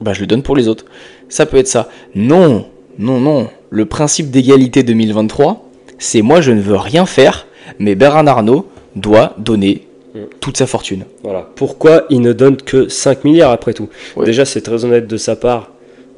[0.00, 0.84] bah je le donne pour les autres.
[1.28, 1.88] Ça peut être ça.
[2.14, 2.66] Non,
[2.98, 3.48] non, non.
[3.70, 5.68] Le principe d'égalité 2023,
[5.98, 7.48] c'est moi je ne veux rien faire,
[7.80, 8.66] mais Bernard Arnault
[9.00, 9.82] doit donner
[10.14, 10.20] Mm.
[10.40, 11.04] toute sa fortune.
[11.22, 11.46] Voilà.
[11.54, 13.90] Pourquoi il ne donne que 5 milliards après tout.
[14.24, 15.70] Déjà c'est très honnête de sa part,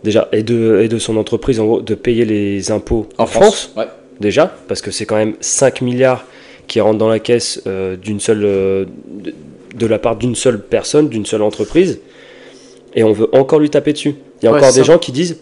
[0.04, 3.72] déjà et de et de son entreprise en gros de payer les impôts en, France.
[3.76, 3.86] Ouais.
[4.20, 6.24] déjà, parce que c'est quand même 5 milliards
[6.68, 8.84] qui rentrent dans la caisse euh, d'une seule, euh,
[9.74, 11.98] de la part d'une seule personne, d'une seule entreprise,
[12.94, 14.14] et on veut encore lui taper dessus.
[14.40, 14.84] Il y a Ouais, encore des ça.
[14.84, 15.38] gens qui disent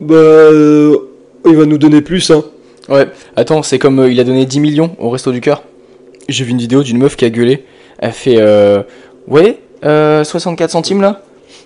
[0.00, 0.96] Bah, euh,
[1.44, 2.44] il va nous donner plus, hein.
[2.88, 3.06] Ouais,
[3.36, 5.62] attends, c'est comme il a donné 10 millions au Resto du Cœur.
[6.30, 7.64] J'ai vu une vidéo d'une meuf qui a gueulé.
[7.98, 8.82] Elle fait euh,
[9.28, 11.22] Ouais, euh, 64 centimes là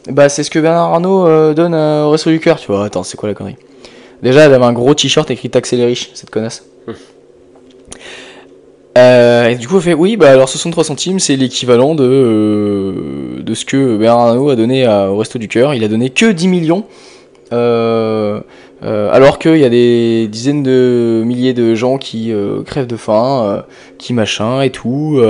[0.09, 2.59] Bah, c'est ce que Bernard Arnault euh, donne euh, au Resto du Cœur.
[2.59, 3.57] Tu vois, attends, c'est quoi la connerie?
[4.23, 6.65] Déjà, elle avait un gros t-shirt écrit Taxer les riches, cette connasse.
[8.97, 13.55] Euh, et du coup, elle fait Oui, bah alors 63 centimes, c'est l'équivalent de, de
[13.55, 15.75] ce que Bernard Arnault a donné à- au Resto du Cœur.
[15.75, 16.85] Il a donné que 10 millions.
[18.85, 22.97] Euh, alors qu'il y a des dizaines de milliers de gens qui euh, crèvent de
[22.97, 23.63] faim, euh,
[23.97, 25.21] qui machin et tout,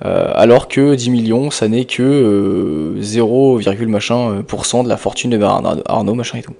[0.00, 5.30] alors que 10 millions, ça n'est que euh, 0, machin pour cent de la fortune
[5.30, 6.54] de Bernard Arnault, machin et tout.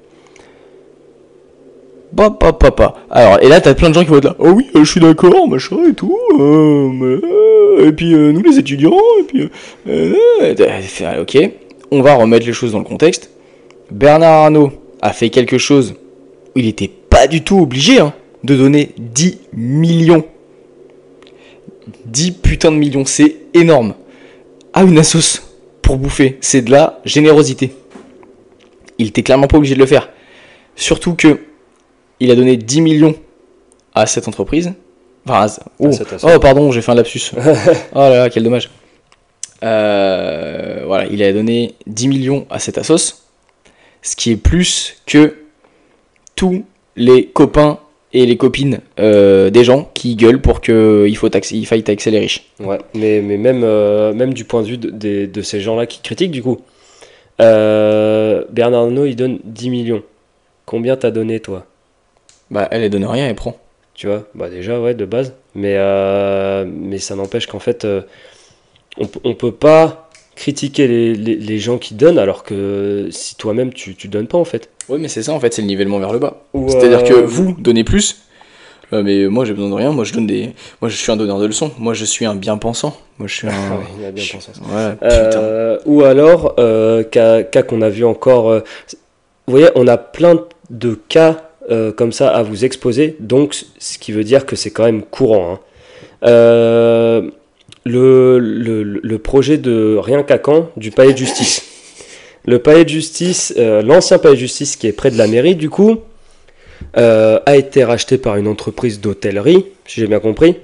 [2.12, 2.94] Bah, bah, bah.
[3.08, 4.36] Alors, et là, t'as plein de gens qui vont être là.
[4.40, 6.16] Oh oui, je suis d'accord, machin et tout.
[7.78, 9.48] et puis, nous les étudiants, et puis.
[11.20, 11.50] ok,
[11.92, 13.30] on va remettre les choses dans le contexte.
[13.92, 14.72] Bernard Arnault
[15.02, 15.94] a fait quelque chose
[16.54, 18.12] où il n'était pas du tout obligé hein,
[18.44, 20.24] de donner 10 millions.
[22.06, 23.94] 10 putains de millions, c'est énorme.
[24.72, 25.42] À une assos
[25.82, 27.72] pour bouffer, c'est de la générosité.
[28.98, 30.10] Il était clairement pas obligé de le faire.
[30.76, 31.40] Surtout que
[32.20, 33.14] il a donné 10 millions
[33.94, 34.72] à cette entreprise.
[35.26, 35.90] Enfin, à- oh,
[36.22, 37.32] oh, pardon, j'ai fait un lapsus.
[37.36, 38.70] oh là là, quel dommage.
[39.62, 43.22] Euh, voilà, il a donné 10 millions à cette assos,
[44.02, 45.36] ce qui est plus que
[46.36, 46.64] tous
[46.96, 47.78] les copains
[48.12, 52.10] et les copines euh, des gens qui gueulent pour qu'il faut taxer, il faille taxer
[52.10, 52.50] les riches.
[52.58, 56.32] Ouais, mais, mais même, euh, même du point de vue de, ces gens-là qui critiquent,
[56.32, 56.60] du coup,
[57.40, 60.02] euh, Bernard Arnault, il donne 10 millions.
[60.66, 61.66] Combien t'as donné, toi?
[62.50, 63.56] Bah, elle, elle donne rien, elle prend.
[63.94, 64.24] Tu vois?
[64.34, 65.34] Bah, déjà, ouais, de base.
[65.54, 65.76] Mais,
[66.66, 67.86] mais ça n'empêche qu'en fait,
[68.98, 70.09] on, on peut pas
[70.40, 74.38] critiquer les, les, les gens qui donnent alors que si toi-même tu, tu donnes pas,
[74.38, 74.70] en fait.
[74.88, 76.42] Oui, mais c'est ça en fait, c'est le nivellement vers le bas.
[76.68, 78.22] C'est-à-dire que euh, vous donnez plus,
[78.94, 79.92] euh, mais moi j'ai besoin de rien.
[79.92, 81.70] Moi je donne des, moi je suis un donneur de leçons.
[81.78, 82.96] Moi je suis un bien pensant.
[83.18, 83.52] Moi je suis un.
[83.52, 84.36] Ah ouais, il a bien je-.
[84.36, 84.96] Ouais.
[85.02, 88.50] Euh, ou alors, euh, cas, cas qu'on a vu encore.
[88.50, 88.60] vous
[89.46, 90.36] voyez, on a plein
[90.70, 91.42] de cas
[91.96, 95.60] comme ça à vous exposer, donc ce qui veut dire que c'est quand même courant.
[96.22, 97.30] hein.
[97.84, 100.40] Le, projet de Rien qu'à
[100.76, 101.64] du palais de justice.
[102.46, 105.56] Le palais de justice, euh, l'ancien palais de justice qui est près de la mairie,
[105.56, 106.00] du coup,
[106.96, 110.56] euh, a été racheté par une entreprise d'hôtellerie, si j'ai bien compris,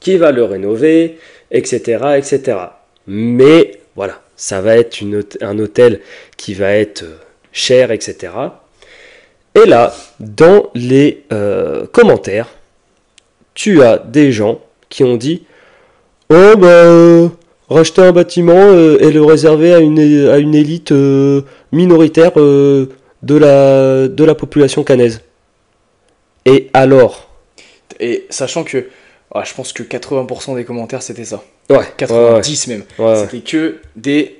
[0.00, 1.18] qui va le rénover,
[1.50, 2.58] etc., etc.
[3.06, 5.02] Mais voilà, ça va être
[5.40, 6.00] un hôtel
[6.36, 7.16] qui va être euh,
[7.52, 8.32] cher, etc.
[9.54, 11.24] Et là, dans les
[11.92, 12.48] commentaires,
[13.52, 15.42] tu as des gens qui ont dit
[16.34, 17.28] Oh, bah, euh,
[17.68, 19.98] racheter un bâtiment euh, et le réserver à une,
[20.30, 21.42] à une élite euh,
[21.72, 22.86] minoritaire euh,
[23.22, 25.20] de, la, de la population canaise.
[26.46, 27.28] Et alors?
[28.00, 28.86] Et sachant que,
[29.34, 31.42] ah, je pense que 80% des commentaires c'était ça.
[31.68, 32.84] Ouais, ouais, 90 même.
[32.98, 33.16] ouais, ouais.
[33.16, 34.38] C'était que des.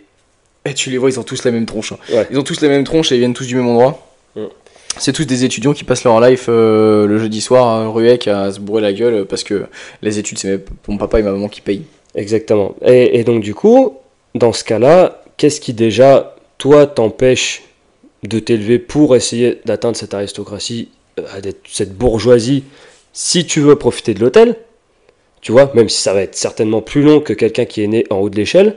[0.65, 1.93] Et tu les vois, ils ont tous la même tronche.
[1.93, 2.25] hein.
[2.31, 4.01] Ils ont tous la même tronche et ils viennent tous du même endroit.
[4.99, 8.53] C'est tous des étudiants qui passent leur life euh, le jeudi soir à Ruec à
[8.53, 9.65] se bourrer la gueule parce que
[10.03, 11.85] les études, c'est mon papa et ma maman qui payent.
[12.15, 12.75] Exactement.
[12.85, 13.97] Et, et donc du coup,
[14.35, 17.63] dans ce cas-là, qu'est-ce qui déjà, toi, t'empêche
[18.23, 20.89] de t'élever pour essayer d'atteindre cette aristocratie,
[21.19, 21.25] euh,
[21.69, 22.65] cette bourgeoisie,
[23.13, 24.57] si tu veux profiter de l'hôtel
[25.41, 28.07] Tu vois, même si ça va être certainement plus long que quelqu'un qui est né
[28.11, 28.77] en haut de l'échelle,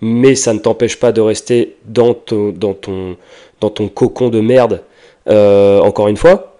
[0.00, 3.16] mais ça ne t'empêche pas de rester dans ton, dans ton,
[3.60, 4.89] dans ton cocon de merde, euh,
[5.30, 6.56] encore une fois.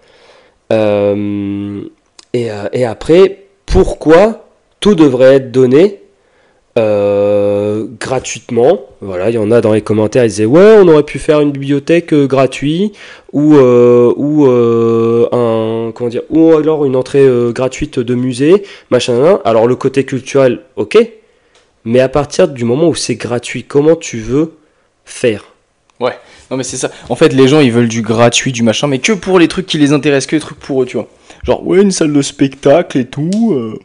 [0.71, 1.81] Euh,
[2.33, 4.45] et, euh, et après, pourquoi
[4.79, 5.99] tout devrait être donné
[6.77, 8.85] euh, gratuitement?
[9.01, 11.41] Voilà, il y en a dans les commentaires, ils disaient ouais, on aurait pu faire
[11.41, 12.95] une bibliothèque euh, gratuite
[13.33, 18.63] ou euh, ou euh, un comment dire ou alors une entrée euh, gratuite de musée,
[18.89, 19.41] machin.
[19.43, 20.97] Alors le côté culturel, ok,
[21.83, 24.53] mais à partir du moment où c'est gratuit, comment tu veux
[25.03, 25.43] faire?
[26.51, 26.91] Non mais c'est ça.
[27.09, 29.65] En fait, les gens ils veulent du gratuit, du machin, mais que pour les trucs
[29.65, 31.07] qui les intéressent, que les trucs pour eux, tu vois.
[31.43, 33.53] Genre ouais une salle de spectacle et tout.
[33.53, 33.79] euh.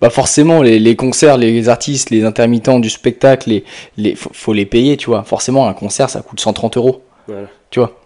[0.00, 3.64] Bah forcément les, les concerts, les artistes, les intermittents du spectacle, les,
[3.96, 5.24] les faut, faut les payer, tu vois.
[5.24, 7.02] Forcément un concert ça coûte 130 euros.
[7.26, 7.48] Voilà.
[7.70, 7.98] Tu vois.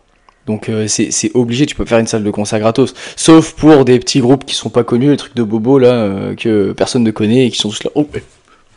[0.46, 2.94] Donc euh, c'est c'est obligé, tu peux faire une salle de concert gratos.
[3.16, 6.34] Sauf pour des petits groupes qui sont pas connus, les trucs de bobo là euh,
[6.34, 7.90] que personne ne connaît et qui sont tous là.
[7.94, 8.06] Oh,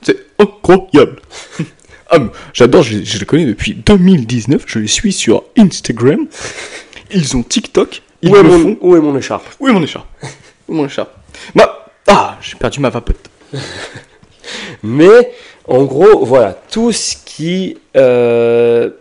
[0.01, 1.21] c'est incroyable.
[2.09, 2.17] Ah,
[2.53, 6.27] j'adore, je, je le connais depuis 2019, je les suis sur Instagram.
[7.11, 8.77] Ils ont TikTok, ils où, est mon, font.
[8.81, 9.45] où est mon écharpe?
[9.59, 10.07] Où est mon écharpe?
[10.67, 11.11] Où est mon écharpe?
[11.55, 13.29] Bah, ah, j'ai perdu ma vapote.
[14.83, 15.31] Mais
[15.67, 18.91] En gros, voilà, tout ce qui, euh,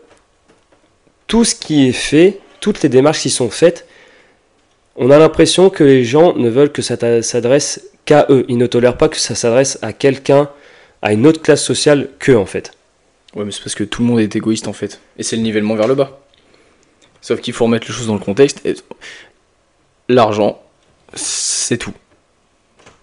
[1.27, 3.87] tout ce qui est fait, toutes les démarches qui sont faites,
[4.97, 8.47] on a l'impression que les gens ne veulent que ça s'adresse qu'à eux.
[8.49, 10.49] Ils ne tolèrent pas que ça s'adresse à quelqu'un,
[11.03, 12.73] à une autre classe sociale qu'eux, en fait.
[13.35, 15.01] Ouais, mais c'est parce que tout le monde est égoïste en fait.
[15.19, 16.21] Et c'est le nivellement vers le bas.
[17.21, 18.63] Sauf qu'il faut remettre les choses dans le contexte.
[20.09, 20.63] L'argent,
[21.15, 21.95] c'est tout.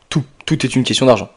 [0.09, 0.23] Tout.
[0.45, 1.29] Tout est une question d'argent.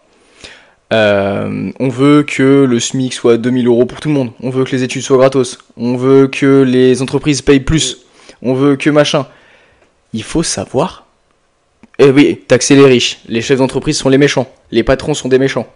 [0.93, 4.33] Euh, on veut que le SMIC soit 2000 euros pour tout le monde.
[4.41, 5.59] On veut que les études soient gratos.
[5.77, 8.05] On veut que les entreprises payent plus.
[8.43, 9.27] On veut que machin.
[10.13, 11.07] Il faut savoir.
[11.99, 13.21] Eh oui, taxer les riches.
[13.27, 14.53] Les chefs d'entreprise sont les méchants.
[14.71, 15.67] Les patrons sont des méchants.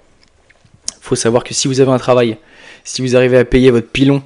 [1.00, 2.36] faut savoir que si vous avez un travail,
[2.88, 4.22] si vous arrivez à payer votre pilon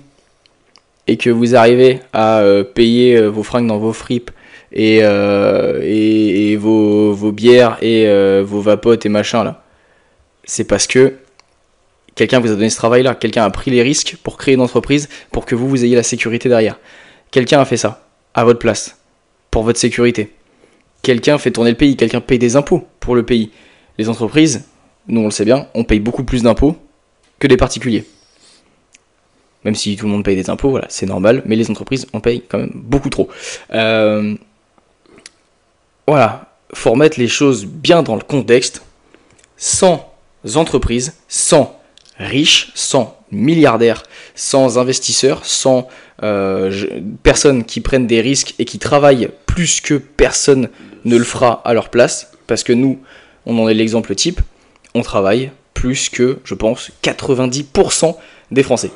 [1.08, 4.30] et que vous arrivez à euh, payer euh, vos fringues dans vos fripes
[4.70, 8.06] et, euh, et, vos, vos bières et
[8.42, 9.64] vos vapotes et machin là,
[10.44, 11.14] c'est parce que
[12.14, 14.60] quelqu'un vous a donné ce travail là, quelqu'un a pris les risques pour créer une
[14.60, 16.78] entreprise pour que vous, vous ayez la sécurité derrière.
[17.32, 18.96] Quelqu'un a fait ça, à votre place,
[19.50, 20.30] pour votre sécurité.
[21.02, 23.50] Quelqu'un fait tourner le pays, quelqu'un paye des impôts pour le pays.
[23.98, 24.68] Les entreprises,
[25.08, 26.76] nous on le sait bien, on paye beaucoup plus d'impôts
[27.40, 28.04] que les particuliers.
[29.64, 32.20] Même si tout le monde paye des impôts, voilà, c'est normal, mais les entreprises en
[32.20, 33.28] payent quand même beaucoup trop.
[33.72, 34.34] Euh,
[36.06, 38.82] voilà, faut remettre les choses bien dans le contexte.
[39.56, 40.12] Sans
[40.56, 41.80] entreprises, sans
[42.18, 44.02] riches, sans milliardaires,
[44.34, 45.88] sans investisseurs, sans
[46.22, 46.86] euh,
[47.22, 50.68] personnes qui prennent des risques et qui travaillent plus que personne
[51.04, 53.00] ne le fera à leur place, parce que nous,
[53.46, 54.40] on en est l'exemple type,
[54.94, 58.16] on travaille plus que, je pense, 90%
[58.50, 58.90] des Français.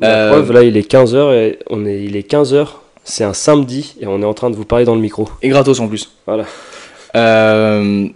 [0.00, 2.68] La Euh, preuve, là, il est 15h et on est, il est 15h,
[3.04, 5.28] c'est un samedi et on est en train de vous parler dans le micro.
[5.42, 6.10] Et gratos en plus.
[6.26, 6.46] Voilà.
[7.16, 8.08] Euh,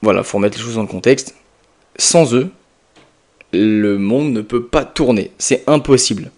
[0.00, 1.34] voilà, faut remettre les choses dans le contexte.
[1.96, 2.48] Sans eux,
[3.52, 5.32] le monde ne peut pas tourner.
[5.38, 6.30] C'est impossible.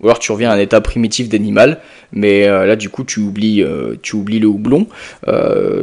[0.00, 1.80] Ou alors tu reviens à un état primitif d'animal,
[2.12, 4.86] mais euh, là du coup tu oublies, euh, tu oublies le houblon,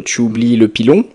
[0.05, 1.05] tu oublies le pilon,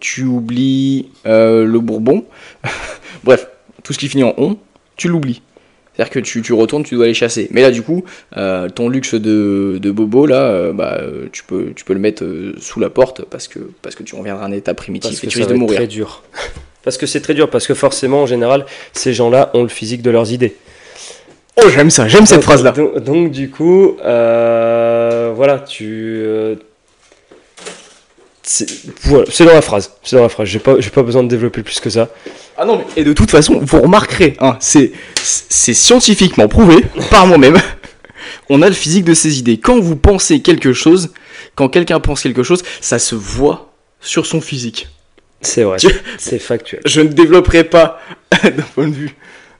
[0.00, 2.24] tu oublies le bourbon.
[3.24, 3.46] Bref,
[3.84, 4.58] tout ce qui finit en on,
[4.96, 5.42] tu l'oublies.
[5.96, 7.48] C'est-à-dire que tu, tu retournes, tu dois aller chasser.
[7.52, 8.04] Mais là, du coup,
[8.36, 12.00] euh, ton luxe de, de bobo, là, euh, bah, euh, tu, peux, tu peux le
[12.00, 12.24] mettre
[12.58, 15.26] sous la porte parce que, parce que tu reviendras à un état primitif Parce et
[15.26, 15.76] que tu risques de mourir.
[15.76, 16.22] très dur.
[16.84, 20.02] parce que c'est très dur, parce que forcément, en général, ces gens-là ont le physique
[20.02, 20.54] de leurs idées.
[21.56, 22.72] Oh, j'aime ça, j'aime cette phrase-là.
[22.72, 26.22] Donc, donc, du coup, euh, voilà, tu.
[28.48, 28.66] C'est
[29.02, 29.92] voilà, dans la phrase.
[30.04, 30.46] C'est dans la phrase.
[30.48, 32.08] J'ai pas, j'ai pas besoin de développer plus que ça.
[32.56, 34.92] Ah non, mais et de toute façon, vous remarquerez, hein, c'est,
[35.22, 36.76] c'est scientifiquement prouvé
[37.10, 37.58] par moi-même.
[38.48, 39.58] On a le physique de ses idées.
[39.58, 41.12] Quand vous pensez quelque chose,
[41.56, 44.88] quand quelqu'un pense quelque chose, ça se voit sur son physique.
[45.40, 45.78] C'est vrai.
[46.16, 46.80] C'est factuel.
[46.86, 48.00] Je ne développerai pas
[48.44, 49.16] d'un point de vue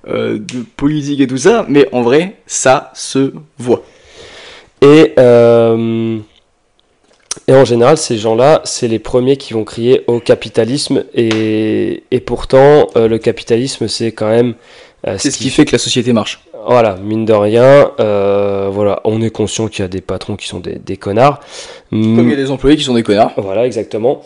[0.07, 3.85] euh, de politique et tout ça, mais en vrai, ça se voit.
[4.81, 6.19] Et, euh,
[7.49, 11.05] et en général, ces gens-là, c'est les premiers qui vont crier au capitalisme.
[11.15, 14.55] Et, et pourtant, euh, le capitalisme, c'est quand même.
[15.07, 16.41] euh, C'est ce qui fait que la société marche.
[16.69, 20.49] Voilà, mine de rien, euh, voilà, on est conscient qu'il y a des patrons qui
[20.49, 21.39] sont des, des connards.
[21.93, 23.31] Comme il y a des employés qui sont des connards.
[23.37, 24.23] Voilà, exactement.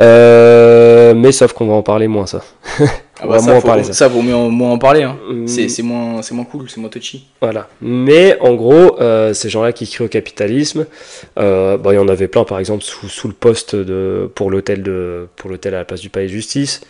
[0.00, 2.40] Euh, mais sauf qu'on va en parler moins, ça.
[3.24, 3.92] Ah On va ça, moins en faut, parler, ça.
[3.92, 5.02] ça vaut mieux en, moins en parler.
[5.02, 5.16] Hein.
[5.30, 5.46] Mm.
[5.46, 7.26] C'est, moins, c'est moins cool, c'est moins touchy.
[7.40, 7.68] Voilà.
[7.80, 10.86] Mais en gros, euh, ces gens-là qui crient au capitalisme,
[11.38, 14.50] euh, bon, il y en avait plein, par exemple, sous, sous le poste de, pour
[14.50, 16.82] l'hôtel de, pour l'hôtel à la place du palais de justice.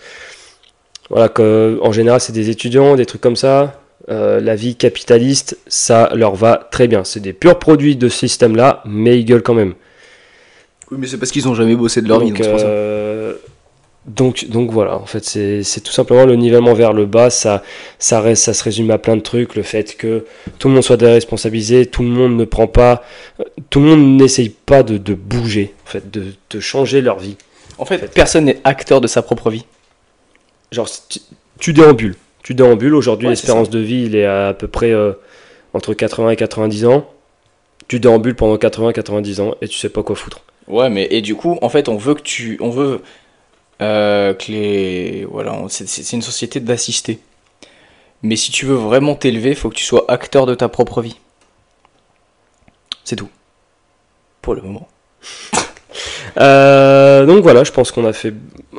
[1.10, 3.80] Voilà, que, en général, c'est des étudiants, des trucs comme ça.
[4.10, 7.04] Euh, la vie capitaliste, ça leur va très bien.
[7.04, 9.74] C'est des purs produits de ce système-là, mais ils gueulent quand même.
[10.90, 12.30] Oui, mais c'est parce qu'ils ont jamais bossé de leur vie.
[12.30, 12.66] donc, donc c'est pour ça.
[14.06, 17.30] Donc, donc voilà, en fait, c'est tout simplement le nivellement vers le bas.
[17.30, 17.62] Ça,
[17.98, 19.54] ça, reste, ça se résume à plein de trucs.
[19.54, 20.26] Le fait que
[20.58, 23.02] tout le monde soit déresponsabilisé, tout le monde ne prend pas,
[23.40, 27.18] euh, tout le monde n'essaye pas de, de bouger, en fait, de, de changer leur
[27.18, 27.36] vie.
[27.78, 29.64] En fait, personne n'est acteur de sa propre vie.
[30.70, 31.20] Genre, tu,
[31.58, 32.16] tu déambules.
[32.42, 32.94] Tu déambules.
[32.94, 35.12] Aujourd'hui, Ouais, l'espérance de vie, il est à, à peu près euh,
[35.72, 37.10] entre 80 et 90 ans.
[37.88, 40.42] Tu déambules pendant 80 90 ans et tu sais pas quoi foutre.
[40.68, 43.00] Ouais, mais et du coup, en fait, on veut que tu, on veut
[43.82, 47.18] euh, que les, voilà, c'est- une société d'assister.
[48.22, 51.16] Mais si tu veux vraiment t'élever, faut que tu sois acteur de ta propre vie.
[53.04, 53.28] C'est tout.
[54.42, 54.88] Pour le moment.
[56.40, 58.34] Euh, donc voilà, je pense qu'on a fait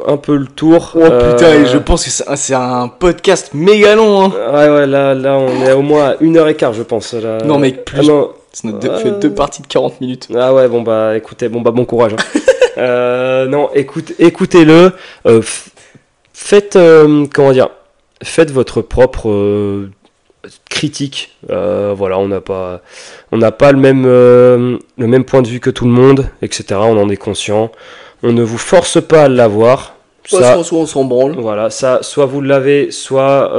[0.05, 0.91] un peu le tour.
[0.95, 4.25] Oh putain, Euh, et je pense que c'est un- podcast méga long.
[4.25, 4.31] Hein.
[4.53, 7.13] Ouais, ouais, là, là, on est au moins à une heure et quart, je pense.
[7.13, 7.37] là.
[7.45, 7.99] Non, mais plus.
[7.99, 8.33] Ah, non.
[8.51, 10.27] Ça nous fait deux parties de 40 minutes.
[10.35, 12.13] Ah ouais, bon bah écoutez, bon bah bon courage.
[12.13, 12.39] hein.
[12.77, 14.91] Euh, non, écoute, écoutez-le.
[15.27, 15.41] euh,
[16.33, 17.69] faites, euh, comment dire,
[18.23, 19.87] faites votre propre
[20.69, 21.35] critique.
[21.47, 22.81] Voilà, on n'a pas,
[23.31, 26.65] on n'a pas le même, le même point de vue que tout le monde, etc.
[26.81, 27.71] On en est conscient.
[28.23, 29.95] On ne vous force pas à l'avoir.
[30.27, 31.35] Soit, Ça, soit, soit on s'en branle.
[31.37, 33.51] voilà, ça, soit vous l'avez, soit,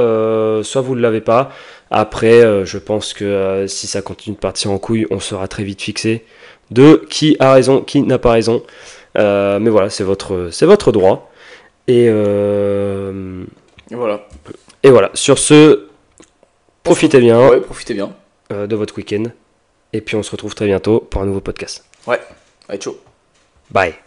[0.63, 1.51] soit vous ne l'avez pas.
[1.91, 5.47] Après, euh, je pense que euh, si ça continue de partir en couille, on sera
[5.47, 6.25] très vite fixé
[6.69, 8.61] de qui a raison, qui n'a pas raison.
[9.17, 11.31] Euh, mais voilà, c'est votre, c'est votre droit.
[11.87, 13.43] Et, euh,
[13.89, 14.27] Et voilà.
[14.83, 15.87] et voilà, sur ce,
[16.83, 18.11] profitez bien Ouais, profitez bien.
[18.51, 19.23] euh, de votre week-end.
[19.93, 21.85] Et puis on se retrouve très bientôt pour un nouveau podcast.
[22.69, 22.97] Allez, ciao.
[23.71, 24.06] Bye.